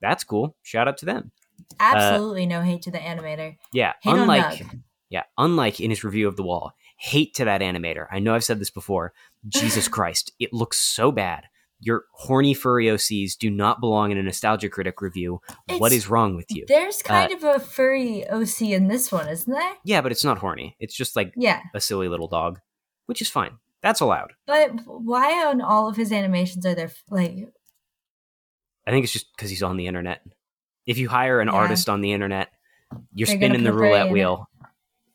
that's 0.00 0.24
cool. 0.24 0.54
Shout 0.62 0.86
out 0.88 0.98
to 0.98 1.06
them. 1.06 1.32
Absolutely 1.80 2.44
no 2.46 2.60
hate 2.62 2.82
to 2.82 2.90
the 2.90 2.98
animator. 2.98 3.56
Yeah, 3.72 3.94
Hate 4.02 4.10
unlike 4.12 4.62
yeah, 5.08 5.22
unlike 5.38 5.80
in 5.80 5.88
his 5.90 6.04
review 6.04 6.28
of 6.28 6.36
the 6.36 6.42
wall, 6.42 6.72
hate 6.98 7.32
to 7.34 7.44
that 7.46 7.60
animator. 7.62 8.06
I 8.10 8.18
know 8.18 8.34
I've 8.34 8.44
said 8.44 8.58
this 8.60 8.70
before. 8.70 9.12
Jesus 9.48 9.88
Christ, 9.96 10.32
it 10.38 10.52
looks 10.52 10.76
so 10.78 11.10
bad. 11.10 11.44
Your 11.78 12.04
horny 12.12 12.54
furry 12.54 12.86
OCs 12.86 13.36
do 13.38 13.50
not 13.50 13.80
belong 13.80 14.10
in 14.10 14.18
a 14.18 14.22
nostalgia 14.22 14.68
critic 14.68 15.00
review. 15.00 15.40
what 15.78 15.92
It's- 15.92 16.04
is 16.04 16.08
wrong 16.08 16.34
with 16.36 16.46
you? 16.50 16.64
There's 16.68 17.00
Uh, 17.02 17.08
kind 17.08 17.32
of 17.32 17.44
a 17.44 17.60
furry 17.60 18.26
OC 18.28 18.72
in 18.72 18.88
this 18.88 19.12
one, 19.12 19.28
isn't 19.28 19.52
there? 19.52 19.72
Yeah, 19.84 20.00
but 20.00 20.10
it's 20.12 20.24
not 20.24 20.38
horny. 20.38 20.74
It's 20.80 20.94
just 20.96 21.16
like 21.16 21.32
Yeah. 21.36 21.60
a 21.74 21.80
silly 21.80 22.08
little 22.08 22.28
dog, 22.28 22.60
which 23.06 23.20
is 23.22 23.30
fine. 23.30 23.52
That's 23.82 24.00
allowed. 24.00 24.32
But 24.46 24.72
why 24.86 25.46
on 25.46 25.60
all 25.60 25.88
of 25.88 25.96
his 25.96 26.12
animations 26.12 26.64
are 26.66 26.74
there 26.74 26.90
like 27.10 27.48
I 28.86 28.90
think 28.90 29.04
it's 29.04 29.12
just 29.12 29.26
because 29.36 29.50
he's 29.50 29.62
on 29.62 29.76
the 29.76 29.86
internet. 29.86 30.22
If 30.86 30.98
you 30.98 31.08
hire 31.08 31.40
an 31.40 31.48
Yeah. 31.48 31.54
artist 31.54 31.88
on 31.88 32.00
the 32.00 32.12
internet, 32.12 32.50
you're 33.12 33.26
They're 33.26 33.36
spinning 33.36 33.64
the 33.64 33.72
roulette 33.72 34.06
it. 34.06 34.12
wheel. 34.12 34.48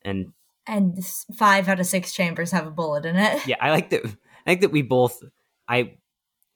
And 0.04 0.34
and 0.68 0.98
five 1.38 1.68
out 1.68 1.80
of 1.80 1.86
six 1.86 2.14
chambers 2.14 2.52
have 2.52 2.68
a 2.68 2.72
bullet 2.72 3.06
in 3.06 3.16
it? 3.16 3.48
yeah, 3.48 3.56
I 3.60 3.72
like 3.72 3.90
that. 3.92 4.06
I 4.06 4.50
think 4.52 4.62
that 4.62 4.72
we 4.72 4.82
both. 4.82 5.22
I 5.68 5.98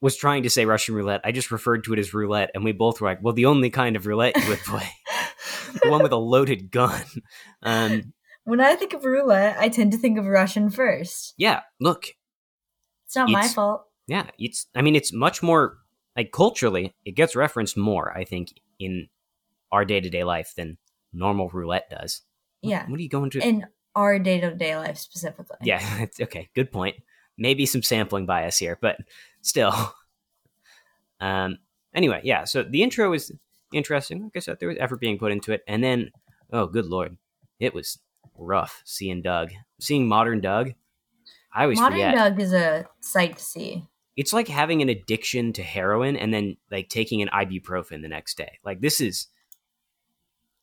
was 0.01 0.15
trying 0.17 0.43
to 0.43 0.49
say 0.49 0.65
Russian 0.65 0.93
roulette. 0.95 1.21
I 1.23 1.31
just 1.31 1.51
referred 1.51 1.83
to 1.85 1.93
it 1.93 1.99
as 1.99 2.13
roulette, 2.13 2.51
and 2.53 2.63
we 2.63 2.71
both 2.71 2.99
were 3.01 3.07
like, 3.07 3.19
"Well, 3.23 3.33
the 3.33 3.45
only 3.45 3.69
kind 3.69 3.95
of 3.95 4.05
roulette 4.05 4.35
you 4.37 4.49
would 4.49 4.59
play, 4.59 4.87
the 5.83 5.89
one 5.89 6.03
with 6.03 6.11
a 6.11 6.17
loaded 6.17 6.69
gun." 6.71 7.01
Um, 7.63 8.13
When 8.45 8.61
I 8.61 8.75
think 8.75 8.93
of 8.93 9.03
roulette, 9.05 9.57
I 9.59 9.69
tend 9.69 9.91
to 9.91 9.97
think 9.97 10.17
of 10.17 10.25
Russian 10.25 10.69
first. 10.69 11.33
yeah, 11.37 11.61
look, 11.79 12.07
It's 13.05 13.15
not 13.15 13.29
my 13.29 13.47
fault. 13.47 13.85
yeah, 14.07 14.27
it's. 14.39 14.67
I 14.75 14.81
mean, 14.81 14.95
it's 14.95 15.11
much 15.11 15.43
more 15.43 15.77
like 16.15 16.31
culturally, 16.31 16.95
it 17.03 17.15
gets 17.15 17.35
referenced 17.35 17.75
more. 17.75 18.15
I 18.17 18.23
think 18.23 18.53
in 18.79 19.07
our 19.71 19.83
day 19.83 19.99
to 19.99 20.09
day 20.09 20.23
life 20.23 20.53
than 20.55 20.77
normal 21.11 21.49
roulette 21.49 21.89
does. 21.89 22.21
What- 22.61 22.69
Yeah. 22.71 22.85
What 22.89 22.99
are 22.99 23.03
you 23.03 23.09
going 23.09 23.29
to? 23.31 23.39
In 23.39 23.65
our 23.95 24.19
day 24.19 24.39
to 24.41 24.53
day 24.53 24.75
life 24.77 24.97
specifically. 24.97 25.57
Yeah, 25.61 25.81
it's, 26.01 26.19
okay, 26.21 26.49
good 26.55 26.71
point. 26.71 26.95
Maybe 27.37 27.65
some 27.65 27.81
sampling 27.83 28.25
bias 28.25 28.57
here, 28.59 28.77
but 28.81 28.97
still. 29.41 29.73
Um. 31.19 31.57
Anyway, 31.93 32.19
yeah. 32.23 32.43
So 32.43 32.61
the 32.63 32.83
intro 32.83 33.09
was 33.09 33.31
interesting. 33.73 34.23
Like 34.23 34.33
I 34.35 34.39
said, 34.39 34.57
there 34.59 34.67
was 34.69 34.77
effort 34.79 34.99
being 34.99 35.17
put 35.17 35.31
into 35.31 35.53
it, 35.53 35.61
and 35.67 35.81
then, 35.83 36.11
oh, 36.51 36.67
good 36.67 36.85
lord, 36.85 37.17
it 37.59 37.73
was 37.73 37.97
rough 38.37 38.81
seeing 38.85 39.21
Doug, 39.21 39.51
seeing 39.79 40.07
modern 40.07 40.41
Doug. 40.41 40.73
I 41.53 41.63
always 41.63 41.79
Modern 41.79 41.93
forget. 41.93 42.15
Doug 42.15 42.39
is 42.39 42.53
a 42.53 42.85
sight 42.99 43.37
to 43.37 43.43
see. 43.43 43.85
It's 44.17 44.33
like 44.33 44.47
having 44.47 44.81
an 44.81 44.89
addiction 44.89 45.53
to 45.53 45.63
heroin 45.63 46.15
and 46.15 46.33
then 46.33 46.57
like 46.71 46.89
taking 46.89 47.21
an 47.21 47.29
ibuprofen 47.29 48.01
the 48.01 48.07
next 48.07 48.37
day. 48.37 48.59
Like 48.63 48.81
this 48.81 48.99
is. 48.99 49.27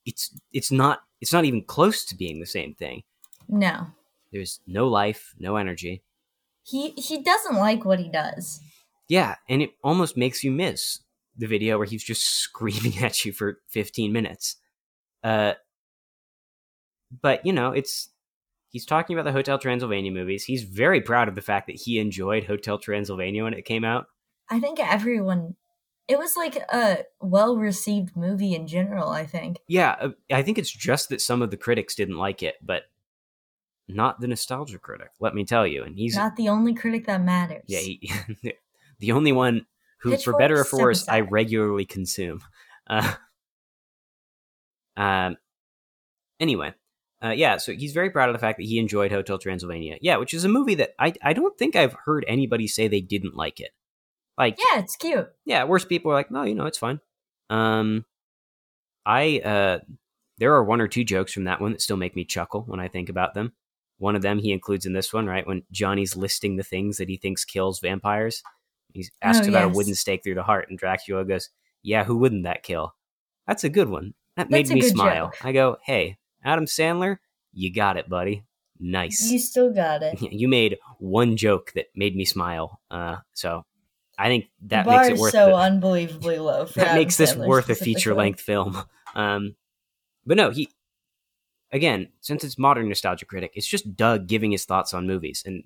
It's 0.05 0.35
it's 0.53 0.73
not 0.73 1.01
it's 1.21 1.33
not 1.33 1.45
even 1.45 1.63
close 1.63 2.05
to 2.07 2.17
being 2.17 2.41
the 2.41 2.47
same 2.47 2.75
thing. 2.75 3.05
No. 3.49 3.87
There's 4.33 4.61
no 4.67 4.89
life, 4.89 5.35
no 5.39 5.57
energy. 5.57 6.03
He 6.65 6.91
he 6.91 7.23
doesn't 7.23 7.57
like 7.57 7.85
what 7.85 7.99
he 8.01 8.09
does. 8.09 8.61
Yeah, 9.09 9.37
and 9.49 9.63
it 9.63 9.71
almost 9.85 10.17
makes 10.17 10.43
you 10.43 10.51
miss 10.51 11.01
the 11.37 11.47
video 11.47 11.79
where 11.79 11.87
he's 11.87 12.05
just 12.05 12.23
screaming 12.41 12.99
at 12.99 13.25
you 13.25 13.33
for 13.33 13.59
15 13.69 14.13
minutes. 14.13 14.57
Uh, 15.23 15.55
but 17.21 17.45
you 17.45 17.53
know, 17.53 17.73
it's 17.73 18.09
he's 18.69 18.87
talking 18.87 19.15
about 19.15 19.25
the 19.25 19.33
Hotel 19.33 19.59
Transylvania 19.59 20.11
movies. 20.11 20.45
He's 20.45 20.63
very 20.63 21.01
proud 21.01 21.29
of 21.29 21.35
the 21.35 21.43
fact 21.43 21.67
that 21.67 21.77
he 21.77 21.99
enjoyed 21.99 22.45
Hotel 22.45 22.79
Transylvania 22.79 23.45
when 23.45 23.55
it 23.55 23.65
came 23.65 23.85
out. 23.85 24.07
I 24.51 24.61
think 24.61 24.81
everyone 24.81 25.57
it 26.09 26.19
was 26.19 26.37
like 26.37 26.57
a 26.57 27.05
well 27.21 27.57
received 27.57 28.17
movie 28.17 28.55
in 28.55 28.67
general, 28.67 29.11
I 29.11 29.25
think. 29.25 29.59
Yeah, 29.69 29.97
uh, 30.01 30.09
I 30.31 30.43
think 30.43 30.59
it's 30.59 30.71
just 30.71 31.09
that 31.11 31.21
some 31.21 31.43
of 31.43 31.51
the 31.51 31.57
critics 31.57 31.95
didn't 31.95 32.19
like 32.19 32.43
it, 32.43 32.57
but 32.63 32.83
not 33.89 34.21
the 34.21 34.29
nostalgia 34.29 34.79
critic. 34.79 35.11
Let 35.21 35.35
me 35.35 35.45
tell 35.45 35.67
you, 35.67 35.85
and 35.85 35.97
he's 35.97 36.17
Not 36.17 36.37
the 36.37 36.49
only 36.49 36.75
critic 36.75 37.07
that 37.07 37.23
matters. 37.23 37.65
yeah, 37.67 37.79
he, 37.79 38.13
the 38.99 39.13
only 39.13 39.33
one 39.33 39.67
who, 40.01 40.17
for 40.17 40.37
better 40.37 40.61
or 40.61 40.65
for 40.65 40.81
worse, 40.81 41.09
I 41.09 41.21
regularly 41.21 41.85
consume. 41.85 42.41
Uh, 42.85 43.15
um. 44.97 45.37
Anyway, 46.41 46.75
uh, 47.23 47.31
yeah. 47.31 47.57
So 47.59 47.73
he's 47.73 47.93
very 47.93 48.11
proud 48.11 48.29
of 48.29 48.35
the 48.35 48.39
fact 48.39 48.59
that 48.59 48.65
he 48.67 48.79
enjoyed 48.79 49.13
Hotel 49.13 49.39
Transylvania. 49.39 49.97
Yeah, 50.01 50.17
which 50.17 50.35
is 50.35 50.45
a 50.45 50.49
movie 50.49 50.75
that 50.77 50.95
I 50.99 51.13
I 51.23 51.33
don't 51.33 51.57
think 51.59 51.77
I've 51.77 51.97
heard 52.05 52.25
anybody 52.29 52.67
say 52.69 52.89
they 52.89 53.01
didn't 53.01 53.37
like 53.37 53.61
it. 53.61 53.71
Like, 54.39 54.59
Yeah, 54.59 54.81
it's 54.81 54.97
cute. 54.97 55.29
yeah, 55.45 55.65
worse 55.65 55.85
people 55.85 56.11
are 56.11 56.15
like, 56.15 56.31
no, 56.31 56.43
you 56.45 56.55
know, 56.55 56.65
it's 56.67 56.79
fine. 56.79 57.01
Um, 57.51 58.07
I 59.05 59.41
uh, 59.41 59.79
there 60.39 60.55
are 60.55 60.65
one 60.65 60.81
or 60.81 60.89
two 60.89 61.05
jokes 61.05 61.33
from 61.33 61.45
that 61.45 61.61
one 61.61 61.73
that 61.73 61.83
still 61.83 61.97
make 61.97 62.17
me 62.17 62.25
chuckle 62.25 62.63
when 62.67 62.81
I 62.81 62.89
think 62.89 63.09
about 63.09 63.35
them. 63.35 63.53
One 63.99 64.17
of 64.17 64.23
them 64.23 64.39
he 64.39 64.53
includes 64.53 64.87
in 64.87 64.93
this 64.95 65.13
one, 65.13 65.27
right? 65.27 65.47
When 65.47 65.63
Johnny's 65.71 66.17
listing 66.17 66.57
the 66.57 66.63
things 66.65 66.97
that 66.97 67.09
he 67.09 67.17
thinks 67.19 67.45
kills 67.45 67.79
vampires, 67.81 68.43
he's 68.93 69.11
asks 69.21 69.47
Oh, 69.47 69.51
about 69.51 69.65
a 69.65 69.69
wooden 69.69 69.95
stake 69.95 70.23
through 70.25 70.35
the 70.35 70.43
heart, 70.43 70.67
and 70.71 70.79
Dracula 70.79 71.25
goes, 71.25 71.51
"Yeah, 71.83 72.05
who 72.05 72.17
wouldn't 72.17 72.45
that 72.45 72.63
kill?" 72.63 72.95
That's 73.47 73.65
a 73.65 73.69
good 73.69 73.89
one. 73.89 74.15
That 74.37 74.51
made 74.51 74.67
That's 74.67 74.71
a 74.71 74.75
me 74.75 74.83
smile. 74.83 75.27
joke. 75.27 75.45
I 75.45 75.53
go, 75.53 75.77
"Hey, 75.85 76.17
Adam 76.45 76.67
Sandler, 76.67 77.19
you 77.53 77.73
got 77.73 77.97
it, 77.97 78.09
buddy. 78.09 78.45
Nice." 78.79 79.31
You 79.31 79.39
still 79.39 79.73
got 79.73 80.03
it. 80.03 80.21
you 80.33 80.49
made 80.49 80.79
one 80.99 81.37
joke 81.37 81.73
that 81.75 81.87
made 81.95 82.17
me 82.17 82.25
smile. 82.25 82.81
Uh, 82.91 83.17
so 83.33 83.65
I 84.19 84.29
think 84.29 84.47
that 84.63 84.87
makes 84.87 85.09
it 85.09 85.19
worth 85.19 85.33
so 85.33 85.47
the- 85.47 85.55
unbelievably 85.55 86.39
low. 86.39 86.67
For 86.67 86.81
that 86.81 86.89
Adam 86.89 86.99
makes 86.99 87.17
this 87.17 87.35
Sandler 87.35 87.47
worth 87.47 87.71
a 87.71 87.75
feature 87.75 88.15
length 88.15 88.41
film. 88.41 88.83
Um, 89.15 89.57
but 90.25 90.39
no, 90.39 90.49
he 90.49 90.71
again, 91.71 92.09
since 92.23 92.45
it's 92.45 92.57
modern 92.57 92.89
nostalgia 92.89 93.27
critic, 93.27 93.53
it's 93.57 93.67
just 93.67 93.95
Doug 93.95 94.27
giving 94.27 94.53
his 94.53 94.65
thoughts 94.65 94.95
on 94.95 95.07
movies, 95.07 95.43
and 95.45 95.65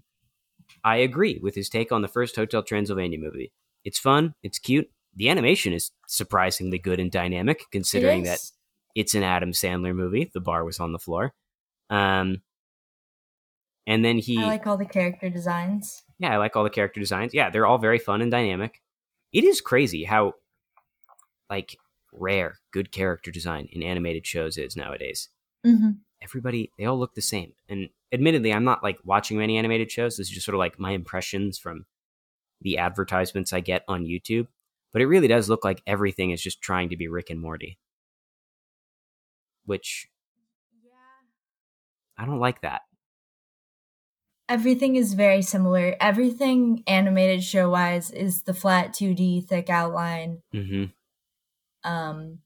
I 0.82 0.96
agree 0.96 1.38
with 1.40 1.54
his 1.54 1.68
take 1.68 1.92
on 1.92 2.02
the 2.02 2.08
first 2.08 2.34
Hotel 2.34 2.64
Transylvania 2.64 3.20
movie. 3.20 3.52
It's 3.84 4.00
fun, 4.00 4.34
it's 4.42 4.58
cute. 4.58 4.90
The 5.14 5.28
animation 5.28 5.72
is 5.72 5.92
surprisingly 6.08 6.80
good 6.80 6.98
and 6.98 7.08
dynamic, 7.08 7.62
considering 7.70 8.24
that. 8.24 8.40
It's 8.96 9.14
an 9.14 9.22
Adam 9.22 9.52
Sandler 9.52 9.94
movie. 9.94 10.28
The 10.34 10.40
bar 10.40 10.64
was 10.64 10.80
on 10.80 10.90
the 10.92 10.98
floor. 10.98 11.32
Um, 11.90 12.42
and 13.86 14.04
then 14.04 14.18
he, 14.18 14.36
I 14.42 14.46
like 14.46 14.66
all 14.66 14.76
the 14.76 14.84
character 14.84 15.30
designs. 15.30 16.02
yeah, 16.18 16.32
I 16.34 16.38
like 16.38 16.56
all 16.56 16.64
the 16.64 16.70
character 16.70 16.98
designs. 16.98 17.32
Yeah, 17.32 17.50
they're 17.50 17.66
all 17.66 17.78
very 17.78 17.98
fun 18.00 18.20
and 18.22 18.30
dynamic. 18.30 18.80
It 19.32 19.44
is 19.44 19.60
crazy 19.60 20.02
how 20.04 20.32
like 21.48 21.76
rare 22.12 22.58
good 22.72 22.90
character 22.90 23.30
design 23.30 23.68
in 23.70 23.82
animated 23.82 24.26
shows 24.26 24.56
is 24.58 24.76
nowadays. 24.76 25.28
hmm 25.64 25.90
Everybody 26.22 26.72
they 26.78 26.86
all 26.86 26.98
look 26.98 27.14
the 27.14 27.20
same. 27.20 27.52
And 27.68 27.90
admittedly, 28.10 28.52
I'm 28.52 28.64
not 28.64 28.82
like 28.82 28.98
watching 29.04 29.36
many 29.38 29.58
animated 29.58 29.92
shows. 29.92 30.16
This 30.16 30.28
is 30.28 30.32
just 30.34 30.46
sort 30.46 30.54
of 30.54 30.58
like 30.60 30.80
my 30.80 30.92
impressions 30.92 31.58
from 31.58 31.84
the 32.62 32.78
advertisements 32.78 33.52
I 33.52 33.60
get 33.60 33.84
on 33.86 34.06
YouTube. 34.06 34.46
but 34.92 35.02
it 35.02 35.06
really 35.06 35.28
does 35.28 35.50
look 35.50 35.62
like 35.62 35.82
everything 35.86 36.30
is 36.30 36.40
just 36.42 36.62
trying 36.62 36.88
to 36.88 36.96
be 36.96 37.06
Rick 37.06 37.28
and 37.28 37.38
Morty, 37.40 37.78
which 39.66 40.08
Yeah. 40.82 41.26
I 42.18 42.26
don't 42.26 42.40
like 42.40 42.60
that. 42.62 42.82
Everything 44.48 44.96
is 44.96 45.14
very 45.14 45.40
similar. 45.42 45.94
Everything 46.00 46.82
animated 46.88 47.44
show 47.44 47.70
wise 47.70 48.10
is 48.10 48.42
the 48.42 48.54
flat 48.54 48.92
2D 48.92 49.40
thick 49.40 49.70
outline. 49.70 50.42
hmm 50.52 50.86
Um, 51.84 52.42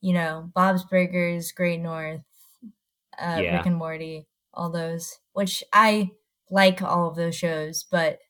you 0.00 0.12
know, 0.12 0.50
Bob's 0.54 0.84
Burgers, 0.84 1.52
Great 1.52 1.80
North, 1.80 2.22
uh, 3.18 3.44
Yeah. 3.44 3.50
Rick 3.50 3.66
and 3.66 3.76
Morty, 3.76 4.28
all 4.54 4.70
those, 4.70 5.18
which 5.32 5.64
I 5.72 6.12
like 6.50 6.82
all 6.82 7.08
of 7.08 7.16
those 7.16 7.36
shows, 7.36 7.84
but 7.90 8.20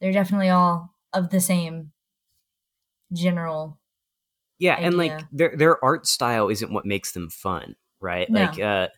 they're 0.00 0.12
definitely 0.12 0.50
all 0.50 0.94
of 1.12 1.30
the 1.30 1.40
same 1.40 1.92
general. 3.12 3.78
Yeah, 4.58 4.74
and 4.78 4.96
like 4.96 5.20
their 5.32 5.54
their 5.56 5.84
art 5.84 6.06
style 6.06 6.48
isn't 6.48 6.72
what 6.72 6.86
makes 6.86 7.12
them 7.12 7.28
fun, 7.30 7.76
right? 8.00 8.28
No. 8.30 8.40
Like 8.42 8.58
uh 8.60 8.88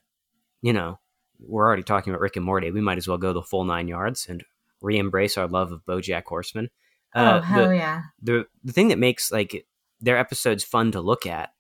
you 0.63 0.73
know, 0.73 0.99
we're 1.41 1.67
already 1.67 1.83
talking 1.83 2.13
about 2.13 2.21
Rick 2.21 2.37
and 2.37 2.45
Morty. 2.45 2.71
We 2.71 2.81
might 2.81 2.99
as 2.99 3.07
well 3.09 3.19
go 3.19 3.33
the 3.33 3.43
full 3.43 3.65
nine 3.65 3.89
yards 3.89 4.27
and 4.29 4.43
re-embrace 4.81 5.37
our 5.39 5.49
love 5.49 5.73
of 5.73 5.85
BoJack 5.87 6.25
Horseman. 6.25 6.69
oh, 7.15 7.21
Uh, 7.21 7.41
hell 7.41 7.69
the, 7.69 7.77
yeah. 7.77 8.03
the 8.23 8.47
the 8.65 8.73
thing 8.73 8.89
that 8.89 8.99
makes 8.99 9.33
like 9.33 9.67
their 10.01 10.17
episodes 10.17 10.63
fun 10.65 10.93
to 10.93 11.01
look 11.01 11.27
at 11.27 11.51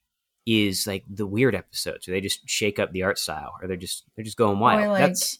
is 0.46 0.86
like 0.86 1.04
the 1.08 1.26
weird 1.26 1.54
episodes 1.54 2.06
where 2.06 2.14
they 2.16 2.20
just 2.20 2.48
shake 2.48 2.78
up 2.78 2.92
the 2.92 3.02
art 3.02 3.18
style 3.18 3.52
or 3.60 3.68
they're 3.68 3.76
just 3.76 4.04
they're 4.14 4.24
just 4.24 4.36
going 4.36 4.58
wild. 4.60 4.82
Or 4.84 4.88
like 4.88 5.00
That's 5.00 5.38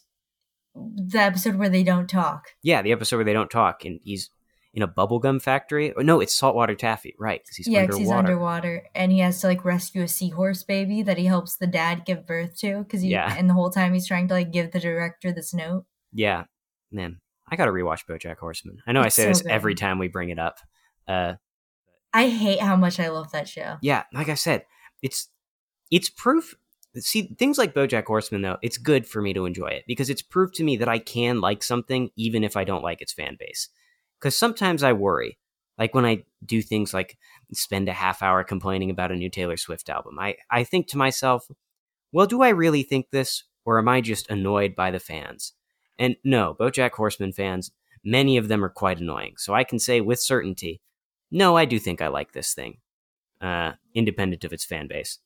the 0.75 1.19
episode 1.19 1.55
where 1.55 1.69
they 1.69 1.83
don't 1.83 2.09
talk. 2.09 2.49
yeah, 2.61 2.81
the 2.81 2.91
episode 2.91 3.15
where 3.17 3.25
they 3.25 3.33
don't 3.33 3.49
talk 3.49 3.85
and 3.85 3.99
he's 4.03 4.29
in 4.79 4.83
a 4.83 4.87
bubblegum 4.87 5.41
factory. 5.41 5.91
Or 5.91 6.03
no, 6.03 6.19
it's 6.21 6.33
saltwater 6.33 6.75
taffy, 6.75 7.15
right? 7.19 7.41
Because 7.43 7.57
he's 7.57 7.67
yeah, 7.67 7.81
underwater. 7.81 7.99
he's 8.01 8.11
underwater 8.11 8.83
and 8.95 9.11
he 9.11 9.19
has 9.19 9.41
to 9.41 9.47
like 9.47 9.65
rescue 9.65 10.03
a 10.03 10.07
seahorse 10.07 10.63
baby 10.63 11.01
that 11.03 11.17
he 11.17 11.25
helps 11.25 11.57
the 11.57 11.67
dad 11.67 12.05
give 12.05 12.25
birth 12.25 12.57
to 12.59 12.79
because 12.83 13.03
Yeah. 13.03 13.35
and 13.37 13.49
the 13.49 13.53
whole 13.53 13.69
time 13.69 13.93
he's 13.93 14.07
trying 14.07 14.27
to 14.29 14.33
like 14.33 14.51
give 14.51 14.71
the 14.71 14.79
director 14.79 15.31
this 15.31 15.53
note. 15.53 15.85
Yeah, 16.13 16.45
man, 16.91 17.19
I 17.49 17.55
gotta 17.55 17.71
rewatch 17.71 18.05
BoJack 18.07 18.37
Horseman. 18.37 18.81
I 18.87 18.93
know 18.93 19.01
I 19.01 19.09
say 19.09 19.23
so 19.23 19.27
this 19.29 19.41
good. 19.41 19.51
every 19.51 19.75
time 19.75 19.99
we 19.99 20.07
bring 20.07 20.29
it 20.29 20.39
up. 20.39 20.57
Uh, 21.07 21.33
I 22.13 22.27
hate 22.29 22.59
how 22.59 22.75
much 22.75 22.99
I 22.99 23.09
love 23.09 23.31
that 23.33 23.47
show. 23.47 23.77
yeah, 23.81 24.03
like 24.13 24.29
I 24.29 24.33
said, 24.35 24.65
it's 25.01 25.29
it's 25.91 26.09
proof. 26.09 26.55
See, 26.95 27.35
things 27.37 27.59
like 27.59 27.75
BoJack 27.75 28.05
Horseman, 28.05 28.41
though, 28.41 28.57
it's 28.63 28.79
good 28.79 29.05
for 29.05 29.21
me 29.21 29.33
to 29.33 29.45
enjoy 29.45 29.67
it 29.67 29.83
because 29.87 30.09
it's 30.09 30.23
proof 30.23 30.51
to 30.53 30.63
me 30.63 30.75
that 30.77 30.89
I 30.89 30.97
can 30.97 31.39
like 31.39 31.61
something 31.61 32.09
even 32.15 32.43
if 32.43 32.57
I 32.57 32.63
don't 32.63 32.83
like 32.83 33.01
its 33.01 33.13
fan 33.13 33.37
base. 33.39 33.69
Because 34.19 34.37
sometimes 34.37 34.83
I 34.83 34.93
worry, 34.93 35.37
like 35.77 35.95
when 35.95 36.05
I 36.05 36.23
do 36.45 36.61
things 36.61 36.93
like 36.93 37.17
spend 37.53 37.89
a 37.89 37.93
half 37.93 38.21
hour 38.21 38.43
complaining 38.43 38.89
about 38.89 39.11
a 39.11 39.15
new 39.15 39.29
Taylor 39.29 39.57
Swift 39.57 39.89
album. 39.89 40.19
I 40.19 40.35
I 40.51 40.63
think 40.63 40.87
to 40.87 40.97
myself, 40.97 41.47
well, 42.11 42.27
do 42.27 42.41
I 42.41 42.49
really 42.49 42.83
think 42.83 43.09
this, 43.11 43.43
or 43.65 43.77
am 43.79 43.87
I 43.87 44.01
just 44.01 44.29
annoyed 44.29 44.75
by 44.75 44.91
the 44.91 44.99
fans? 44.99 45.53
And 45.97 46.15
no, 46.23 46.55
BoJack 46.59 46.91
Horseman 46.91 47.33
fans, 47.33 47.71
many 48.03 48.37
of 48.37 48.47
them 48.47 48.63
are 48.63 48.69
quite 48.69 48.99
annoying. 48.99 49.35
So 49.37 49.53
I 49.53 49.63
can 49.63 49.79
say 49.79 50.01
with 50.01 50.19
certainty, 50.19 50.81
no, 51.31 51.57
I 51.57 51.65
do 51.65 51.79
think 51.79 52.01
I 52.01 52.07
like 52.07 52.31
this 52.31 52.53
thing, 52.53 52.77
uh, 53.41 53.73
independent 53.93 54.43
of 54.43 54.53
its 54.53 54.65
fan 54.65 54.87
base. 54.87 55.19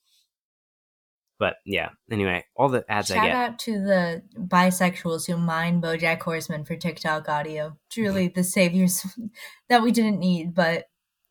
But 1.44 1.58
yeah, 1.66 1.90
anyway, 2.10 2.46
all 2.56 2.70
the 2.70 2.86
ads 2.88 3.12
I 3.12 3.16
get. 3.16 3.24
Shout 3.26 3.32
out 3.36 3.60
to 3.60 3.72
the 3.74 4.24
bisexuals 4.38 5.28
who 5.28 5.36
mine 5.36 5.82
BoJack 5.82 6.22
Horseman 6.22 6.64
for 6.64 6.78
TikTok 6.78 7.28
audio. 7.28 7.76
Truly, 7.92 8.30
the 8.30 8.46
saviors 8.46 9.06
that 9.68 9.82
we 9.82 9.92
didn't 9.92 10.20
need, 10.20 10.54
but 10.54 10.86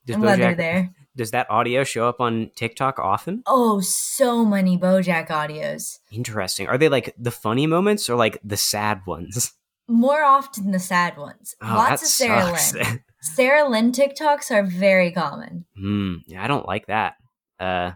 Does, 0.04 0.16
I'm 0.16 0.20
glad 0.20 0.38
they're 0.38 0.54
there. 0.54 0.90
does 1.16 1.30
that 1.30 1.50
audio 1.50 1.82
show 1.82 2.06
up 2.06 2.20
on 2.20 2.50
TikTok 2.54 2.98
often? 2.98 3.42
Oh, 3.46 3.80
so 3.80 4.44
many 4.44 4.76
BoJack 4.76 5.28
audios. 5.28 6.00
Interesting. 6.10 6.66
Are 6.66 6.76
they 6.76 6.90
like 6.90 7.14
the 7.16 7.30
funny 7.30 7.66
moments 7.66 8.10
or 8.10 8.16
like 8.16 8.38
the 8.44 8.58
sad 8.58 9.00
ones? 9.06 9.54
More 9.88 10.22
often 10.24 10.72
the 10.72 10.78
sad 10.78 11.16
ones. 11.16 11.54
Oh, 11.62 11.68
Lots 11.68 12.02
of 12.02 12.08
Sarah 12.08 12.58
sucks. 12.58 12.74
Lynn. 12.74 13.00
Sarah 13.22 13.66
Lynn 13.66 13.92
TikToks 13.92 14.50
are 14.50 14.62
very 14.62 15.10
common. 15.10 15.64
Hmm. 15.74 16.16
Yeah, 16.26 16.44
I 16.44 16.48
don't 16.48 16.68
like 16.68 16.88
that. 16.88 17.14
Uh, 17.58 17.92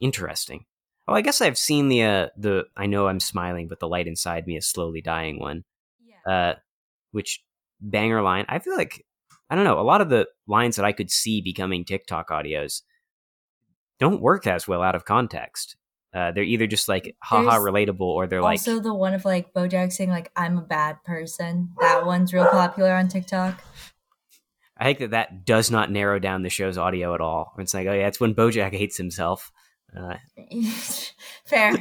interesting. 0.00 0.64
Oh, 1.06 1.14
I 1.14 1.22
guess 1.22 1.40
I've 1.40 1.58
seen 1.58 1.88
the 1.88 2.02
uh 2.02 2.26
the 2.36 2.64
I 2.76 2.86
know 2.86 3.08
I'm 3.08 3.20
smiling, 3.20 3.68
but 3.68 3.80
the 3.80 3.88
light 3.88 4.06
inside 4.06 4.46
me 4.46 4.56
is 4.56 4.66
slowly 4.66 5.00
dying 5.00 5.38
one. 5.38 5.64
Yeah. 6.04 6.32
Uh, 6.32 6.54
which 7.12 7.42
banger 7.80 8.22
line. 8.22 8.44
I 8.48 8.58
feel 8.58 8.76
like 8.76 9.04
I 9.50 9.54
don't 9.54 9.64
know. 9.64 9.80
A 9.80 9.82
lot 9.82 10.00
of 10.00 10.10
the 10.10 10.26
lines 10.46 10.76
that 10.76 10.84
I 10.84 10.92
could 10.92 11.10
see 11.10 11.40
becoming 11.40 11.84
TikTok 11.84 12.28
audios 12.28 12.82
don't 13.98 14.20
work 14.20 14.46
as 14.46 14.68
well 14.68 14.82
out 14.82 14.94
of 14.94 15.04
context. 15.04 15.76
Uh, 16.14 16.32
they're 16.32 16.44
either 16.44 16.66
just 16.66 16.88
like 16.88 17.16
haha 17.22 17.58
relatable, 17.58 18.00
or 18.00 18.26
they're 18.26 18.42
like 18.42 18.58
also, 18.60 18.80
the 18.80 18.94
one 18.94 19.12
of 19.12 19.24
like 19.24 19.52
BoJack 19.52 19.92
saying 19.92 20.10
like 20.10 20.30
"I'm 20.34 20.56
a 20.58 20.62
bad 20.62 21.02
person." 21.04 21.70
That 21.80 22.06
one's 22.06 22.32
real 22.32 22.46
popular 22.46 22.94
on 22.94 23.08
TikTok. 23.08 23.62
I 24.78 24.84
think 24.84 24.98
that 25.00 25.10
that 25.10 25.44
does 25.44 25.70
not 25.70 25.90
narrow 25.90 26.18
down 26.18 26.42
the 26.42 26.50
show's 26.50 26.78
audio 26.78 27.14
at 27.14 27.20
all. 27.20 27.52
It's 27.58 27.74
like, 27.74 27.86
oh 27.88 27.92
yeah, 27.92 28.06
it's 28.06 28.20
when 28.20 28.34
BoJack 28.34 28.72
hates 28.72 28.96
himself. 28.96 29.50
Uh, 29.96 30.16
Fair. 31.46 31.72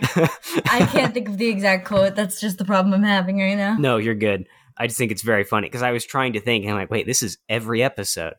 I 0.70 0.88
can't 0.91 1.14
think 1.14 1.28
of 1.30 1.38
the 1.38 1.47
exact 1.47 1.86
quote. 1.88 2.16
That's 2.16 2.39
just 2.39 2.58
the 2.58 2.66
problem 2.66 2.93
I'm 2.93 3.03
having 3.03 3.39
right 3.39 3.58
now. 3.58 3.76
no, 3.78 3.97
you're 3.97 4.16
good. 4.16 4.47
I 4.78 4.88
just 4.88 4.97
think 4.97 5.12
it's 5.12 5.24
very 5.24 5.43
funny 5.43 5.68
because 5.68 5.82
I 5.82 5.91
was 5.91 6.05
trying 6.05 6.34
to 6.34 6.39
think, 6.39 6.64
and 6.64 6.72
I'm 6.72 6.78
like, 6.80 6.91
wait, 6.91 7.05
this 7.05 7.24
is 7.24 7.38
every 7.49 7.84
episode. 7.84 8.34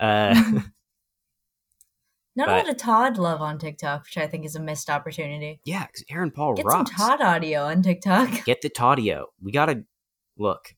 Uh, 0.00 0.34
Not 2.36 2.46
but- 2.46 2.48
a 2.48 2.56
lot 2.58 2.70
of 2.70 2.76
Todd 2.76 3.18
love 3.18 3.40
on 3.42 3.58
TikTok, 3.58 4.04
which 4.04 4.16
I 4.16 4.26
think 4.26 4.44
is 4.46 4.54
a 4.56 4.60
missed 4.60 4.88
opportunity. 4.88 5.60
yeah, 5.64 5.86
because 5.86 6.04
Aaron 6.08 6.30
Paul 6.30 6.54
Get 6.54 6.64
rocks. 6.64 6.90
some 6.96 7.08
Todd 7.18 7.20
audio 7.20 7.64
on 7.64 7.82
TikTok. 7.82 8.44
Get 8.44 8.62
the 8.62 8.70
Toddio. 8.70 9.24
We 9.42 9.52
gotta 9.52 9.84
look. 10.38 10.74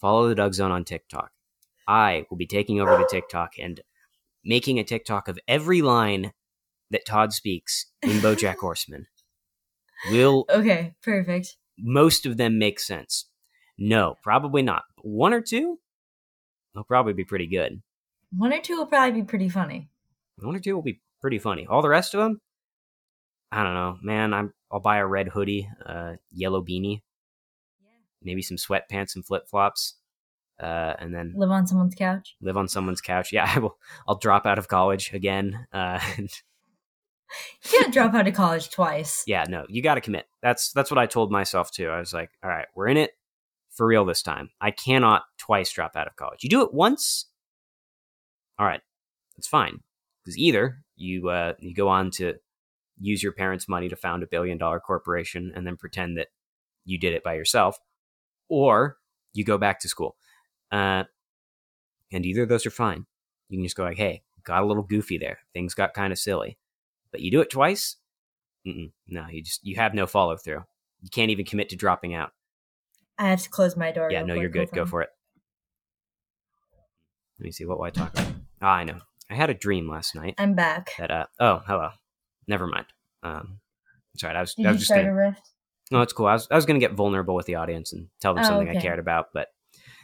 Follow 0.00 0.28
the 0.28 0.34
Doug 0.34 0.54
Zone 0.54 0.70
on 0.70 0.84
TikTok. 0.84 1.30
I 1.88 2.24
will 2.30 2.36
be 2.38 2.46
taking 2.46 2.80
over 2.80 2.96
the 2.96 3.08
TikTok 3.10 3.52
and 3.58 3.80
making 4.44 4.78
a 4.78 4.84
TikTok 4.84 5.28
of 5.28 5.38
every 5.48 5.82
line 5.82 6.32
that 6.90 7.06
Todd 7.06 7.32
speaks 7.32 7.86
in 8.02 8.10
BoJack 8.18 8.56
Horseman. 8.60 9.06
Will 10.10 10.44
Okay, 10.48 10.94
perfect. 11.02 11.56
most 11.78 12.26
of 12.26 12.36
them 12.36 12.58
make 12.58 12.80
sense? 12.80 13.26
No, 13.78 14.16
probably 14.22 14.62
not. 14.62 14.82
One 15.02 15.32
or 15.34 15.40
two, 15.40 15.78
they'll 16.74 16.84
probably 16.84 17.12
be 17.12 17.24
pretty 17.24 17.46
good. 17.46 17.82
One 18.36 18.52
or 18.52 18.60
two 18.60 18.76
will 18.76 18.86
probably 18.86 19.20
be 19.22 19.26
pretty 19.26 19.48
funny. 19.48 19.88
One 20.38 20.54
or 20.56 20.60
two 20.60 20.74
will 20.74 20.82
be 20.82 21.00
pretty 21.20 21.38
funny. 21.38 21.66
All 21.66 21.82
the 21.82 21.88
rest 21.88 22.14
of 22.14 22.20
them, 22.20 22.40
I 23.52 23.62
don't 23.64 23.74
know, 23.74 23.98
man. 24.02 24.32
I'm 24.32 24.52
I'll 24.70 24.80
buy 24.80 24.98
a 24.98 25.06
red 25.06 25.28
hoodie, 25.28 25.68
uh, 25.84 26.12
yellow 26.30 26.62
beanie, 26.62 27.02
maybe 28.22 28.40
some 28.42 28.56
sweatpants 28.56 29.16
and 29.16 29.26
flip 29.26 29.48
flops, 29.48 29.96
uh, 30.62 30.94
and 30.98 31.12
then 31.14 31.34
Live 31.36 31.50
on 31.50 31.66
someone's 31.66 31.94
couch. 31.94 32.36
live 32.40 32.56
on 32.56 32.68
someone's 32.68 33.00
couch. 33.00 33.32
Yeah, 33.32 33.50
I 33.54 33.58
will. 33.58 33.76
I'll 34.06 34.18
drop 34.18 34.46
out 34.46 34.58
of 34.58 34.68
college 34.68 35.12
again. 35.12 35.66
Uh, 35.72 35.98
and 36.16 36.30
You 37.64 37.70
can't 37.70 37.92
drop 37.92 38.14
out 38.14 38.26
of 38.26 38.34
college 38.34 38.70
twice. 38.70 39.22
yeah, 39.26 39.44
no, 39.48 39.64
you 39.68 39.82
got 39.82 39.94
to 39.94 40.00
commit. 40.00 40.26
That's 40.42 40.72
that's 40.72 40.90
what 40.90 40.98
I 40.98 41.06
told 41.06 41.30
myself 41.30 41.70
too. 41.70 41.88
I 41.88 42.00
was 42.00 42.12
like, 42.12 42.30
all 42.42 42.50
right, 42.50 42.66
we're 42.74 42.88
in 42.88 42.96
it 42.96 43.12
for 43.70 43.86
real 43.86 44.04
this 44.04 44.22
time. 44.22 44.50
I 44.60 44.72
cannot 44.72 45.22
twice 45.38 45.72
drop 45.72 45.96
out 45.96 46.06
of 46.08 46.16
college. 46.16 46.42
You 46.42 46.50
do 46.50 46.62
it 46.62 46.74
once, 46.74 47.26
all 48.58 48.66
right, 48.66 48.80
that's 49.36 49.46
fine. 49.48 49.80
Because 50.24 50.36
either 50.38 50.82
you 50.96 51.28
uh, 51.28 51.54
you 51.60 51.74
go 51.74 51.88
on 51.88 52.10
to 52.12 52.34
use 52.98 53.22
your 53.22 53.32
parents' 53.32 53.68
money 53.68 53.88
to 53.88 53.96
found 53.96 54.22
a 54.22 54.26
billion 54.26 54.58
dollar 54.58 54.80
corporation 54.80 55.52
and 55.54 55.66
then 55.66 55.76
pretend 55.76 56.18
that 56.18 56.28
you 56.84 56.98
did 56.98 57.14
it 57.14 57.22
by 57.24 57.34
yourself, 57.34 57.78
or 58.48 58.96
you 59.32 59.44
go 59.44 59.56
back 59.56 59.80
to 59.80 59.88
school. 59.88 60.16
Uh, 60.72 61.04
and 62.12 62.26
either 62.26 62.42
of 62.42 62.48
those 62.48 62.66
are 62.66 62.70
fine. 62.70 63.06
You 63.48 63.58
can 63.58 63.64
just 63.64 63.76
go 63.76 63.84
like, 63.84 63.96
hey, 63.96 64.22
got 64.44 64.62
a 64.62 64.66
little 64.66 64.82
goofy 64.82 65.18
there. 65.18 65.38
Things 65.54 65.74
got 65.74 65.94
kind 65.94 66.12
of 66.12 66.18
silly. 66.18 66.58
But 67.12 67.20
you 67.20 67.30
do 67.30 67.40
it 67.40 67.50
twice, 67.50 67.96
Mm-mm, 68.66 68.92
no, 69.08 69.26
you 69.30 69.42
just 69.42 69.64
you 69.64 69.76
have 69.76 69.94
no 69.94 70.06
follow 70.06 70.36
through. 70.36 70.64
You 71.02 71.08
can't 71.10 71.30
even 71.30 71.44
commit 71.44 71.70
to 71.70 71.76
dropping 71.76 72.14
out. 72.14 72.30
I 73.18 73.28
have 73.30 73.42
to 73.42 73.50
close 73.50 73.76
my 73.76 73.90
door. 73.90 74.10
Yeah, 74.10 74.22
no, 74.22 74.34
you're 74.34 74.48
good. 74.50 74.70
Go 74.70 74.84
for 74.86 75.02
it. 75.02 75.08
Let 77.38 77.44
me 77.44 77.52
see 77.52 77.64
what 77.64 77.78
will 77.78 77.86
I 77.86 77.90
talk 77.90 78.12
about. 78.12 78.32
Ah, 78.60 78.74
I 78.74 78.84
know. 78.84 78.98
I 79.30 79.34
had 79.34 79.48
a 79.50 79.54
dream 79.54 79.88
last 79.88 80.14
night 80.14 80.34
I'm 80.38 80.54
back. 80.54 80.90
that 80.98 81.10
uh 81.10 81.26
oh 81.38 81.62
hello, 81.66 81.90
never 82.48 82.66
mind. 82.66 82.86
Um, 83.22 83.60
sorry, 84.16 84.34
I 84.36 84.40
was 84.40 84.54
Did 84.54 84.66
I 84.66 84.68
you 84.70 84.72
was 84.72 84.80
just 84.80 84.86
start 84.88 85.02
gonna. 85.02 85.12
a 85.12 85.14
rift? 85.14 85.40
No, 85.90 86.02
it's 86.02 86.12
cool. 86.12 86.26
I 86.26 86.32
was 86.34 86.48
I 86.50 86.56
was 86.56 86.66
gonna 86.66 86.78
get 86.80 86.92
vulnerable 86.92 87.34
with 87.34 87.46
the 87.46 87.54
audience 87.54 87.92
and 87.92 88.08
tell 88.20 88.34
them 88.34 88.42
Oh, 88.44 88.46
something 88.48 88.68
I 88.68 88.74
cared 88.80 88.98
about, 88.98 89.28
but 89.32 89.48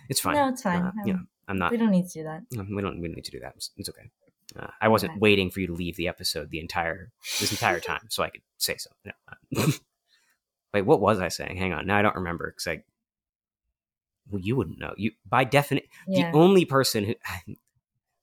it's 0.08 0.20
fine. 0.20 0.34
No, 0.36 0.48
it's 0.48 0.62
fine. 0.62 0.82
Uh, 0.82 0.92
you 1.04 1.12
know, 1.12 1.18
Um, 1.18 1.28
I'm 1.48 1.58
not. 1.58 1.70
we 1.72 1.76
don't 1.76 1.90
need 1.90 2.06
to 2.08 2.12
do 2.20 2.22
that. 2.24 2.42
We 2.50 2.56
don't 2.56 2.74
we 2.76 2.82
don't 2.82 3.00
need 3.00 3.24
to 3.24 3.30
do 3.30 3.40
that. 3.40 3.54
It's, 3.56 3.70
it's 3.76 3.88
okay. 3.88 4.10
Uh, 4.58 4.70
I 4.80 4.88
wasn't 4.88 5.12
Okay. 5.12 5.18
waiting 5.20 5.50
for 5.50 5.60
you 5.60 5.66
to 5.68 5.74
leave 5.74 5.96
the 5.96 6.08
episode 6.08 6.50
the 6.50 6.60
entire 6.60 7.10
this 7.40 7.50
entire 7.52 7.80
time 7.90 8.06
so 8.08 8.22
I 8.22 8.30
could 8.30 8.42
say 8.58 8.76
something. 8.78 9.12
No. 9.52 9.66
Wait, 10.74 10.82
what 10.82 11.00
was 11.00 11.20
I 11.20 11.28
saying? 11.28 11.56
Hang 11.56 11.72
on. 11.72 11.86
Now 11.86 11.98
I 11.98 12.02
don't 12.02 12.16
remember 12.16 12.50
because 12.50 12.66
I. 12.66 12.82
Well, 14.30 14.40
you 14.42 14.56
wouldn't 14.56 14.78
know. 14.78 14.92
You 14.96 15.12
by 15.28 15.44
definition, 15.44 15.88
Yeah. 16.08 16.30
the 16.32 16.38
only 16.38 16.64
person 16.64 17.04
who 17.04 17.14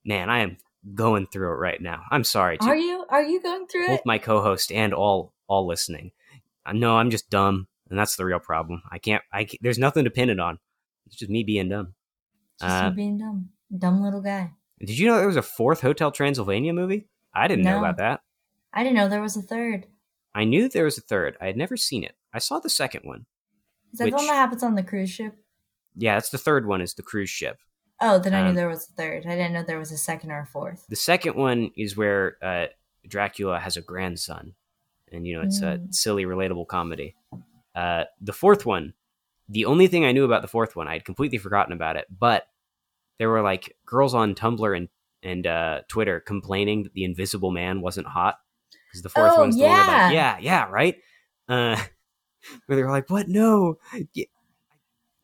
Man, 0.05 0.29
I 0.29 0.39
am 0.39 0.57
going 0.93 1.27
through 1.27 1.53
it 1.53 1.57
right 1.59 1.81
now. 1.81 2.01
I'm 2.11 2.25
sorry 2.25 2.57
to 2.57 2.65
Are 2.65 2.75
you? 2.75 3.05
Are 3.09 3.23
you 3.23 3.41
going 3.41 3.67
through 3.67 3.85
it? 3.85 3.87
both 3.87 3.99
it? 3.99 4.05
my 4.05 4.17
co-host 4.17 4.71
and 4.71 4.93
all 4.93 5.33
all 5.47 5.65
listening. 5.65 6.11
Uh, 6.65 6.73
No, 6.73 6.97
I'm 6.97 7.09
just 7.09 7.29
dumb, 7.29 7.67
and 7.89 7.97
that's 7.97 8.15
the 8.17 8.25
real 8.25 8.39
problem. 8.39 8.81
I 8.91 8.97
can't. 8.99 9.23
I 9.31 9.45
ca- 9.45 9.59
there's 9.61 9.77
nothing 9.79 10.03
to 10.03 10.09
pin 10.09 10.29
it 10.29 10.39
on. 10.39 10.59
It's 11.05 11.15
just 11.15 11.31
me 11.31 11.43
being 11.43 11.69
dumb. 11.69 11.93
Just 12.59 12.83
Uh, 12.83 12.89
you 12.89 12.95
being 12.95 13.17
dumb, 13.17 13.49
dumb 13.77 14.01
little 14.01 14.21
guy. 14.21 14.51
Did 14.83 14.97
you 14.99 15.07
know 15.07 15.17
there 15.17 15.27
was 15.27 15.35
a 15.37 15.41
fourth 15.41 15.81
Hotel 15.81 16.11
Transylvania 16.11 16.73
movie? 16.73 17.07
I 17.33 17.47
didn't 17.47 17.63
know 17.65 17.79
about 17.79 17.97
that. 17.97 18.21
I 18.73 18.83
didn't 18.83 18.95
know 18.95 19.07
there 19.07 19.21
was 19.21 19.37
a 19.37 19.41
third. 19.41 19.87
I 20.35 20.43
knew 20.45 20.67
there 20.67 20.83
was 20.85 20.97
a 20.97 21.01
third. 21.01 21.37
I 21.39 21.45
had 21.45 21.57
never 21.57 21.77
seen 21.77 22.03
it. 22.03 22.15
I 22.33 22.39
saw 22.39 22.59
the 22.59 22.69
second 22.69 23.01
one. 23.03 23.25
Is 23.91 23.99
that 23.99 24.05
the 24.09 24.15
one 24.15 24.25
that 24.27 24.33
happens 24.33 24.63
on 24.63 24.75
the 24.75 24.83
cruise 24.83 25.11
ship? 25.11 25.35
Yeah, 25.95 26.15
that's 26.15 26.29
the 26.29 26.37
third 26.39 26.65
one. 26.65 26.81
Is 26.81 26.95
the 26.95 27.03
cruise 27.03 27.29
ship. 27.29 27.59
Oh, 28.01 28.17
then 28.19 28.33
I 28.33 28.39
Um, 28.41 28.47
knew 28.47 28.53
there 28.55 28.67
was 28.67 28.89
a 28.89 28.91
third. 28.93 29.25
I 29.27 29.35
didn't 29.35 29.53
know 29.53 29.63
there 29.63 29.77
was 29.79 29.91
a 29.91 29.97
second 29.97 30.31
or 30.31 30.39
a 30.41 30.45
fourth. 30.45 30.85
The 30.89 30.95
second 30.95 31.35
one 31.35 31.71
is 31.77 31.95
where 31.95 32.37
uh, 32.41 32.65
Dracula 33.07 33.59
has 33.59 33.77
a 33.77 33.81
grandson, 33.81 34.55
and 35.11 35.27
you 35.27 35.35
know 35.37 35.43
it's 35.43 35.61
a 35.61 35.77
Mm. 35.77 35.93
silly, 35.93 36.25
relatable 36.25 36.67
comedy. 36.67 37.15
Uh, 37.75 38.05
the 38.19 38.33
fourth 38.33 38.65
one, 38.65 38.93
the 39.47 39.65
only 39.65 39.87
thing 39.87 40.03
I 40.03 40.11
knew 40.11 40.25
about 40.25 40.41
the 40.41 40.47
fourth 40.47 40.75
one, 40.75 40.87
I 40.87 40.93
had 40.93 41.05
completely 41.05 41.37
forgotten 41.37 41.73
about 41.73 41.95
it. 41.95 42.07
But 42.09 42.47
there 43.23 43.29
were 43.29 43.41
like 43.41 43.73
girls 43.85 44.13
on 44.13 44.35
Tumblr 44.35 44.75
and 44.75 44.89
and 45.23 45.47
uh, 45.47 45.79
Twitter 45.87 46.19
complaining 46.19 46.83
that 46.83 46.91
the 46.91 47.05
Invisible 47.05 47.51
Man 47.51 47.79
wasn't 47.79 48.05
hot 48.05 48.35
because 48.89 49.01
the 49.01 49.07
fourth 49.07 49.31
Oh, 49.37 49.39
one's 49.39 49.55
the 49.55 49.61
one 49.61 49.71
yeah. 49.71 49.87
like, 49.87 50.13
yeah, 50.13 50.37
yeah, 50.41 50.65
right. 50.69 50.97
Uh, 51.47 51.77
where 52.65 52.75
they 52.75 52.83
were 52.83 52.91
like, 52.91 53.09
"What? 53.09 53.29
No, 53.29 53.77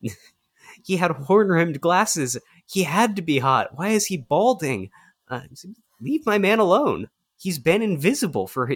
he 0.82 0.96
had 0.96 1.10
horn-rimmed 1.10 1.82
glasses. 1.82 2.38
He 2.64 2.84
had 2.84 3.16
to 3.16 3.22
be 3.22 3.40
hot. 3.40 3.72
Why 3.74 3.88
is 3.88 4.06
he 4.06 4.16
balding? 4.16 4.88
Uh, 5.28 5.42
leave 6.00 6.24
my 6.24 6.38
man 6.38 6.58
alone. 6.58 7.10
He's 7.36 7.58
been 7.58 7.82
invisible 7.82 8.46
for 8.46 8.74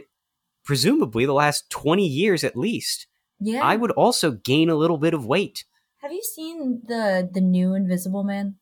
presumably 0.66 1.24
the 1.24 1.32
last 1.32 1.70
20 1.70 2.06
years 2.06 2.44
at 2.44 2.58
least. 2.58 3.06
Yeah. 3.40 3.62
I 3.62 3.76
would 3.76 3.92
also 3.92 4.32
gain 4.32 4.68
a 4.68 4.74
little 4.76 4.98
bit 4.98 5.14
of 5.14 5.24
weight. 5.24 5.64
Have 6.02 6.12
you 6.12 6.22
seen 6.22 6.82
the 6.86 7.26
the 7.32 7.40
new 7.40 7.72
Invisible 7.72 8.24
Man? 8.24 8.56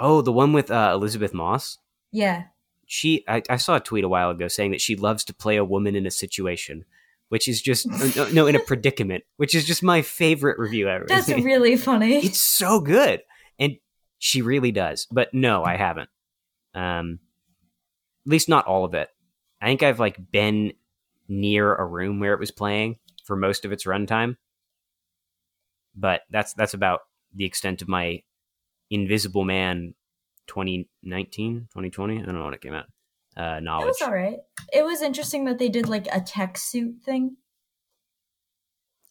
Oh, 0.00 0.22
the 0.22 0.32
one 0.32 0.52
with 0.54 0.70
uh, 0.70 0.92
Elisabeth 0.94 1.34
Moss? 1.34 1.78
Yeah. 2.10 2.44
She, 2.86 3.22
I, 3.28 3.42
I 3.48 3.56
saw 3.56 3.76
a 3.76 3.80
tweet 3.80 4.02
a 4.02 4.08
while 4.08 4.30
ago 4.30 4.48
saying 4.48 4.70
that 4.72 4.80
she 4.80 4.96
loves 4.96 5.22
to 5.24 5.34
play 5.34 5.56
a 5.56 5.64
woman 5.64 5.94
in 5.94 6.06
a 6.06 6.10
situation, 6.10 6.86
which 7.28 7.46
is 7.46 7.60
just, 7.60 7.86
no, 8.16 8.28
no, 8.30 8.46
in 8.46 8.56
a 8.56 8.60
predicament, 8.60 9.24
which 9.36 9.54
is 9.54 9.66
just 9.66 9.82
my 9.82 10.02
favorite 10.02 10.58
review 10.58 10.88
ever. 10.88 11.04
That's 11.06 11.28
really 11.28 11.76
funny. 11.76 12.16
it's 12.16 12.40
so 12.40 12.80
good. 12.80 13.20
And 13.58 13.76
she 14.18 14.42
really 14.42 14.72
does. 14.72 15.06
But 15.12 15.32
no, 15.34 15.62
I 15.62 15.76
haven't. 15.76 16.08
Um, 16.74 17.20
at 18.26 18.30
least 18.30 18.48
not 18.48 18.66
all 18.66 18.84
of 18.84 18.94
it. 18.94 19.08
I 19.60 19.66
think 19.66 19.82
I've 19.82 20.00
like 20.00 20.18
been 20.32 20.72
near 21.28 21.74
a 21.74 21.84
room 21.84 22.20
where 22.20 22.32
it 22.32 22.40
was 22.40 22.50
playing 22.50 22.96
for 23.24 23.36
most 23.36 23.64
of 23.64 23.72
its 23.72 23.84
runtime. 23.84 24.36
But 25.94 26.22
that's 26.30 26.54
that's 26.54 26.74
about 26.74 27.00
the 27.34 27.44
extent 27.44 27.82
of 27.82 27.88
my 27.88 28.22
Invisible 28.90 29.44
Man 29.44 29.94
2019, 30.48 31.68
2020. 31.72 32.18
I 32.18 32.22
don't 32.24 32.34
know 32.34 32.44
when 32.44 32.54
it 32.54 32.60
came 32.60 32.74
out. 32.74 32.86
Uh, 33.36 33.60
It 33.62 33.64
was 33.86 34.02
all 34.02 34.12
right. 34.12 34.38
It 34.72 34.84
was 34.84 35.00
interesting 35.02 35.44
that 35.44 35.58
they 35.58 35.68
did 35.68 35.88
like 35.88 36.08
a 36.12 36.20
tech 36.20 36.58
suit 36.58 36.96
thing. 37.04 37.36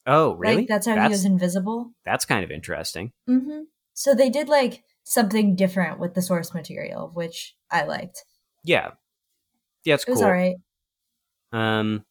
Oh, 0.05 0.33
really? 0.33 0.57
Like 0.57 0.67
that's 0.67 0.87
how 0.87 1.01
he 1.01 1.09
was 1.09 1.25
invisible. 1.25 1.91
that's 2.05 2.25
kind 2.25 2.43
of 2.43 2.51
interesting. 2.51 3.11
Mm-hmm. 3.29 3.61
So 3.93 4.15
they 4.15 4.29
did 4.29 4.49
like 4.49 4.83
something 5.03 5.55
different 5.55 5.99
with 5.99 6.13
the 6.13 6.21
source 6.21 6.53
material, 6.53 7.11
which 7.13 7.55
I 7.71 7.83
liked. 7.83 8.23
Yeah. 8.63 8.91
Yeah, 9.83 9.95
it's 9.95 10.03
It 10.05 10.11
was 10.11 10.19
cool. 10.19 10.27
all 10.27 10.33
right. 10.33 10.55
Um, 11.51 12.05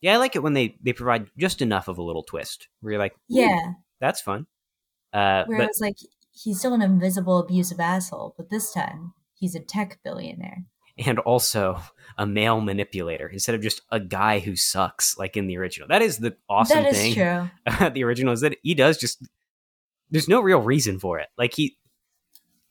yeah, 0.00 0.14
I 0.14 0.16
like 0.16 0.34
it 0.36 0.42
when 0.42 0.52
they 0.54 0.76
they 0.82 0.92
provide 0.92 1.28
just 1.38 1.62
enough 1.62 1.88
of 1.88 1.98
a 1.98 2.02
little 2.02 2.22
twist 2.24 2.68
where 2.80 2.92
you're 2.92 2.98
like, 3.00 3.14
Yeah. 3.28 3.72
that's 4.00 4.20
fun. 4.20 4.46
Uh, 5.12 5.44
Where 5.44 5.58
but 5.58 5.64
it 5.64 5.68
was 5.68 5.80
like 5.80 5.96
he's 6.32 6.58
still 6.58 6.74
an 6.74 6.82
invisible, 6.82 7.38
abusive 7.38 7.80
asshole, 7.80 8.34
but 8.36 8.50
this 8.50 8.72
time 8.72 9.12
he's 9.34 9.54
a 9.54 9.60
tech 9.60 10.00
billionaire. 10.02 10.64
and 11.06 11.18
also 11.20 11.80
a 12.18 12.26
male 12.26 12.60
manipulator 12.60 13.28
instead 13.28 13.54
of 13.54 13.62
just 13.62 13.80
a 13.90 13.98
guy 14.00 14.38
who 14.38 14.54
sucks 14.56 15.16
like 15.16 15.36
in 15.36 15.46
the 15.46 15.56
original. 15.56 15.88
That 15.88 16.02
is 16.02 16.18
the 16.18 16.36
awesome 16.48 16.82
that 16.82 16.92
is 16.92 16.98
thing 16.98 17.14
true. 17.14 17.50
about 17.66 17.94
the 17.94 18.04
original 18.04 18.32
is 18.32 18.40
that 18.42 18.56
he 18.62 18.74
does 18.74 18.98
just. 18.98 19.26
There's 20.10 20.28
no 20.28 20.42
real 20.42 20.60
reason 20.60 20.98
for 20.98 21.18
it. 21.18 21.28
Like 21.38 21.54
he, 21.54 21.78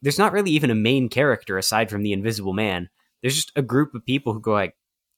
there's 0.04 0.20
not 0.20 0.32
really 0.32 0.52
even 0.52 0.70
a 0.70 0.76
main 0.76 1.10
character 1.10 1.58
aside 1.58 1.90
from 1.90 2.04
the 2.04 2.14
Invisible 2.14 2.54
Man. 2.54 2.90
There's 3.22 3.36
just 3.36 3.52
a 3.56 3.64
group 3.64 3.96
of 3.96 4.06
people 4.06 4.34
who 4.34 4.40
go 4.40 4.52
like, 4.54 4.76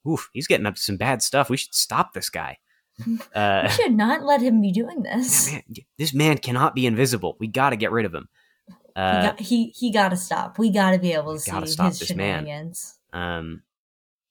"Oof, 0.08 0.30
he's 0.32 0.48
getting 0.48 0.66
up 0.66 0.76
to 0.76 0.82
some 0.82 0.96
bad 0.98 1.22
stuff. 1.22 1.50
We 1.50 1.58
should 1.58 1.76
stop 1.76 2.14
this 2.14 2.30
guy." 2.30 2.58
Uh, 3.36 3.64
We 3.64 3.70
should 3.70 3.94
not 3.96 4.24
let 4.24 4.41
him 4.41 4.62
be 4.62 4.72
doing 4.72 5.02
this. 5.04 5.52
man, 5.52 5.64
this 5.98 6.14
man 6.14 6.38
cannot 6.38 6.76
be 6.76 6.86
invisible. 6.86 7.36
We 7.39 7.48
got 7.48 7.72
to 7.72 7.76
get 7.76 7.91
rid 7.91 8.06
of 8.06 8.14
him. 8.14 8.30
he 8.68 8.74
Uh, 8.96 9.22
got, 9.24 9.39
he 9.39 9.70
he 9.76 9.91
got 9.91 10.10
to 10.10 10.16
stop. 10.18 10.60
We 10.60 10.70
got 10.70 10.91
to 10.91 11.00
be 11.00 11.14
able 11.14 11.38
to 11.38 11.52
gotta 11.52 11.66
see 11.68 11.74
stop 11.74 11.88
his 11.88 12.00
this 12.00 12.16
man. 12.16 12.72
um, 13.12 13.64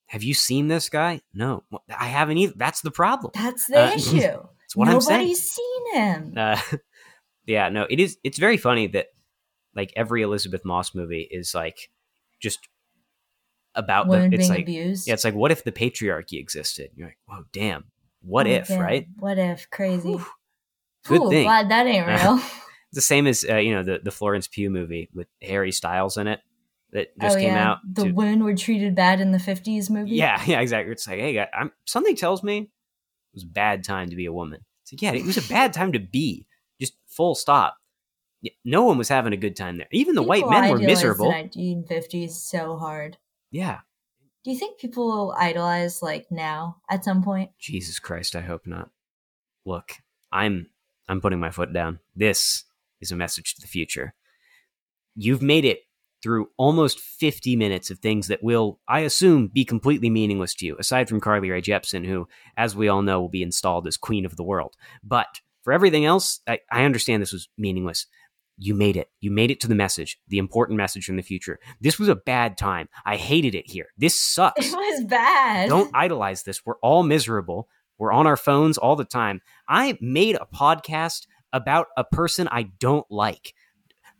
have 0.06 0.22
you 0.22 0.34
seen 0.34 0.68
this 0.68 0.88
guy? 0.88 1.22
No, 1.34 1.64
I 1.88 2.06
haven't 2.06 2.38
either. 2.38 2.52
That's 2.56 2.82
the 2.82 2.90
problem. 2.92 3.32
That's 3.34 3.66
the 3.66 3.80
Uh, 3.82 3.92
issue. 3.96 4.20
That's 4.20 4.76
what 4.76 4.88
I'm 4.88 5.00
saying. 5.00 5.20
Nobody's 5.20 5.50
seen 5.50 5.94
him. 5.94 6.34
Uh, 6.36 6.60
yeah, 7.46 7.68
no, 7.68 7.86
it 7.90 7.98
is. 7.98 8.16
It's 8.22 8.38
very 8.38 8.56
funny 8.58 8.86
that 8.88 9.06
like 9.74 9.92
every 9.96 10.22
Elisabeth 10.22 10.64
Moss 10.64 10.94
movie 10.94 11.26
is 11.30 11.54
like 11.54 11.90
just 12.40 12.60
about 13.74 14.08
the. 14.08 14.24
It's 14.26 14.36
being 14.36 14.48
like 14.50 14.60
abused. 14.62 15.08
yeah, 15.08 15.14
it's 15.14 15.24
like 15.24 15.34
what 15.34 15.50
if 15.50 15.64
the 15.64 15.72
patriarchy 15.72 16.38
existed? 16.38 16.90
You're 16.94 17.08
like, 17.08 17.18
whoa, 17.26 17.44
damn. 17.52 17.84
What 18.22 18.46
Oh, 18.46 18.50
if, 18.50 18.70
right? 18.70 19.06
What 19.18 19.38
if? 19.38 19.68
Crazy. 19.70 20.18
Good 21.06 21.22
Ooh, 21.22 21.28
thing. 21.30 21.44
Glad 21.44 21.68
that 21.70 21.86
ain't 21.86 22.06
real. 22.22 22.36
It's 22.36 22.94
the 22.94 23.00
same 23.00 23.26
as 23.26 23.44
uh, 23.48 23.56
you 23.56 23.74
know 23.74 23.82
the 23.82 24.00
the 24.02 24.10
Florence 24.10 24.46
Pugh 24.46 24.70
movie 24.70 25.10
with 25.14 25.26
Harry 25.42 25.72
Styles 25.72 26.16
in 26.16 26.26
it 26.28 26.40
that 26.92 27.18
just 27.18 27.36
oh 27.36 27.40
came 27.40 27.54
yeah, 27.54 27.70
out. 27.70 27.78
the 27.90 28.04
to- 28.04 28.12
women 28.12 28.44
were 28.44 28.54
treated 28.54 28.94
bad 28.94 29.20
in 29.20 29.32
the 29.32 29.38
fifties 29.38 29.90
movie. 29.90 30.10
Yeah, 30.10 30.40
yeah, 30.46 30.60
exactly. 30.60 30.92
It's 30.92 31.06
like, 31.06 31.18
hey, 31.18 31.46
I'm 31.52 31.72
something 31.86 32.16
tells 32.16 32.42
me 32.42 32.58
it 32.58 32.68
was 33.34 33.44
a 33.44 33.48
bad 33.48 33.82
time 33.84 34.10
to 34.10 34.16
be 34.16 34.26
a 34.26 34.32
woman. 34.32 34.60
It's 34.82 34.92
like, 34.92 35.02
yeah, 35.02 35.18
it 35.18 35.24
was 35.26 35.38
a 35.38 35.48
bad 35.48 35.72
time 35.72 35.92
to 35.92 35.98
be. 35.98 36.46
Just 36.80 36.94
full 37.06 37.34
stop. 37.34 37.76
No 38.64 38.82
one 38.82 38.98
was 38.98 39.08
having 39.08 39.32
a 39.32 39.36
good 39.36 39.54
time 39.56 39.78
there. 39.78 39.86
Even 39.92 40.16
the 40.16 40.22
white 40.22 40.48
men 40.48 40.68
were 40.70 40.78
miserable. 40.78 41.26
The 41.26 41.32
nineteen 41.32 41.84
fifties 41.84 42.36
so 42.36 42.76
hard. 42.76 43.16
Yeah. 43.50 43.80
Do 44.44 44.50
you 44.50 44.58
think 44.58 44.78
people 44.78 45.06
will 45.06 45.34
idolize 45.38 46.02
like 46.02 46.26
now 46.30 46.78
at 46.90 47.04
some 47.04 47.22
point? 47.22 47.50
Jesus 47.58 47.98
Christ, 47.98 48.34
I 48.34 48.40
hope 48.40 48.66
not. 48.66 48.90
Look, 49.64 49.92
I'm 50.32 50.68
I'm 51.08 51.20
putting 51.20 51.38
my 51.38 51.50
foot 51.50 51.72
down. 51.72 52.00
This 52.16 52.64
is 53.00 53.12
a 53.12 53.16
message 53.16 53.54
to 53.54 53.60
the 53.60 53.68
future. 53.68 54.14
You've 55.14 55.42
made 55.42 55.64
it 55.64 55.80
through 56.22 56.50
almost 56.56 57.00
50 57.00 57.56
minutes 57.56 57.90
of 57.90 57.98
things 57.98 58.28
that 58.28 58.42
will, 58.42 58.78
I 58.86 59.00
assume, 59.00 59.48
be 59.48 59.64
completely 59.64 60.08
meaningless 60.08 60.54
to 60.54 60.66
you, 60.66 60.76
aside 60.78 61.08
from 61.08 61.20
Carly 61.20 61.50
Rae 61.50 61.60
Jepsen, 61.60 62.06
who, 62.06 62.28
as 62.56 62.76
we 62.76 62.88
all 62.88 63.02
know, 63.02 63.20
will 63.20 63.28
be 63.28 63.42
installed 63.42 63.86
as 63.88 63.96
queen 63.96 64.24
of 64.24 64.36
the 64.36 64.44
world. 64.44 64.76
But 65.02 65.40
for 65.62 65.72
everything 65.72 66.04
else, 66.04 66.40
I, 66.46 66.60
I 66.70 66.84
understand 66.84 67.22
this 67.22 67.32
was 67.32 67.48
meaningless. 67.58 68.06
You 68.64 68.74
made 68.74 68.96
it. 68.96 69.08
You 69.20 69.32
made 69.32 69.50
it 69.50 69.58
to 69.62 69.66
the 69.66 69.74
message, 69.74 70.18
the 70.28 70.38
important 70.38 70.76
message 70.76 71.04
from 71.04 71.16
the 71.16 71.22
future. 71.22 71.58
This 71.80 71.98
was 71.98 72.08
a 72.08 72.14
bad 72.14 72.56
time. 72.56 72.88
I 73.04 73.16
hated 73.16 73.56
it 73.56 73.68
here. 73.68 73.88
This 73.98 74.20
sucks. 74.20 74.68
It 74.68 74.72
was 74.72 75.04
bad. 75.04 75.68
Don't 75.68 75.90
idolize 75.92 76.44
this. 76.44 76.64
We're 76.64 76.78
all 76.78 77.02
miserable. 77.02 77.66
We're 77.98 78.12
on 78.12 78.28
our 78.28 78.36
phones 78.36 78.78
all 78.78 78.94
the 78.94 79.04
time. 79.04 79.40
I 79.68 79.98
made 80.00 80.36
a 80.36 80.46
podcast 80.54 81.26
about 81.52 81.88
a 81.96 82.04
person 82.04 82.46
I 82.52 82.70
don't 82.78 83.04
like. 83.10 83.52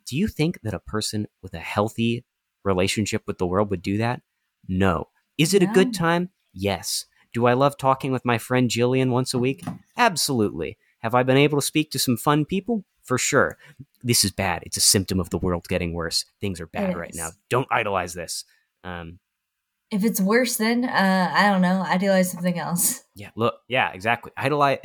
Do 0.05 0.17
you 0.17 0.27
think 0.27 0.59
that 0.63 0.73
a 0.73 0.79
person 0.79 1.27
with 1.41 1.53
a 1.53 1.59
healthy 1.59 2.25
relationship 2.65 3.23
with 3.25 3.37
the 3.37 3.47
world 3.47 3.69
would 3.69 3.81
do 3.81 3.97
that? 3.99 4.23
No. 4.67 5.07
Is 5.37 5.53
it 5.53 5.63
a 5.63 5.67
good 5.67 5.93
time? 5.93 6.31
Yes. 6.51 7.05
Do 7.31 7.45
I 7.45 7.53
love 7.53 7.77
talking 7.77 8.11
with 8.11 8.25
my 8.25 8.37
friend 8.37 8.69
Jillian 8.69 9.09
once 9.09 9.33
a 9.33 9.39
week? 9.39 9.63
Absolutely. 9.95 10.77
Have 10.99 11.15
I 11.15 11.23
been 11.23 11.37
able 11.37 11.61
to 11.61 11.65
speak 11.65 11.91
to 11.91 11.99
some 11.99 12.17
fun 12.17 12.43
people? 12.43 12.83
For 13.03 13.17
sure. 13.17 13.57
This 14.03 14.23
is 14.23 14.31
bad. 14.31 14.63
It's 14.65 14.77
a 14.77 14.81
symptom 14.81 15.19
of 15.19 15.29
the 15.29 15.37
world 15.37 15.67
getting 15.69 15.93
worse. 15.93 16.25
Things 16.41 16.59
are 16.59 16.67
bad 16.67 16.95
right 16.97 17.13
now. 17.15 17.29
Don't 17.49 17.67
idolize 17.71 18.13
this. 18.13 18.43
Um, 18.83 19.19
If 19.91 20.03
it's 20.03 20.19
worse, 20.19 20.57
then 20.57 20.83
uh, 20.85 21.31
I 21.33 21.49
don't 21.49 21.61
know. 21.61 21.83
Idolize 21.87 22.31
something 22.31 22.59
else. 22.59 23.01
Yeah, 23.15 23.29
look, 23.35 23.53
yeah, 23.67 23.91
exactly. 23.93 24.31
Idolize. 24.35 24.79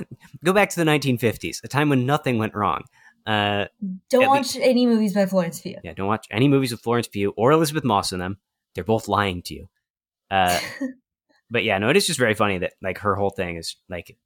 Go 0.44 0.52
back 0.52 0.70
to 0.70 0.76
the 0.84 0.88
1950s, 0.88 1.64
a 1.64 1.68
time 1.68 1.88
when 1.88 2.06
nothing 2.06 2.38
went 2.38 2.54
wrong. 2.54 2.84
Uh, 3.26 3.66
Don't 4.08 4.22
At 4.22 4.28
watch 4.28 4.56
any 4.56 4.86
movies 4.86 5.14
by 5.14 5.26
Florence 5.26 5.60
Pugh. 5.60 5.78
yeah, 5.82 5.92
don't 5.92 6.06
watch 6.06 6.26
any 6.30 6.46
movies 6.48 6.70
with 6.70 6.80
Florence 6.80 7.08
Pugh 7.08 7.32
or 7.36 7.50
Elisabeth 7.50 7.82
Moss 7.84 8.12
in 8.12 8.20
them. 8.20 8.36
They're 8.74 8.84
both 8.84 9.08
lying 9.08 9.42
to 9.42 9.54
you. 9.54 9.68
Uh, 10.30 10.60
but 11.50 11.64
yeah, 11.64 11.78
no, 11.78 11.88
it 11.90 11.96
is 11.96 12.06
just 12.06 12.18
very 12.20 12.34
funny 12.34 12.58
that 12.58 12.74
like 12.80 12.98
her 12.98 13.16
whole 13.16 13.30
thing 13.30 13.56
is 13.56 13.76
like 13.88 14.16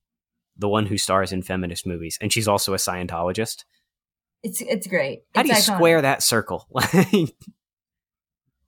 the 0.58 0.68
one 0.68 0.84
who 0.86 0.98
stars 0.98 1.32
in 1.32 1.42
feminist 1.42 1.86
movies, 1.86 2.18
and 2.20 2.30
she's 2.32 2.48
also 2.48 2.74
a 2.74 2.78
Scientologist. 2.78 3.64
It's 4.42 4.60
it's 4.60 4.86
great. 4.86 5.22
How 5.34 5.42
do 5.42 5.48
you 5.48 5.54
iconic. 5.54 5.74
square 5.76 6.02
that 6.02 6.22
circle? 6.22 6.68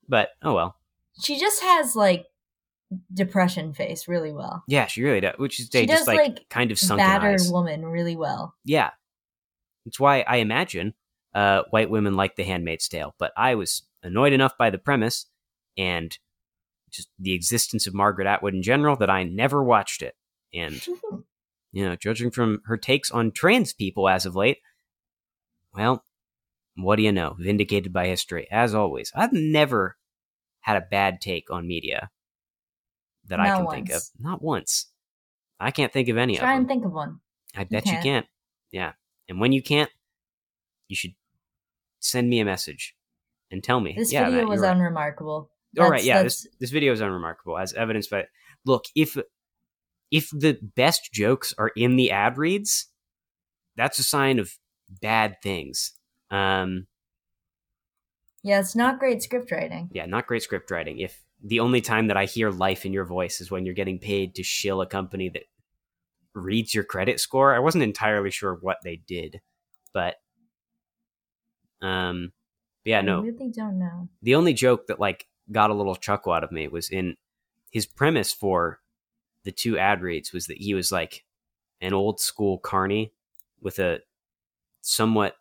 But 0.08 0.30
oh 0.42 0.54
well. 0.54 0.76
She 1.20 1.38
just 1.38 1.62
has 1.62 1.94
like 1.94 2.26
depression 3.12 3.74
face 3.74 4.08
really 4.08 4.32
well. 4.32 4.64
Yeah, 4.66 4.86
she 4.86 5.02
really 5.02 5.20
does. 5.20 5.34
Which 5.36 5.60
is 5.60 5.66
She 5.66 5.80
they 5.80 5.86
just 5.86 6.00
does, 6.00 6.08
like, 6.08 6.18
like, 6.18 6.48
kind 6.48 6.70
of 6.70 6.78
sunken 6.78 7.06
Battered 7.06 7.34
eyes. 7.34 7.52
woman 7.52 7.84
really 7.84 8.16
well. 8.16 8.54
Yeah. 8.64 8.90
It's 9.84 10.00
why 10.00 10.24
I 10.26 10.36
imagine 10.36 10.94
uh, 11.34 11.62
white 11.70 11.90
women 11.90 12.14
like 12.14 12.36
The 12.36 12.44
Handmaid's 12.44 12.88
Tale. 12.88 13.14
But 13.18 13.32
I 13.36 13.54
was 13.54 13.82
annoyed 14.02 14.32
enough 14.32 14.56
by 14.56 14.70
the 14.70 14.78
premise 14.78 15.26
and 15.76 16.16
just 16.90 17.08
the 17.18 17.34
existence 17.34 17.86
of 17.86 17.94
Margaret 17.94 18.26
Atwood 18.26 18.54
in 18.54 18.62
general 18.62 18.96
that 18.96 19.10
I 19.10 19.24
never 19.24 19.62
watched 19.62 20.02
it. 20.02 20.14
And, 20.54 20.86
you 21.72 21.84
know, 21.84 21.96
judging 21.96 22.30
from 22.30 22.62
her 22.64 22.76
takes 22.76 23.10
on 23.10 23.32
trans 23.32 23.74
people 23.74 24.08
as 24.08 24.24
of 24.24 24.34
late, 24.36 24.58
well, 25.78 26.04
what 26.76 26.96
do 26.96 27.02
you 27.02 27.12
know? 27.12 27.36
Vindicated 27.38 27.92
by 27.92 28.08
history, 28.08 28.48
as 28.50 28.74
always. 28.74 29.12
I've 29.14 29.32
never 29.32 29.96
had 30.60 30.76
a 30.76 30.86
bad 30.90 31.20
take 31.20 31.50
on 31.50 31.66
media 31.66 32.10
that 33.26 33.40
I 33.40 33.48
Not 33.48 33.56
can 33.58 33.70
think 33.70 33.90
of. 33.90 34.02
Not 34.18 34.42
once. 34.42 34.86
I 35.60 35.70
can't 35.70 35.92
think 35.92 36.08
of 36.08 36.16
any 36.16 36.36
Try 36.36 36.52
of 36.52 36.54
them. 36.54 36.58
and 36.60 36.68
think 36.68 36.84
of 36.84 36.92
one. 36.92 37.20
I 37.56 37.64
bet 37.64 37.86
you 37.86 37.92
can't. 37.92 38.02
can't. 38.04 38.26
Yeah. 38.72 38.92
And 39.28 39.40
when 39.40 39.52
you 39.52 39.62
can't, 39.62 39.90
you 40.88 40.96
should 40.96 41.14
send 42.00 42.28
me 42.28 42.40
a 42.40 42.44
message 42.44 42.94
and 43.50 43.62
tell 43.62 43.80
me. 43.80 43.94
This 43.96 44.12
yeah, 44.12 44.24
video 44.24 44.40
Matt, 44.40 44.48
was 44.48 44.60
right. 44.60 44.72
unremarkable. 44.72 45.50
All 45.78 45.84
right, 45.84 46.02
That's- 46.02 46.06
yeah, 46.06 46.14
that's- 46.14 46.42
this 46.42 46.56
this 46.60 46.70
video 46.70 46.92
is 46.92 47.00
unremarkable 47.00 47.58
as 47.58 47.72
evidenced 47.74 48.10
by 48.10 48.24
look, 48.64 48.84
if 48.94 49.16
if 50.10 50.30
the 50.30 50.58
best 50.74 51.12
jokes 51.12 51.54
are 51.58 51.70
in 51.76 51.96
the 51.96 52.10
ad 52.10 52.38
reads, 52.38 52.88
that's 53.76 53.98
a 53.98 54.02
sign 54.04 54.38
of 54.38 54.56
bad 54.88 55.36
things. 55.42 55.92
Um 56.30 56.86
Yeah, 58.42 58.60
it's 58.60 58.76
not 58.76 58.98
great 58.98 59.22
script 59.22 59.50
writing. 59.50 59.88
yeah, 59.92 60.06
not 60.06 60.26
great 60.26 60.42
script 60.42 60.70
writing. 60.70 60.98
If 60.98 61.22
the 61.42 61.60
only 61.60 61.80
time 61.80 62.08
that 62.08 62.16
I 62.16 62.24
hear 62.24 62.50
life 62.50 62.84
in 62.84 62.92
your 62.92 63.04
voice 63.04 63.40
is 63.40 63.50
when 63.50 63.64
you're 63.64 63.74
getting 63.74 63.98
paid 63.98 64.34
to 64.36 64.42
shill 64.42 64.80
a 64.80 64.86
company 64.86 65.28
that 65.30 65.44
reads 66.34 66.74
your 66.74 66.84
credit 66.84 67.20
score, 67.20 67.54
I 67.54 67.58
wasn't 67.60 67.84
entirely 67.84 68.30
sure 68.30 68.54
what 68.60 68.78
they 68.82 68.96
did, 68.96 69.40
but 69.92 70.16
um, 71.80 72.32
yeah, 72.84 72.98
I 72.98 73.02
no. 73.02 73.22
really 73.22 73.50
don't 73.50 73.78
know. 73.78 74.08
The 74.22 74.34
only 74.34 74.52
joke 74.52 74.86
that 74.88 74.98
like 74.98 75.26
got 75.52 75.70
a 75.70 75.74
little 75.74 75.94
chuckle 75.94 76.32
out 76.32 76.44
of 76.44 76.52
me 76.52 76.68
was 76.68 76.90
in 76.90 77.16
his 77.70 77.86
premise 77.86 78.32
for 78.32 78.80
the 79.44 79.52
two 79.52 79.78
ad 79.78 80.02
reads 80.02 80.32
was 80.32 80.46
that 80.46 80.58
he 80.58 80.74
was 80.74 80.90
like 80.90 81.24
an 81.80 81.92
old 81.92 82.20
school 82.20 82.58
carny 82.58 83.12
with 83.60 83.78
a 83.78 84.00
somewhat 84.80 85.36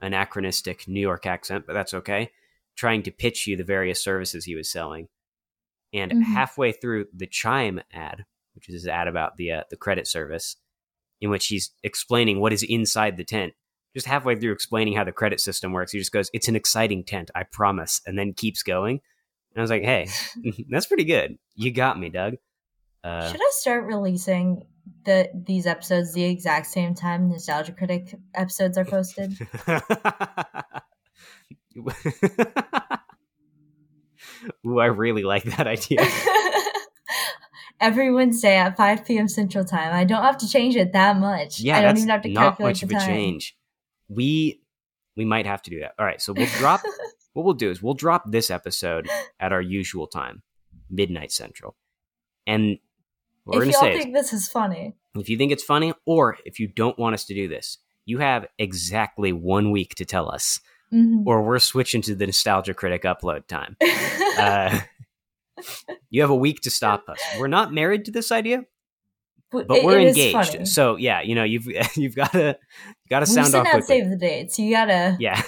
anachronistic 0.00 0.88
New 0.88 1.00
York 1.00 1.26
accent, 1.26 1.66
but 1.66 1.74
that's 1.74 1.94
okay, 1.94 2.30
trying 2.76 3.02
to 3.02 3.10
pitch 3.10 3.46
you 3.46 3.56
the 3.56 3.64
various 3.64 4.02
services 4.02 4.44
he 4.44 4.54
was 4.54 4.70
selling. 4.70 5.08
And 5.92 6.12
Mhm. 6.12 6.22
halfway 6.22 6.72
through 6.72 7.06
the 7.12 7.26
Chime 7.26 7.80
ad, 7.92 8.24
which 8.54 8.68
is 8.68 8.74
his 8.74 8.86
ad 8.86 9.08
about 9.08 9.36
the 9.36 9.50
uh, 9.52 9.64
the 9.70 9.76
credit 9.76 10.06
service, 10.06 10.56
in 11.20 11.30
which 11.30 11.46
he's 11.46 11.72
explaining 11.82 12.40
what 12.40 12.52
is 12.52 12.62
inside 12.62 13.16
the 13.16 13.24
tent. 13.24 13.54
Just 13.92 14.06
halfway 14.06 14.36
through 14.36 14.52
explaining 14.52 14.94
how 14.94 15.02
the 15.02 15.12
credit 15.12 15.40
system 15.40 15.72
works, 15.72 15.92
he 15.92 15.98
just 15.98 16.12
goes, 16.12 16.30
"It's 16.32 16.46
an 16.48 16.54
exciting 16.54 17.02
tent, 17.04 17.30
I 17.34 17.42
promise," 17.42 18.00
and 18.06 18.16
then 18.18 18.32
keeps 18.34 18.62
going. 18.62 19.00
And 19.52 19.58
I 19.58 19.62
was 19.62 19.70
like, 19.70 19.82
"Hey, 19.82 20.06
that's 20.70 20.86
pretty 20.86 21.04
good. 21.04 21.38
You 21.56 21.72
got 21.72 21.98
me, 21.98 22.08
Doug." 22.08 22.34
Uh, 23.02 23.30
Should 23.32 23.40
I 23.40 23.50
start 23.54 23.84
releasing 23.84 24.64
the 25.04 25.30
these 25.34 25.66
episodes 25.66 26.12
the 26.12 26.24
exact 26.24 26.66
same 26.66 26.94
time 26.94 27.28
Nostalgia 27.28 27.72
Critic 27.72 28.14
episodes 28.34 28.78
are 28.78 28.84
posted? 28.84 29.36
Ooh, 34.66 34.78
I 34.78 34.86
really 34.86 35.22
like 35.22 35.44
that 35.44 35.66
idea. 35.66 36.00
Every 37.80 38.12
Wednesday 38.12 38.56
at 38.56 38.76
5 38.76 39.06
p.m. 39.06 39.26
Central 39.26 39.64
Time. 39.64 39.94
I 39.94 40.04
don't 40.04 40.22
have 40.22 40.36
to 40.38 40.48
change 40.48 40.76
it 40.76 40.92
that 40.92 41.16
much. 41.16 41.60
Yeah, 41.60 41.78
I 41.78 41.80
don't 41.80 41.88
that's 41.90 42.00
even 42.00 42.10
have 42.10 42.22
to 42.22 42.28
not 42.28 42.42
calculate 42.42 42.74
much 42.74 42.80
the 42.80 42.86
of 42.86 42.90
a 42.90 42.94
time. 42.94 43.06
change. 43.06 43.56
We 44.08 44.60
we 45.16 45.24
might 45.24 45.46
have 45.46 45.62
to 45.62 45.70
do 45.70 45.80
that. 45.80 45.92
All 45.98 46.04
right, 46.04 46.20
so 46.20 46.32
we'll 46.32 46.46
drop. 46.58 46.82
what 47.32 47.44
we'll 47.44 47.54
do 47.54 47.70
is 47.70 47.82
we'll 47.82 47.94
drop 47.94 48.24
this 48.26 48.50
episode 48.50 49.08
at 49.38 49.52
our 49.52 49.62
usual 49.62 50.06
time, 50.06 50.42
midnight 50.90 51.32
central, 51.32 51.76
and 52.46 52.78
we're 53.58 53.64
if 53.64 53.72
y'all 53.72 53.80
think 53.82 54.14
this 54.14 54.32
is 54.32 54.48
funny, 54.48 54.94
if 55.14 55.28
you 55.28 55.36
think 55.36 55.52
it's 55.52 55.62
funny, 55.64 55.92
or 56.06 56.36
if 56.44 56.58
you 56.60 56.68
don't 56.68 56.98
want 56.98 57.14
us 57.14 57.24
to 57.26 57.34
do 57.34 57.48
this, 57.48 57.78
you 58.06 58.18
have 58.18 58.46
exactly 58.58 59.32
one 59.32 59.70
week 59.70 59.94
to 59.96 60.04
tell 60.04 60.30
us, 60.30 60.60
Mhm. 60.92 61.24
or 61.26 61.42
we're 61.42 61.58
switching 61.58 62.02
to 62.02 62.14
the 62.14 62.26
nostalgia 62.26 62.74
critic 62.74 63.02
upload 63.02 63.46
time. 63.46 63.76
Uh, 64.38 64.80
you 66.10 66.20
have 66.22 66.30
a 66.30 66.34
week 66.36 66.60
to 66.62 66.70
stop 66.70 67.08
us. 67.08 67.18
We're 67.38 67.48
not 67.48 67.74
married 67.74 68.04
to 68.06 68.10
this 68.12 68.32
idea, 68.32 68.62
but 69.50 69.66
it- 69.68 69.84
we're 69.84 69.98
engaged. 69.98 70.66
So 70.68 70.96
yeah, 70.96 71.20
you 71.20 71.34
know 71.34 71.44
you've 71.44 71.66
you've 71.96 72.14
got 72.14 72.32
to 72.32 72.56
got 73.10 73.20
to 73.20 73.26
sound 73.26 73.54
off 73.54 73.66
out 73.66 73.84
save 73.84 74.08
the 74.08 74.16
dates. 74.16 74.58
You 74.58 74.70
gotta 74.70 75.16
Yeah, 75.20 75.42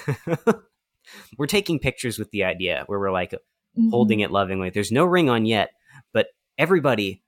we're 1.37 1.47
taking 1.47 1.79
pictures 1.79 2.19
with 2.19 2.29
the 2.31 2.43
idea 2.43 2.83
where 2.87 2.99
we're 2.99 3.11
like 3.11 3.31
Mhm. 3.77 3.89
holding 3.89 4.19
it 4.19 4.29
lovingly. 4.29 4.69
There's 4.69 4.91
no 4.91 5.05
ring 5.05 5.29
on 5.29 5.45
yet, 5.45 5.71
but 6.13 6.27
everybody, 6.59 7.22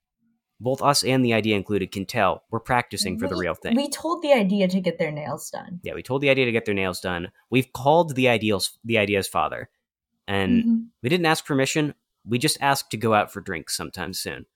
both 0.65 0.81
us 0.81 1.03
and 1.03 1.23
the 1.23 1.31
idea 1.33 1.55
included, 1.55 1.91
can 1.91 2.05
tell 2.05 2.43
we're 2.49 2.59
practicing 2.59 3.17
for 3.19 3.27
the 3.29 3.35
real 3.35 3.53
thing. 3.53 3.75
We 3.75 3.87
told 3.87 4.21
the 4.23 4.33
idea 4.33 4.67
to 4.67 4.81
get 4.81 4.97
their 4.99 5.11
nails 5.11 5.49
done. 5.49 5.79
yeah, 5.83 5.93
we 5.93 6.01
told 6.03 6.21
the 6.21 6.29
idea 6.29 6.45
to 6.45 6.51
get 6.51 6.65
their 6.65 6.73
nails 6.73 6.99
done. 6.99 7.31
We've 7.49 7.71
called 7.71 8.15
the 8.15 8.27
ideals 8.27 8.77
the 8.83 8.97
idea's 8.97 9.27
father, 9.27 9.69
and 10.27 10.63
Mhm. 10.63 10.85
we 11.03 11.09
didn't 11.09 11.27
ask 11.27 11.45
permission. 11.45 11.93
We 12.25 12.39
just 12.39 12.57
asked 12.59 12.89
to 12.91 12.97
go 12.97 13.13
out 13.13 13.31
for 13.31 13.39
drinks 13.41 13.77
sometime 13.77 14.13
soon. 14.13 14.47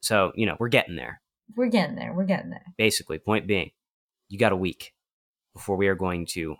So 0.00 0.32
you 0.34 0.44
know 0.44 0.56
we're 0.58 0.68
getting 0.68 0.96
there. 0.96 1.22
We're 1.54 1.68
getting 1.68 1.94
there. 1.96 2.12
We're 2.12 2.24
getting 2.24 2.50
there. 2.50 2.74
Basically, 2.76 3.18
point 3.18 3.46
being, 3.46 3.70
you 4.28 4.38
got 4.38 4.52
a 4.52 4.56
week 4.56 4.92
before 5.54 5.76
we 5.76 5.86
are 5.86 5.94
going 5.94 6.26
to 6.26 6.56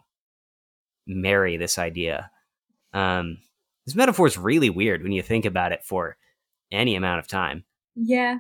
marry 1.06 1.56
this 1.56 1.78
idea. 1.78 2.30
Um, 2.92 3.38
this 3.86 3.94
metaphor 3.96 4.26
is 4.26 4.38
really 4.38 4.70
weird 4.70 5.02
when 5.02 5.12
you 5.12 5.22
think 5.22 5.44
about 5.44 5.72
it 5.72 5.82
for 5.84 6.16
any 6.70 6.94
amount 6.94 7.18
of 7.18 7.26
time. 7.26 7.64
Yeah. 7.96 8.38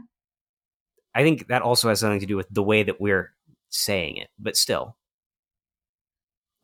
I 1.14 1.22
think 1.22 1.48
that 1.48 1.62
also 1.62 1.88
has 1.88 2.00
something 2.00 2.20
to 2.20 2.26
do 2.26 2.36
with 2.36 2.48
the 2.50 2.62
way 2.62 2.82
that 2.82 3.00
we're 3.00 3.32
saying 3.68 4.16
it, 4.16 4.28
but 4.38 4.56
still. 4.56 4.96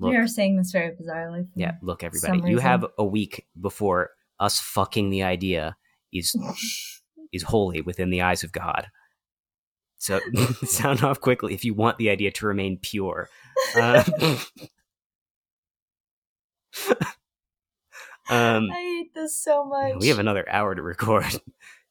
Look, 0.00 0.10
we 0.10 0.16
are 0.16 0.28
saying 0.28 0.56
this 0.56 0.70
very 0.70 0.92
bizarrely. 0.92 1.48
yeah, 1.56 1.72
look, 1.82 2.04
everybody, 2.04 2.48
you 2.48 2.58
have 2.58 2.86
a 2.96 3.04
week 3.04 3.46
before 3.60 4.10
us 4.38 4.60
fucking 4.60 5.10
the 5.10 5.24
idea 5.24 5.76
is 6.12 6.36
is 7.32 7.42
holy 7.42 7.80
within 7.80 8.10
the 8.10 8.22
eyes 8.22 8.44
of 8.44 8.52
God. 8.52 8.88
So 9.98 10.20
sound 10.64 11.02
off 11.02 11.20
quickly 11.20 11.54
if 11.54 11.64
you 11.64 11.74
want 11.74 11.98
the 11.98 12.10
idea 12.10 12.30
to 12.30 12.46
remain 12.46 12.78
pure. 12.78 13.28
Uh, 13.74 14.04
um, 18.30 18.70
I 18.70 18.74
hate 18.74 19.14
this 19.14 19.38
so 19.42 19.64
much. 19.64 19.96
we 19.98 20.08
have 20.08 20.20
another 20.20 20.48
hour 20.48 20.74
to 20.74 20.82
record, 20.82 21.40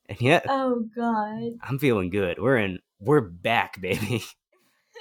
and 0.10 0.22
yet 0.22 0.46
Oh 0.50 0.86
god. 0.96 1.58
I'm 1.62 1.80
feeling 1.80 2.10
good. 2.10 2.40
We're 2.40 2.58
in. 2.58 2.80
We're 3.00 3.22
back, 3.22 3.80
baby. 3.82 4.24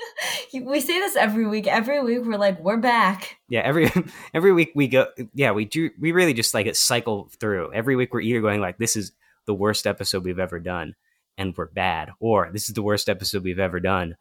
we 0.53 0.81
say 0.81 0.99
this 1.01 1.17
every 1.17 1.47
week. 1.47 1.67
Every 1.67 2.03
week 2.03 2.25
we're 2.25 2.39
like, 2.39 2.61
we're 2.61 2.77
back. 2.77 3.39
Yeah, 3.49 3.61
every 3.61 3.91
every 4.35 4.53
week 4.53 4.73
we 4.75 4.89
go. 4.89 5.09
Yeah, 5.35 5.53
we 5.53 5.65
do. 5.65 5.91
We 5.99 6.13
really 6.13 6.35
just 6.35 6.55
like 6.55 6.75
cycle 6.75 7.31
through. 7.39 7.73
Every 7.73 7.97
week 7.97 8.13
we're 8.13 8.21
either 8.21 8.41
going 8.41 8.61
like, 8.61 8.79
"This 8.79 8.97
is 8.97 9.13
the 9.47 9.55
worst 9.55 9.87
episode 9.87 10.25
we've 10.25 10.39
ever 10.39 10.61
done," 10.61 10.95
and 11.39 11.57
we're 11.57 11.67
bad, 11.67 12.11
or 12.21 12.51
"This 12.53 12.69
is 12.69 12.75
the 12.75 12.83
worst 12.83 13.09
episode 13.09 13.45
we've 13.45 13.59
ever 13.59 13.81
done." 13.81 14.17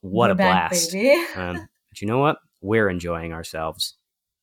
What 0.00 0.28
We're 0.28 0.32
a 0.32 0.36
back, 0.36 0.70
blast! 0.70 0.92
baby. 0.92 1.24
Um, 1.36 1.68
but 1.88 2.00
you 2.00 2.06
know 2.06 2.18
what? 2.18 2.38
We're 2.60 2.88
enjoying 2.88 3.32
ourselves, 3.32 3.96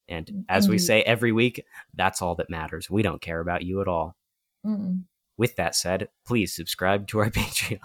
and 0.07 0.45
as 0.49 0.67
we 0.69 0.78
say 0.78 1.01
every 1.01 1.32
week, 1.32 1.63
that's 1.93 2.21
all 2.21 2.36
that 2.36 2.49
matters. 2.49 2.89
We 2.89 3.01
don't 3.01 3.21
care 3.21 3.39
about 3.39 3.63
you 3.63 3.82
at 3.82 3.88
all. 3.88 4.15
Mm-mm. 4.65 5.03
With 5.38 5.55
that 5.57 5.75
said, 5.75 6.09
please 6.25 6.55
subscribe 6.55 7.07
to 7.09 7.19
our 7.19 7.29
Patreon. 7.31 7.79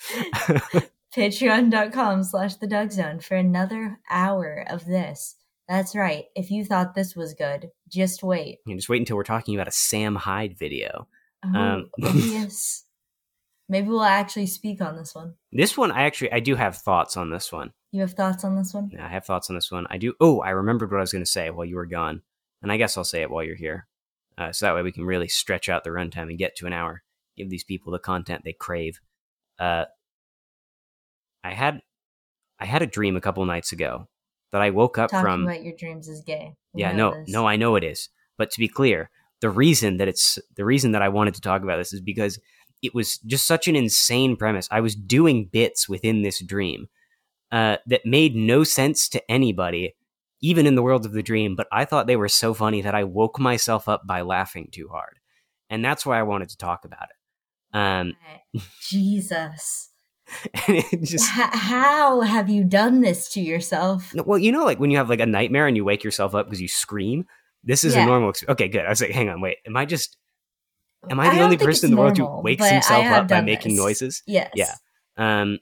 Patreon.com 1.16 2.24
slash 2.24 2.54
the 2.56 2.66
Doug 2.66 2.90
Zone 2.90 3.20
for 3.20 3.36
another 3.36 4.00
hour 4.10 4.64
of 4.68 4.84
this. 4.86 5.36
That's 5.68 5.94
right. 5.94 6.24
If 6.34 6.50
you 6.50 6.64
thought 6.64 6.94
this 6.94 7.14
was 7.14 7.34
good, 7.34 7.68
just 7.88 8.22
wait. 8.22 8.58
You 8.66 8.74
just 8.76 8.88
wait 8.88 9.00
until 9.00 9.16
we're 9.16 9.22
talking 9.22 9.54
about 9.54 9.68
a 9.68 9.72
Sam 9.72 10.14
Hyde 10.16 10.58
video. 10.58 11.06
Oh, 11.44 11.54
Um, 11.58 11.90
yes. 12.02 12.84
Maybe 13.68 13.88
we'll 13.88 14.02
actually 14.02 14.46
speak 14.46 14.82
on 14.82 14.96
this 14.96 15.14
one. 15.14 15.34
This 15.52 15.78
one, 15.78 15.92
I 15.92 16.02
actually 16.02 16.32
I 16.32 16.40
do 16.40 16.56
have 16.56 16.76
thoughts 16.76 17.16
on 17.16 17.30
this 17.30 17.52
one. 17.52 17.72
You 17.92 18.00
have 18.00 18.12
thoughts 18.12 18.44
on 18.44 18.56
this 18.56 18.74
one? 18.74 18.90
Yeah, 18.92 19.06
I 19.06 19.08
have 19.08 19.24
thoughts 19.24 19.48
on 19.50 19.54
this 19.56 19.70
one. 19.70 19.86
I 19.88 19.98
do. 19.98 20.14
Oh, 20.20 20.40
I 20.40 20.50
remembered 20.50 20.90
what 20.90 20.98
I 20.98 21.00
was 21.02 21.12
going 21.12 21.24
to 21.24 21.30
say 21.30 21.48
while 21.50 21.64
you 21.64 21.76
were 21.76 21.86
gone, 21.86 22.22
and 22.62 22.72
I 22.72 22.76
guess 22.76 22.96
I'll 22.98 23.04
say 23.04 23.22
it 23.22 23.30
while 23.30 23.44
you're 23.44 23.54
here, 23.56 23.86
uh, 24.38 24.52
so 24.52 24.66
that 24.66 24.74
way 24.74 24.82
we 24.82 24.92
can 24.92 25.04
really 25.04 25.28
stretch 25.28 25.68
out 25.68 25.84
the 25.84 25.90
runtime 25.90 26.28
and 26.28 26.38
get 26.38 26.56
to 26.56 26.66
an 26.66 26.72
hour. 26.72 27.02
Give 27.36 27.50
these 27.50 27.64
people 27.64 27.92
the 27.92 27.98
content 27.98 28.42
they 28.44 28.52
crave. 28.52 29.00
Uh, 29.58 29.86
I 31.44 31.52
had, 31.52 31.80
I 32.58 32.66
had 32.66 32.82
a 32.82 32.86
dream 32.86 33.16
a 33.16 33.20
couple 33.20 33.44
nights 33.44 33.72
ago 33.72 34.08
that 34.52 34.62
I 34.62 34.70
woke 34.70 34.98
up 34.98 35.10
Talking 35.10 35.24
from. 35.24 35.42
about 35.44 35.62
your 35.62 35.74
dreams 35.76 36.08
is 36.08 36.22
gay. 36.22 36.54
We 36.72 36.82
yeah, 36.82 36.92
no, 36.92 37.14
this. 37.14 37.28
no, 37.28 37.46
I 37.46 37.56
know 37.56 37.76
it 37.76 37.84
is. 37.84 38.08
But 38.38 38.50
to 38.52 38.60
be 38.60 38.68
clear, 38.68 39.10
the 39.40 39.50
reason 39.50 39.96
that 39.96 40.08
it's 40.08 40.38
the 40.56 40.64
reason 40.64 40.92
that 40.92 41.02
I 41.02 41.08
wanted 41.08 41.34
to 41.34 41.40
talk 41.40 41.62
about 41.62 41.76
this 41.76 41.92
is 41.92 42.00
because 42.00 42.38
it 42.82 42.94
was 42.94 43.18
just 43.18 43.46
such 43.46 43.68
an 43.68 43.76
insane 43.76 44.36
premise. 44.36 44.68
I 44.70 44.80
was 44.80 44.94
doing 44.94 45.48
bits 45.50 45.88
within 45.88 46.22
this 46.22 46.42
dream 46.42 46.88
uh, 47.50 47.76
that 47.86 48.04
made 48.04 48.34
no 48.34 48.64
sense 48.64 49.08
to 49.10 49.30
anybody, 49.30 49.94
even 50.42 50.66
in 50.66 50.74
the 50.74 50.82
world 50.82 51.06
of 51.06 51.12
the 51.12 51.22
dream. 51.22 51.56
But 51.56 51.68
I 51.72 51.86
thought 51.86 52.06
they 52.06 52.16
were 52.16 52.28
so 52.28 52.52
funny 52.52 52.82
that 52.82 52.94
I 52.94 53.04
woke 53.04 53.38
myself 53.38 53.88
up 53.88 54.06
by 54.06 54.20
laughing 54.20 54.68
too 54.70 54.88
hard, 54.88 55.18
and 55.70 55.82
that's 55.82 56.04
why 56.04 56.18
I 56.18 56.24
wanted 56.24 56.50
to 56.50 56.58
talk 56.58 56.84
about 56.84 57.08
it. 57.08 57.76
Um, 57.76 58.14
Jesus. 58.80 59.88
it 60.68 61.02
just 61.02 61.28
H- 61.36 61.50
how 61.52 62.20
have 62.20 62.48
you 62.48 62.64
done 62.64 63.00
this 63.00 63.28
to 63.30 63.40
yourself? 63.40 64.12
well, 64.14 64.38
you 64.38 64.52
know, 64.52 64.64
like 64.64 64.78
when 64.78 64.90
you 64.90 64.98
have 64.98 65.08
like 65.08 65.20
a 65.20 65.26
nightmare 65.26 65.66
and 65.66 65.76
you 65.76 65.84
wake 65.84 66.04
yourself 66.04 66.34
up 66.34 66.46
because 66.46 66.60
you 66.60 66.68
scream. 66.68 67.26
This 67.64 67.84
is 67.84 67.94
a 67.94 68.04
normal. 68.04 68.30
Ex- 68.30 68.44
okay, 68.48 68.68
good. 68.68 68.84
I 68.84 68.88
was 68.88 69.00
like, 69.00 69.12
hang 69.12 69.28
on, 69.28 69.40
wait. 69.40 69.58
Am 69.66 69.76
I 69.76 69.84
just? 69.84 70.16
Am 71.10 71.20
I 71.20 71.26
I 71.26 71.30
the 71.30 71.36
don't 71.36 71.44
only 71.44 71.56
person 71.58 71.90
in 71.90 71.96
the 71.96 72.00
world 72.00 72.16
who 72.16 72.40
wakes 72.40 72.68
himself 72.68 73.06
up 73.06 73.28
by 73.28 73.40
making 73.40 73.72
this. 73.72 73.80
noises? 73.80 74.22
Yes. 74.26 74.50
Yeah. 74.54 74.74
Um, 75.16 75.58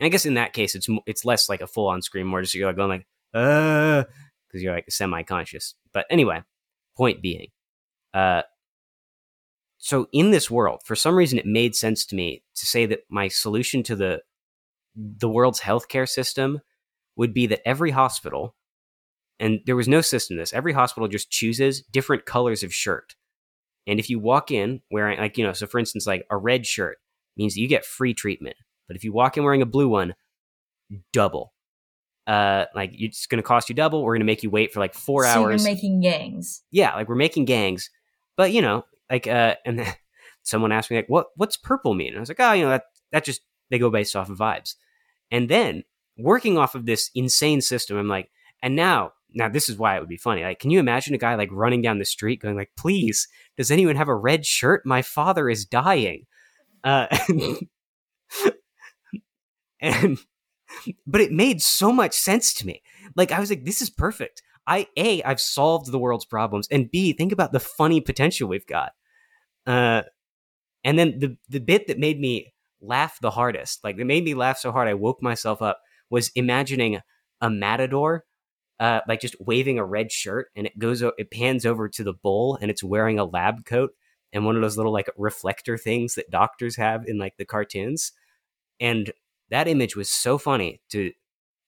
I 0.00 0.08
guess 0.08 0.26
in 0.26 0.34
that 0.34 0.52
case, 0.52 0.74
it's 0.74 0.88
it's 1.06 1.24
less 1.24 1.48
like 1.48 1.60
a 1.60 1.66
full 1.66 1.88
on 1.88 2.02
scream, 2.02 2.26
more 2.26 2.42
just 2.42 2.54
you're 2.54 2.66
like 2.66 2.76
going 2.76 2.90
like 2.90 3.06
uh, 3.34 4.04
because 4.46 4.62
you're 4.62 4.74
like 4.74 4.90
semi 4.90 5.22
conscious. 5.22 5.74
But 5.92 6.06
anyway, 6.10 6.42
point 6.96 7.20
being, 7.20 7.48
uh, 8.12 8.42
so 9.78 10.08
in 10.12 10.30
this 10.30 10.50
world, 10.50 10.80
for 10.84 10.96
some 10.96 11.14
reason, 11.14 11.38
it 11.38 11.46
made 11.46 11.74
sense 11.74 12.06
to 12.06 12.16
me 12.16 12.42
to 12.54 12.66
say 12.66 12.86
that 12.86 13.00
my 13.10 13.28
solution 13.28 13.82
to 13.84 13.96
the 13.96 14.22
the 14.96 15.28
world's 15.28 15.60
healthcare 15.60 16.08
system 16.08 16.60
would 17.16 17.34
be 17.34 17.46
that 17.46 17.66
every 17.66 17.90
hospital, 17.90 18.54
and 19.40 19.60
there 19.66 19.76
was 19.76 19.88
no 19.88 20.00
system 20.00 20.36
this, 20.36 20.52
every 20.52 20.72
hospital 20.72 21.08
just 21.08 21.30
chooses 21.30 21.82
different 21.82 22.26
colors 22.26 22.62
of 22.62 22.72
shirt. 22.72 23.14
And 23.86 23.98
if 23.98 24.08
you 24.08 24.18
walk 24.18 24.50
in 24.50 24.80
wearing, 24.90 25.18
like, 25.18 25.36
you 25.36 25.44
know, 25.44 25.52
so 25.52 25.66
for 25.66 25.78
instance, 25.78 26.06
like 26.06 26.24
a 26.30 26.36
red 26.36 26.64
shirt 26.66 26.98
means 27.36 27.54
that 27.54 27.60
you 27.60 27.68
get 27.68 27.84
free 27.84 28.14
treatment. 28.14 28.56
But 28.88 28.96
if 28.96 29.04
you 29.04 29.12
walk 29.12 29.36
in 29.36 29.44
wearing 29.44 29.62
a 29.62 29.66
blue 29.66 29.88
one, 29.88 30.14
double. 31.12 31.53
Uh, 32.26 32.64
like 32.74 32.92
it's 32.94 33.26
going 33.26 33.38
to 33.38 33.42
cost 33.42 33.68
you 33.68 33.74
double. 33.74 34.02
We're 34.02 34.14
going 34.14 34.20
to 34.20 34.26
make 34.26 34.42
you 34.42 34.50
wait 34.50 34.72
for 34.72 34.80
like 34.80 34.94
four 34.94 35.24
so 35.24 35.28
hours. 35.28 35.62
you're 35.62 35.74
making 35.74 36.00
gangs. 36.00 36.62
yeah, 36.70 36.94
like 36.94 37.08
we're 37.08 37.14
making 37.14 37.44
gangs. 37.44 37.90
But 38.36 38.52
you 38.52 38.62
know, 38.62 38.84
like, 39.10 39.26
uh, 39.26 39.56
and 39.66 39.78
then 39.78 39.94
someone 40.42 40.72
asked 40.72 40.90
me 40.90 40.96
like, 40.96 41.08
"What 41.08 41.26
what's 41.36 41.56
purple 41.56 41.94
mean?" 41.94 42.08
And 42.08 42.16
I 42.16 42.20
was 42.20 42.28
like, 42.28 42.40
"Oh, 42.40 42.52
you 42.52 42.64
know, 42.64 42.70
that 42.70 42.84
that 43.12 43.24
just 43.24 43.42
they 43.70 43.78
go 43.78 43.90
based 43.90 44.16
off 44.16 44.30
of 44.30 44.38
vibes." 44.38 44.74
And 45.30 45.48
then 45.48 45.84
working 46.16 46.58
off 46.58 46.74
of 46.74 46.86
this 46.86 47.10
insane 47.14 47.60
system, 47.60 47.96
I'm 47.96 48.08
like, 48.08 48.30
and 48.62 48.76
now 48.76 49.12
now 49.34 49.48
this 49.48 49.68
is 49.68 49.76
why 49.76 49.96
it 49.96 50.00
would 50.00 50.08
be 50.08 50.16
funny. 50.16 50.42
Like, 50.42 50.60
can 50.60 50.70
you 50.70 50.78
imagine 50.78 51.14
a 51.14 51.18
guy 51.18 51.34
like 51.34 51.50
running 51.52 51.82
down 51.82 51.98
the 51.98 52.04
street 52.04 52.40
going 52.40 52.56
like, 52.56 52.70
"Please, 52.76 53.28
does 53.56 53.70
anyone 53.70 53.96
have 53.96 54.08
a 54.08 54.14
red 54.14 54.46
shirt? 54.46 54.86
My 54.86 55.02
father 55.02 55.48
is 55.48 55.64
dying." 55.64 56.26
Uh, 56.82 57.06
and 59.80 60.18
but 61.06 61.20
it 61.20 61.32
made 61.32 61.62
so 61.62 61.92
much 61.92 62.14
sense 62.14 62.52
to 62.54 62.66
me. 62.66 62.82
Like 63.16 63.32
I 63.32 63.40
was 63.40 63.50
like, 63.50 63.64
this 63.64 63.82
is 63.82 63.90
perfect. 63.90 64.42
I 64.66 64.86
a 64.96 65.22
I've 65.22 65.40
solved 65.40 65.90
the 65.90 65.98
world's 65.98 66.24
problems, 66.24 66.68
and 66.70 66.90
b 66.90 67.12
think 67.12 67.32
about 67.32 67.52
the 67.52 67.60
funny 67.60 68.00
potential 68.00 68.48
we've 68.48 68.66
got. 68.66 68.92
Uh, 69.66 70.02
and 70.82 70.98
then 70.98 71.18
the 71.18 71.36
the 71.48 71.60
bit 71.60 71.86
that 71.88 71.98
made 71.98 72.20
me 72.20 72.52
laugh 72.80 73.18
the 73.20 73.30
hardest, 73.30 73.82
like 73.84 73.96
that 73.96 74.04
made 74.04 74.24
me 74.24 74.34
laugh 74.34 74.58
so 74.58 74.72
hard 74.72 74.88
I 74.88 74.94
woke 74.94 75.22
myself 75.22 75.62
up, 75.62 75.80
was 76.10 76.30
imagining 76.34 77.00
a 77.40 77.50
matador, 77.50 78.24
uh, 78.80 79.00
like 79.08 79.20
just 79.20 79.36
waving 79.40 79.78
a 79.78 79.84
red 79.84 80.12
shirt, 80.12 80.48
and 80.56 80.66
it 80.66 80.78
goes 80.78 81.02
it 81.02 81.30
pans 81.30 81.66
over 81.66 81.88
to 81.88 82.04
the 82.04 82.14
bull, 82.14 82.58
and 82.60 82.70
it's 82.70 82.84
wearing 82.84 83.18
a 83.18 83.24
lab 83.24 83.64
coat 83.64 83.92
and 84.32 84.44
one 84.44 84.56
of 84.56 84.62
those 84.62 84.76
little 84.76 84.92
like 84.92 85.08
reflector 85.16 85.78
things 85.78 86.14
that 86.16 86.30
doctors 86.30 86.76
have 86.76 87.04
in 87.06 87.18
like 87.18 87.36
the 87.38 87.44
cartoons, 87.44 88.12
and 88.80 89.12
that 89.54 89.68
image 89.68 89.94
was 89.94 90.10
so 90.10 90.36
funny 90.36 90.80
to 90.90 91.12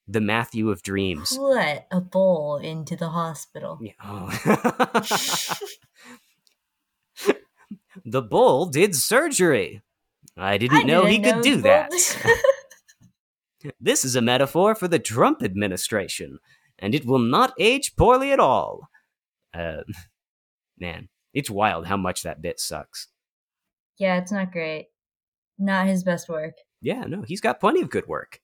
the 0.09 0.21
Matthew 0.21 0.71
of 0.71 0.83
dreams. 0.83 1.37
Put 1.39 1.85
a 1.93 2.01
bowl 2.01 2.57
into 2.57 2.97
the 2.97 3.11
hospital. 3.11 3.79
Yeah. 3.81 3.93
Oh. 4.05 4.29
the 8.05 8.23
bull 8.23 8.67
did 8.67 8.97
surgery. 8.97 9.83
I 10.37 10.59
didn't 10.59 10.79
I 10.79 10.83
know 10.83 11.05
he 11.05 11.19
didn't 11.19 11.27
could 11.27 11.37
know 11.37 11.43
do 11.43 11.63
that. 11.63 11.93
this 13.81 14.05
is 14.05 14.17
a 14.17 14.21
metaphor 14.21 14.75
for 14.75 14.89
the 14.89 14.99
Trump 14.99 15.41
administration, 15.41 16.41
and 16.81 16.93
it 16.93 17.07
will 17.07 17.21
not 17.21 17.55
age 17.57 17.95
poorly 17.95 18.33
at 18.33 18.41
all. 18.41 18.89
Uh, 19.55 19.83
man, 20.77 21.09
it's 21.33 21.51
wild 21.51 21.87
how 21.87 21.97
much 21.97 22.25
that 22.25 22.43
bit 22.43 22.59
sucks. 22.59 23.07
yeah, 23.97 24.19
it's 24.19 24.33
not 24.33 24.51
great. 24.51 24.89
Not 25.57 25.87
his 25.87 26.03
best 26.03 26.29
work. 26.29 26.55
Yeah, 26.81 27.05
no, 27.07 27.23
he's 27.23 27.41
got 27.41 27.61
plenty 27.61 27.81
of 27.83 27.91
good 27.91 28.07
work. 28.07 28.41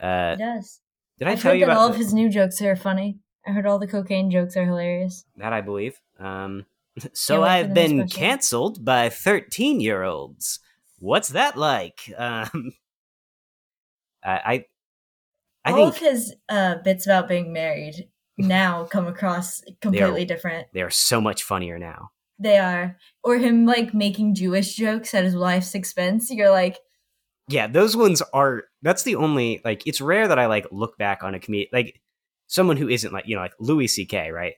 Uh, 0.00 0.32
He 0.36 0.42
does. 0.42 0.80
did 1.18 1.28
I 1.28 1.32
I've 1.32 1.42
tell 1.42 1.54
you 1.54 1.64
about 1.64 1.76
all 1.76 1.88
the- 1.88 1.94
of 1.94 1.98
his 2.00 2.12
new 2.14 2.28
jokes 2.28 2.60
are 2.62 2.76
funny. 2.76 3.18
I 3.46 3.50
heard 3.52 3.66
all 3.66 3.78
the 3.78 3.86
cocaine 3.86 4.30
jokes 4.30 4.56
are 4.56 4.64
hilarious. 4.64 5.24
That 5.36 5.52
I 5.52 5.60
believe. 5.60 6.00
Um, 6.18 6.64
so 7.12 7.42
I've 7.42 7.74
been 7.74 8.08
cancelled 8.08 8.84
by 8.84 9.08
13 9.10 9.80
year 9.80 10.02
olds. 10.02 10.60
What's 10.98 11.28
that 11.30 11.56
like? 11.56 12.12
Um, 12.18 12.72
I, 14.24 14.32
I, 14.32 14.64
I 15.66 15.72
all 15.72 15.90
think 15.90 15.96
of 16.06 16.12
his 16.12 16.34
uh, 16.48 16.76
bits 16.84 17.06
about 17.06 17.28
being 17.28 17.52
married 17.52 18.08
now 18.38 18.84
come 18.84 19.06
across 19.06 19.60
completely 19.80 20.24
different. 20.24 20.66
they 20.72 20.82
are 20.82 20.90
so 20.90 21.20
much 21.20 21.42
funnier 21.42 21.78
now. 21.78 22.10
They 22.38 22.58
are. 22.58 22.96
Or 23.22 23.36
him 23.36 23.64
like 23.66 23.94
making 23.94 24.34
Jewish 24.34 24.74
jokes 24.74 25.14
at 25.14 25.24
his 25.24 25.36
wife's 25.36 25.74
expense. 25.74 26.30
You're 26.30 26.50
like, 26.50 26.78
Yeah, 27.48 27.66
those 27.66 27.96
ones 27.96 28.22
are. 28.32 28.64
That's 28.82 29.02
the 29.02 29.16
only 29.16 29.60
like. 29.64 29.86
It's 29.86 30.00
rare 30.00 30.28
that 30.28 30.38
I 30.38 30.46
like 30.46 30.66
look 30.70 30.96
back 30.98 31.22
on 31.22 31.34
a 31.34 31.40
comedian 31.40 31.68
like 31.72 32.00
someone 32.46 32.76
who 32.76 32.88
isn't 32.88 33.12
like 33.12 33.26
you 33.26 33.36
know 33.36 33.42
like 33.42 33.54
Louis 33.60 33.86
C.K. 33.88 34.30
Right? 34.30 34.54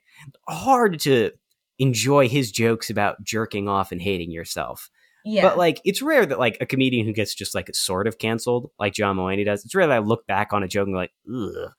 Hard 0.49 1.01
to 1.01 1.33
enjoy 1.79 2.29
his 2.29 2.51
jokes 2.53 2.89
about 2.89 3.23
jerking 3.23 3.69
off 3.69 3.93
and 3.93 4.01
hating 4.01 4.31
yourself. 4.31 4.89
yeah. 5.25 5.43
But 5.43 5.59
like, 5.59 5.81
it's 5.85 6.01
rare 6.01 6.25
that 6.25 6.39
like 6.39 6.57
a 6.61 6.67
comedian 6.67 7.07
who 7.07 7.13
gets 7.13 7.35
just 7.35 7.55
like 7.55 7.69
sort 7.75 8.07
of 8.07 8.19
canceled, 8.19 8.71
like 8.79 8.95
John 8.95 9.17
Mulaney 9.17 9.45
does. 9.45 9.65
It's 9.65 9.75
rare 9.75 9.87
that 9.87 9.93
I 9.97 9.99
look 9.99 10.27
back 10.27 10.53
on 10.53 10.63
a 10.63 10.69
joke 10.69 10.87
and 10.87 10.95
go 10.95 10.99
like, 11.01 11.13
ugh. 11.29 11.73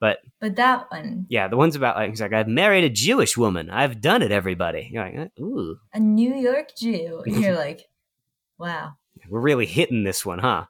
But 0.00 0.18
but 0.40 0.56
that 0.56 0.90
one, 0.90 1.24
yeah, 1.30 1.48
the 1.48 1.56
ones 1.56 1.76
about 1.76 1.96
like, 1.96 2.10
he's 2.10 2.20
like, 2.20 2.34
I've 2.34 2.46
married 2.48 2.84
a 2.84 2.90
Jewish 2.90 3.36
woman. 3.38 3.70
I've 3.70 4.02
done 4.02 4.20
it, 4.22 4.30
everybody. 4.32 4.90
You're 4.92 5.04
like, 5.04 5.16
"Uh, 5.38 5.42
ooh, 5.42 5.78
a 5.94 5.98
New 6.00 6.34
York 6.34 6.76
Jew. 6.76 7.22
And 7.24 7.42
you're 7.42 7.54
like, 7.58 7.86
wow. 8.58 8.92
We're 9.28 9.40
really 9.40 9.66
hitting 9.66 10.04
this 10.04 10.24
one, 10.24 10.38
huh? 10.38 10.66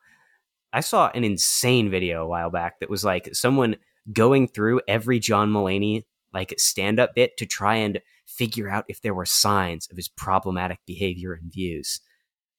I 0.72 0.80
saw 0.80 1.10
an 1.14 1.24
insane 1.24 1.90
video 1.90 2.24
a 2.24 2.28
while 2.28 2.50
back 2.50 2.80
that 2.80 2.90
was 2.90 3.04
like 3.04 3.34
someone 3.34 3.76
going 4.12 4.48
through 4.48 4.80
every 4.88 5.18
John 5.18 5.50
Mulaney 5.50 6.04
like 6.32 6.52
stand 6.58 6.98
up 6.98 7.14
bit 7.14 7.36
to 7.38 7.46
try 7.46 7.76
and 7.76 8.00
figure 8.26 8.68
out 8.68 8.84
if 8.88 9.00
there 9.00 9.14
were 9.14 9.24
signs 9.24 9.86
of 9.90 9.96
his 9.96 10.08
problematic 10.08 10.80
behavior 10.84 11.32
and 11.32 11.52
views, 11.52 12.00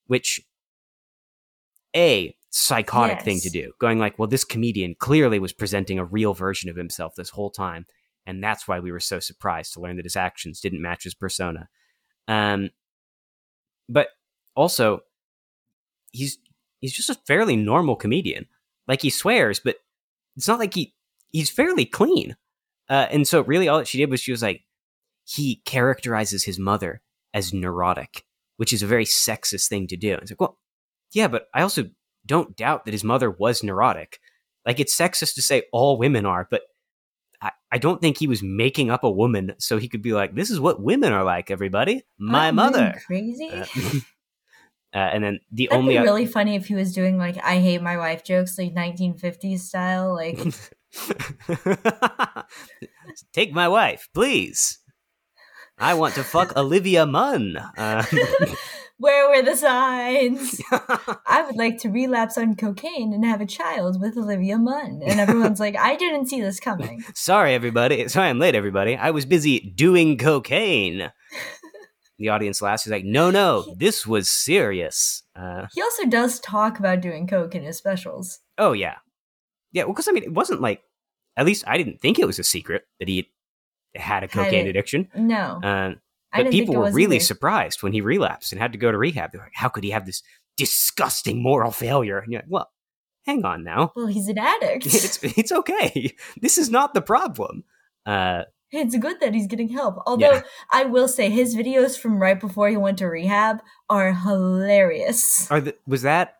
which 0.07 0.41
a 1.95 2.35
psychotic 2.49 3.21
thing 3.21 3.41
to 3.41 3.49
do. 3.49 3.73
Going 3.79 3.99
like, 3.99 4.17
well, 4.17 4.29
this 4.29 4.45
comedian 4.45 4.95
clearly 4.95 5.39
was 5.39 5.53
presenting 5.53 5.99
a 5.99 6.05
real 6.05 6.33
version 6.33 6.69
of 6.69 6.77
himself 6.77 7.15
this 7.15 7.29
whole 7.29 7.49
time, 7.49 7.85
and 8.25 8.43
that's 8.43 8.67
why 8.67 8.79
we 8.79 8.91
were 8.91 8.99
so 8.99 9.19
surprised 9.19 9.73
to 9.73 9.81
learn 9.81 9.97
that 9.97 10.05
his 10.05 10.15
actions 10.15 10.61
didn't 10.61 10.81
match 10.81 11.03
his 11.03 11.13
persona. 11.13 11.67
Um, 12.27 12.69
but 13.89 14.07
also, 14.55 15.01
he's 16.15 16.37
he's 16.81 16.93
just 16.93 17.09
a 17.09 17.19
fairly 17.27 17.55
normal 17.55 17.95
comedian. 17.95 18.47
Like 18.87 19.01
he 19.01 19.09
swears, 19.09 19.59
but 19.59 19.77
it's 20.35 20.47
not 20.47 20.59
like 20.59 20.73
he 20.73 20.93
he's 21.31 21.49
fairly 21.49 21.85
clean. 21.85 22.35
Uh, 22.89 23.07
and 23.09 23.27
so 23.27 23.41
really 23.41 23.67
all 23.67 23.79
that 23.79 23.87
she 23.87 23.97
did 23.97 24.09
was 24.09 24.21
she 24.21 24.31
was 24.31 24.41
like 24.41 24.61
he 25.25 25.61
characterizes 25.65 26.43
his 26.43 26.59
mother 26.59 27.01
as 27.33 27.53
neurotic, 27.53 28.23
which 28.57 28.71
is 28.71 28.83
a 28.83 28.87
very 28.87 29.05
sexist 29.05 29.67
thing 29.67 29.87
to 29.87 29.97
do. 29.97 30.13
It's 30.13 30.31
like, 30.31 30.41
well, 30.41 30.59
yeah, 31.13 31.27
but 31.27 31.47
I 31.53 31.61
also 31.61 31.89
don't 32.25 32.55
doubt 32.55 32.85
that 32.85 32.93
his 32.93 33.03
mother 33.03 33.29
was 33.29 33.63
neurotic. 33.63 34.19
Like 34.65 34.79
it's 34.79 34.95
sexist 34.95 35.35
to 35.35 35.41
say 35.41 35.63
all 35.71 35.97
women 35.97 36.25
are, 36.25 36.47
but 36.49 36.61
I, 37.41 37.51
I 37.71 37.77
don't 37.77 38.01
think 38.01 38.17
he 38.17 38.27
was 38.27 38.41
making 38.41 38.89
up 38.89 39.03
a 39.03 39.11
woman 39.11 39.55
so 39.57 39.77
he 39.77 39.89
could 39.89 40.01
be 40.01 40.13
like, 40.13 40.35
this 40.35 40.49
is 40.49 40.59
what 40.59 40.81
women 40.81 41.11
are 41.11 41.23
like, 41.23 41.51
everybody. 41.51 42.03
My 42.17 42.47
I'm 42.47 42.55
mother. 42.55 43.01
Crazy. 43.05 43.49
Uh, 43.49 43.65
uh, 44.95 45.09
and 45.11 45.23
then 45.23 45.39
the 45.51 45.67
That'd 45.69 45.83
only 45.83 45.97
be 45.97 46.03
really 46.03 46.25
funny 46.25 46.55
if 46.55 46.67
he 46.67 46.75
was 46.75 46.93
doing 46.93 47.17
like 47.17 47.37
I 47.43 47.59
hate 47.59 47.81
my 47.81 47.97
wife 47.97 48.23
jokes, 48.23 48.57
like 48.57 48.73
1950s 48.73 49.59
style. 49.59 50.15
Like, 50.15 50.39
Take 53.33 53.51
my 53.51 53.67
wife, 53.67 54.07
please. 54.13 54.79
I 55.77 55.95
want 55.95 56.15
to 56.15 56.23
fuck 56.23 56.55
Olivia 56.55 57.05
Munn. 57.05 57.57
Uh, 57.57 58.05
Where 58.97 59.27
were 59.27 59.43
the 59.43 59.57
signs? 59.57 60.61
I 60.71 61.43
would 61.45 61.57
like 61.57 61.79
to 61.79 61.89
relapse 61.89 62.37
on 62.37 62.55
cocaine 62.55 63.11
and 63.11 63.25
have 63.25 63.41
a 63.41 63.45
child 63.45 63.99
with 63.99 64.17
Olivia 64.17 64.57
Munn. 64.57 65.01
And 65.05 65.19
everyone's 65.19 65.59
like, 65.59 65.77
I 65.77 65.97
didn't 65.97 66.27
see 66.27 66.39
this 66.39 66.61
coming. 66.61 67.03
Sorry, 67.13 67.53
everybody. 67.53 68.07
Sorry, 68.07 68.29
I'm 68.29 68.39
late, 68.39 68.55
everybody. 68.55 68.95
I 68.95 69.11
was 69.11 69.25
busy 69.25 69.73
doing 69.75 70.17
cocaine. 70.17 71.11
The 72.17 72.29
audience 72.29 72.61
laughs. 72.61 72.83
He's 72.83 72.91
like, 72.91 73.05
no, 73.05 73.29
no, 73.31 73.75
this 73.77 74.05
was 74.07 74.29
serious. 74.31 75.23
Uh, 75.35 75.67
He 75.73 75.81
also 75.81 76.05
does 76.05 76.39
talk 76.39 76.79
about 76.79 77.01
doing 77.01 77.27
coke 77.27 77.55
in 77.55 77.63
his 77.63 77.77
specials. 77.77 78.39
oh, 78.57 78.71
yeah. 78.73 78.95
Yeah, 79.71 79.83
well, 79.83 79.93
because, 79.93 80.07
I 80.07 80.13
mean, 80.13 80.23
it 80.23 80.33
wasn't 80.33 80.61
like, 80.61 80.81
at 81.35 81.45
least 81.45 81.65
I 81.67 81.77
didn't 81.77 81.99
think 81.99 82.17
it 82.17 82.25
was 82.25 82.39
a 82.39 82.43
secret 82.45 82.83
that 82.99 83.09
he 83.09 83.29
had 83.93 84.23
a 84.23 84.27
cocaine 84.29 84.67
it. 84.67 84.69
addiction. 84.69 85.09
No. 85.13 85.59
I 85.63 85.95
but 86.43 86.51
people 86.51 86.75
were 86.75 86.91
really 86.91 87.17
either. 87.17 87.25
surprised 87.25 87.83
when 87.83 87.91
he 87.93 87.99
relapsed 88.01 88.51
and 88.53 88.61
had 88.61 88.71
to 88.71 88.77
go 88.77 88.91
to 88.91 88.97
rehab. 88.97 89.31
They're 89.31 89.41
like, 89.41 89.51
how 89.53 89.67
could 89.69 89.83
he 89.83 89.89
have 89.91 90.05
this 90.05 90.21
disgusting 90.55 91.41
moral 91.43 91.71
failure? 91.71 92.19
And 92.19 92.31
you're 92.31 92.41
like, 92.41 92.49
well, 92.49 92.69
hang 93.25 93.43
on 93.45 93.63
now. 93.63 93.91
Well, 93.95 94.07
he's 94.07 94.27
an 94.29 94.37
addict. 94.37 94.85
It's, 94.93 95.21
it's 95.23 95.51
okay. 95.51 96.15
This 96.41 96.57
is 96.57 96.69
not 96.69 96.93
the 96.93 97.01
problem. 97.01 97.63
Uh, 98.05 98.43
it's 98.75 98.97
good 98.97 99.19
that 99.21 99.33
he's 99.33 99.47
getting 99.47 99.69
help. 99.69 99.97
Although 100.05 100.33
Yeah. 100.33 100.41
I 100.71 100.83
will 100.85 101.07
say 101.07 101.29
his 101.29 101.55
videos 101.55 101.97
from 101.97 102.19
right 102.21 102.39
before 102.39 102.69
he 102.69 102.77
went 102.77 102.97
to 102.99 103.07
rehab 103.07 103.61
are 103.89 104.13
hilarious. 104.13 105.49
are 105.51 105.61
the, 105.61 105.75
was 105.87 106.01
that? 106.03 106.35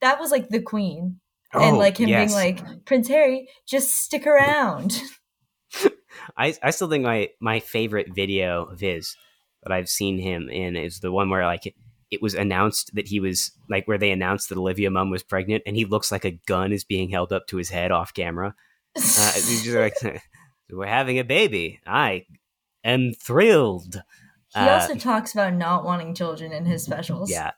That 0.00 0.18
was 0.18 0.30
like 0.30 0.48
the 0.48 0.60
queen. 0.62 1.20
and 1.52 1.76
Oh, 1.76 1.78
like 1.78 1.98
him 1.98 2.08
yes. 2.08 2.32
being 2.32 2.36
like, 2.36 2.84
Prince 2.84 3.08
Harry, 3.08 3.48
just 3.66 3.90
stick 3.92 4.26
around. 4.26 5.00
I, 6.36 6.54
I 6.62 6.70
still 6.70 6.88
think 6.88 7.04
my, 7.04 7.28
my 7.40 7.60
favorite 7.60 8.14
video 8.14 8.64
of 8.64 8.80
his 8.80 9.16
that 9.62 9.72
I've 9.72 9.88
seen 9.88 10.18
him 10.18 10.48
in 10.48 10.74
is 10.76 11.00
the 11.00 11.12
one 11.12 11.28
where 11.28 11.44
like 11.44 11.66
it, 11.66 11.74
it 12.10 12.22
was 12.22 12.34
announced 12.34 12.94
that 12.94 13.08
he 13.08 13.20
was 13.20 13.52
like 13.68 13.86
where 13.86 13.98
they 13.98 14.10
announced 14.10 14.48
that 14.48 14.58
Olivia 14.58 14.90
Munn 14.90 15.10
was 15.10 15.22
pregnant 15.22 15.62
and 15.66 15.76
he 15.76 15.84
looks 15.84 16.10
like 16.10 16.24
a 16.24 16.38
gun 16.46 16.72
is 16.72 16.82
being 16.84 17.10
held 17.10 17.32
up 17.32 17.46
to 17.48 17.56
his 17.56 17.70
head 17.70 17.92
off 17.92 18.14
camera. 18.14 18.54
Uh, 18.96 19.32
he's 19.34 19.62
just 19.62 19.76
like, 19.76 19.94
we're 20.72 20.86
having 20.86 21.18
a 21.18 21.24
baby. 21.24 21.80
I 21.86 22.26
am 22.84 23.12
thrilled. 23.12 24.02
he 24.54 24.60
uh, 24.60 24.80
also 24.80 24.94
talks 24.94 25.32
about 25.32 25.54
not 25.54 25.84
wanting 25.84 26.14
children 26.14 26.52
in 26.52 26.64
his 26.66 26.82
specials. 26.82 27.30
Yeah, 27.30 27.52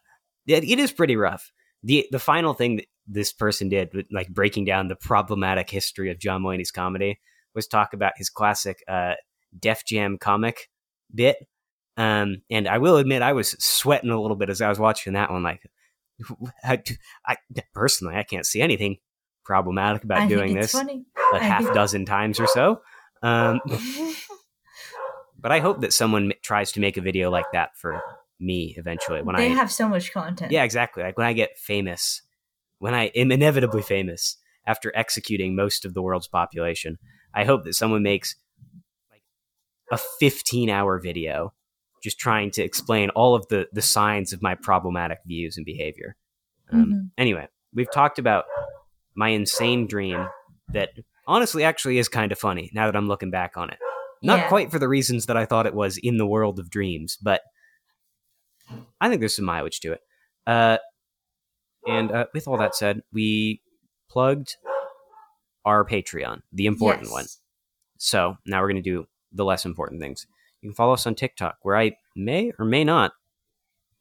yeah, 0.46 0.58
it 0.58 0.78
is 0.78 0.92
pretty 0.92 1.16
rough. 1.16 1.52
the 1.82 2.06
The 2.10 2.18
final 2.18 2.54
thing 2.54 2.76
that 2.76 2.86
this 3.06 3.32
person 3.32 3.68
did, 3.68 3.90
like 4.10 4.28
breaking 4.28 4.64
down 4.64 4.88
the 4.88 4.96
problematic 4.96 5.70
history 5.70 6.10
of 6.10 6.18
John 6.18 6.42
Mulaney's 6.42 6.70
comedy, 6.70 7.20
was 7.54 7.66
talk 7.66 7.92
about 7.92 8.12
his 8.16 8.30
classic 8.30 8.82
uh, 8.88 9.14
Def 9.58 9.84
Jam 9.84 10.18
comic 10.18 10.68
bit. 11.14 11.36
Um, 11.96 12.42
and 12.50 12.66
I 12.66 12.78
will 12.78 12.96
admit, 12.96 13.22
I 13.22 13.34
was 13.34 13.50
sweating 13.58 14.10
a 14.10 14.20
little 14.20 14.36
bit 14.36 14.48
as 14.48 14.62
I 14.62 14.68
was 14.68 14.78
watching 14.78 15.12
that 15.12 15.30
one. 15.30 15.42
Like, 15.42 15.62
I, 16.64 16.82
I 17.26 17.36
personally, 17.74 18.16
I 18.16 18.22
can't 18.22 18.46
see 18.46 18.62
anything 18.62 18.96
problematic 19.44 20.04
about 20.04 20.20
I 20.20 20.28
doing 20.28 20.54
this 20.54 20.72
funny. 20.72 21.04
a 21.34 21.36
I 21.36 21.40
half 21.40 21.74
dozen 21.74 22.06
times 22.06 22.40
or 22.40 22.46
so. 22.46 22.80
Um, 23.22 23.60
but 25.40 25.52
I 25.52 25.60
hope 25.60 25.80
that 25.80 25.92
someone 25.92 26.32
tries 26.42 26.72
to 26.72 26.80
make 26.80 26.96
a 26.96 27.00
video 27.00 27.30
like 27.30 27.50
that 27.52 27.76
for 27.76 28.00
me 28.40 28.74
eventually. 28.76 29.22
When 29.22 29.36
they 29.36 29.46
I 29.46 29.54
have 29.54 29.70
so 29.70 29.88
much 29.88 30.12
content. 30.12 30.52
yeah, 30.52 30.64
exactly. 30.64 31.02
Like 31.02 31.16
when 31.18 31.26
I 31.26 31.32
get 31.32 31.58
famous, 31.58 32.22
when 32.78 32.94
I 32.94 33.06
am 33.14 33.30
inevitably 33.32 33.82
famous 33.82 34.36
after 34.66 34.92
executing 34.94 35.54
most 35.56 35.84
of 35.84 35.94
the 35.94 36.02
world's 36.02 36.28
population, 36.28 36.98
I 37.34 37.44
hope 37.44 37.64
that 37.64 37.74
someone 37.74 38.02
makes 38.02 38.36
like 39.10 39.22
a 39.90 39.98
15 40.20 40.68
hour 40.70 40.98
video 41.00 41.52
just 42.02 42.18
trying 42.18 42.50
to 42.50 42.62
explain 42.62 43.10
all 43.10 43.34
of 43.34 43.46
the 43.48 43.68
the 43.72 43.82
signs 43.82 44.32
of 44.32 44.42
my 44.42 44.54
problematic 44.54 45.18
views 45.26 45.56
and 45.56 45.64
behavior. 45.66 46.16
Um, 46.72 46.84
Mhm. 46.84 47.10
Anyway, 47.18 47.48
we've 47.74 47.90
talked 47.92 48.18
about 48.18 48.44
my 49.14 49.28
insane 49.28 49.86
dream 49.86 50.26
that 50.72 50.90
honestly 51.32 51.64
actually 51.64 51.98
is 51.98 52.08
kind 52.08 52.30
of 52.32 52.38
funny 52.38 52.70
now 52.74 52.86
that 52.86 52.96
I'm 52.96 53.08
looking 53.08 53.30
back 53.30 53.56
on 53.56 53.70
it. 53.70 53.78
Not 54.22 54.38
Yeah. 54.38 54.48
quite 54.48 54.70
for 54.70 54.78
the 54.78 54.88
reasons 54.88 55.26
that 55.26 55.36
I 55.36 55.46
thought 55.46 55.66
it 55.66 55.74
was 55.74 55.96
in 55.96 56.16
the 56.18 56.26
world 56.26 56.58
of 56.58 56.70
dreams, 56.70 57.16
but 57.20 57.40
I 59.00 59.08
think 59.08 59.20
there's 59.20 59.34
some 59.36 59.44
mileage 59.44 59.80
to 59.80 59.92
it. 59.92 60.00
Uh, 60.46 60.78
and 61.86 62.12
uh, 62.12 62.26
with 62.32 62.46
all 62.46 62.56
that 62.58 62.74
said, 62.76 63.02
we 63.12 63.60
plugged 64.08 64.56
our 65.64 65.84
Patreon, 65.84 66.42
the 66.52 66.66
important 66.66 67.04
Yes. 67.06 67.12
one. 67.12 67.26
So 67.98 68.36
now 68.46 68.60
we're 68.60 68.68
going 68.70 68.82
to 68.82 68.90
do 68.90 69.06
the 69.32 69.44
less 69.44 69.64
important 69.64 70.00
things. 70.00 70.26
You 70.60 70.70
can 70.70 70.74
follow 70.74 70.92
us 70.92 71.06
on 71.06 71.14
TikTok, 71.14 71.56
where 71.62 71.76
I 71.76 71.96
may 72.14 72.52
or 72.58 72.64
may 72.64 72.84
not 72.84 73.12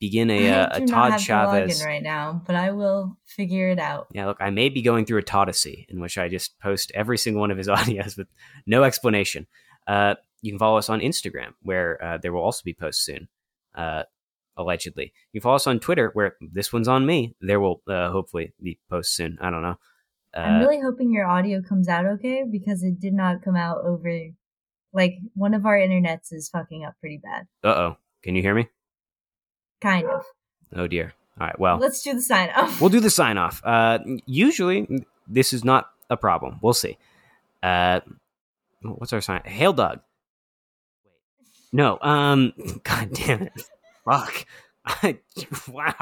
begin 0.01 0.29
a, 0.29 0.49
uh, 0.49 0.67
a 0.73 0.85
Todd 0.85 1.21
Chavez. 1.21 1.85
right 1.85 2.03
now, 2.03 2.41
but 2.45 2.57
I 2.57 2.71
will 2.71 3.17
figure 3.25 3.69
it 3.69 3.79
out. 3.79 4.07
Yeah, 4.11 4.25
look, 4.25 4.37
I 4.41 4.49
may 4.49 4.67
be 4.67 4.81
going 4.81 5.05
through 5.05 5.19
a 5.19 5.23
Toddacy 5.23 5.85
in 5.87 6.01
which 6.01 6.17
I 6.17 6.27
just 6.27 6.59
post 6.59 6.91
every 6.93 7.17
single 7.17 7.39
one 7.39 7.51
of 7.51 7.57
his 7.57 7.67
audios 7.77 8.17
with 8.17 8.27
no 8.65 8.83
explanation. 8.83 9.47
Uh, 9.87 10.15
you 10.41 10.51
can 10.51 10.59
follow 10.59 10.77
us 10.77 10.89
on 10.89 10.99
Instagram, 10.99 11.53
where 11.61 12.03
uh, 12.03 12.17
there 12.17 12.33
will 12.33 12.41
also 12.41 12.63
be 12.65 12.73
posts 12.73 13.05
soon, 13.05 13.29
uh, 13.75 14.03
allegedly. 14.57 15.13
You 15.31 15.39
can 15.39 15.43
follow 15.45 15.55
us 15.55 15.67
on 15.67 15.79
Twitter, 15.79 16.09
where 16.13 16.35
this 16.41 16.73
one's 16.73 16.87
on 16.87 17.05
me. 17.05 17.35
There 17.39 17.59
will 17.59 17.81
uh, 17.87 18.09
hopefully 18.11 18.53
be 18.61 18.79
posts 18.89 19.15
soon. 19.15 19.37
I 19.39 19.49
don't 19.51 19.61
know. 19.61 19.77
I'm 20.33 20.55
Uh, 20.55 20.59
really 20.65 20.81
hoping 20.81 21.11
your 21.13 21.27
audio 21.27 21.61
comes 21.61 21.87
out 21.87 22.05
okay 22.05 22.43
because 22.49 22.83
it 22.83 22.99
did 22.99 23.13
not 23.13 23.43
come 23.43 23.55
out 23.55 23.79
over. 23.85 24.09
Like 24.93 25.19
one 25.35 25.53
of 25.53 25.65
our 25.65 25.77
internets 25.77 26.33
is 26.33 26.49
fucking 26.49 26.83
up 26.85 26.95
pretty 26.99 27.19
bad. 27.23 27.47
uh 27.63 27.67
oh. 27.75 27.97
Can 28.23 28.35
you 28.35 28.41
hear 28.41 28.53
me? 28.55 28.67
Kind 29.81 30.07
of. 30.07 30.23
Oh 30.75 30.87
dear. 30.87 31.13
All 31.39 31.47
right. 31.47 31.59
Well, 31.59 31.77
Let's 31.77 32.01
do 32.03 32.13
the 32.13 32.21
sign 32.21 32.49
off. 32.55 32.79
we'll 32.79 32.89
do 32.89 32.99
the 32.99 33.09
sign 33.09 33.37
off. 33.37 33.61
Uh, 33.65 33.99
usually, 34.25 35.05
this 35.27 35.53
is 35.53 35.63
not 35.63 35.89
a 36.09 36.17
problem. 36.17 36.59
We'll 36.61 36.73
see. 36.73 36.97
Uh, 37.63 38.01
what's 38.83 39.11
our 39.13 39.21
sign? 39.21 39.41
Hail 39.45 39.73
dog. 39.73 39.99
No. 41.73 41.97
Um. 42.01 42.53
God 42.83 43.09
damn 43.13 43.43
it. 43.43 43.53
Fuck. 44.05 44.45
Wow. 45.71 45.93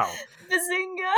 Bazinga! 0.49 1.13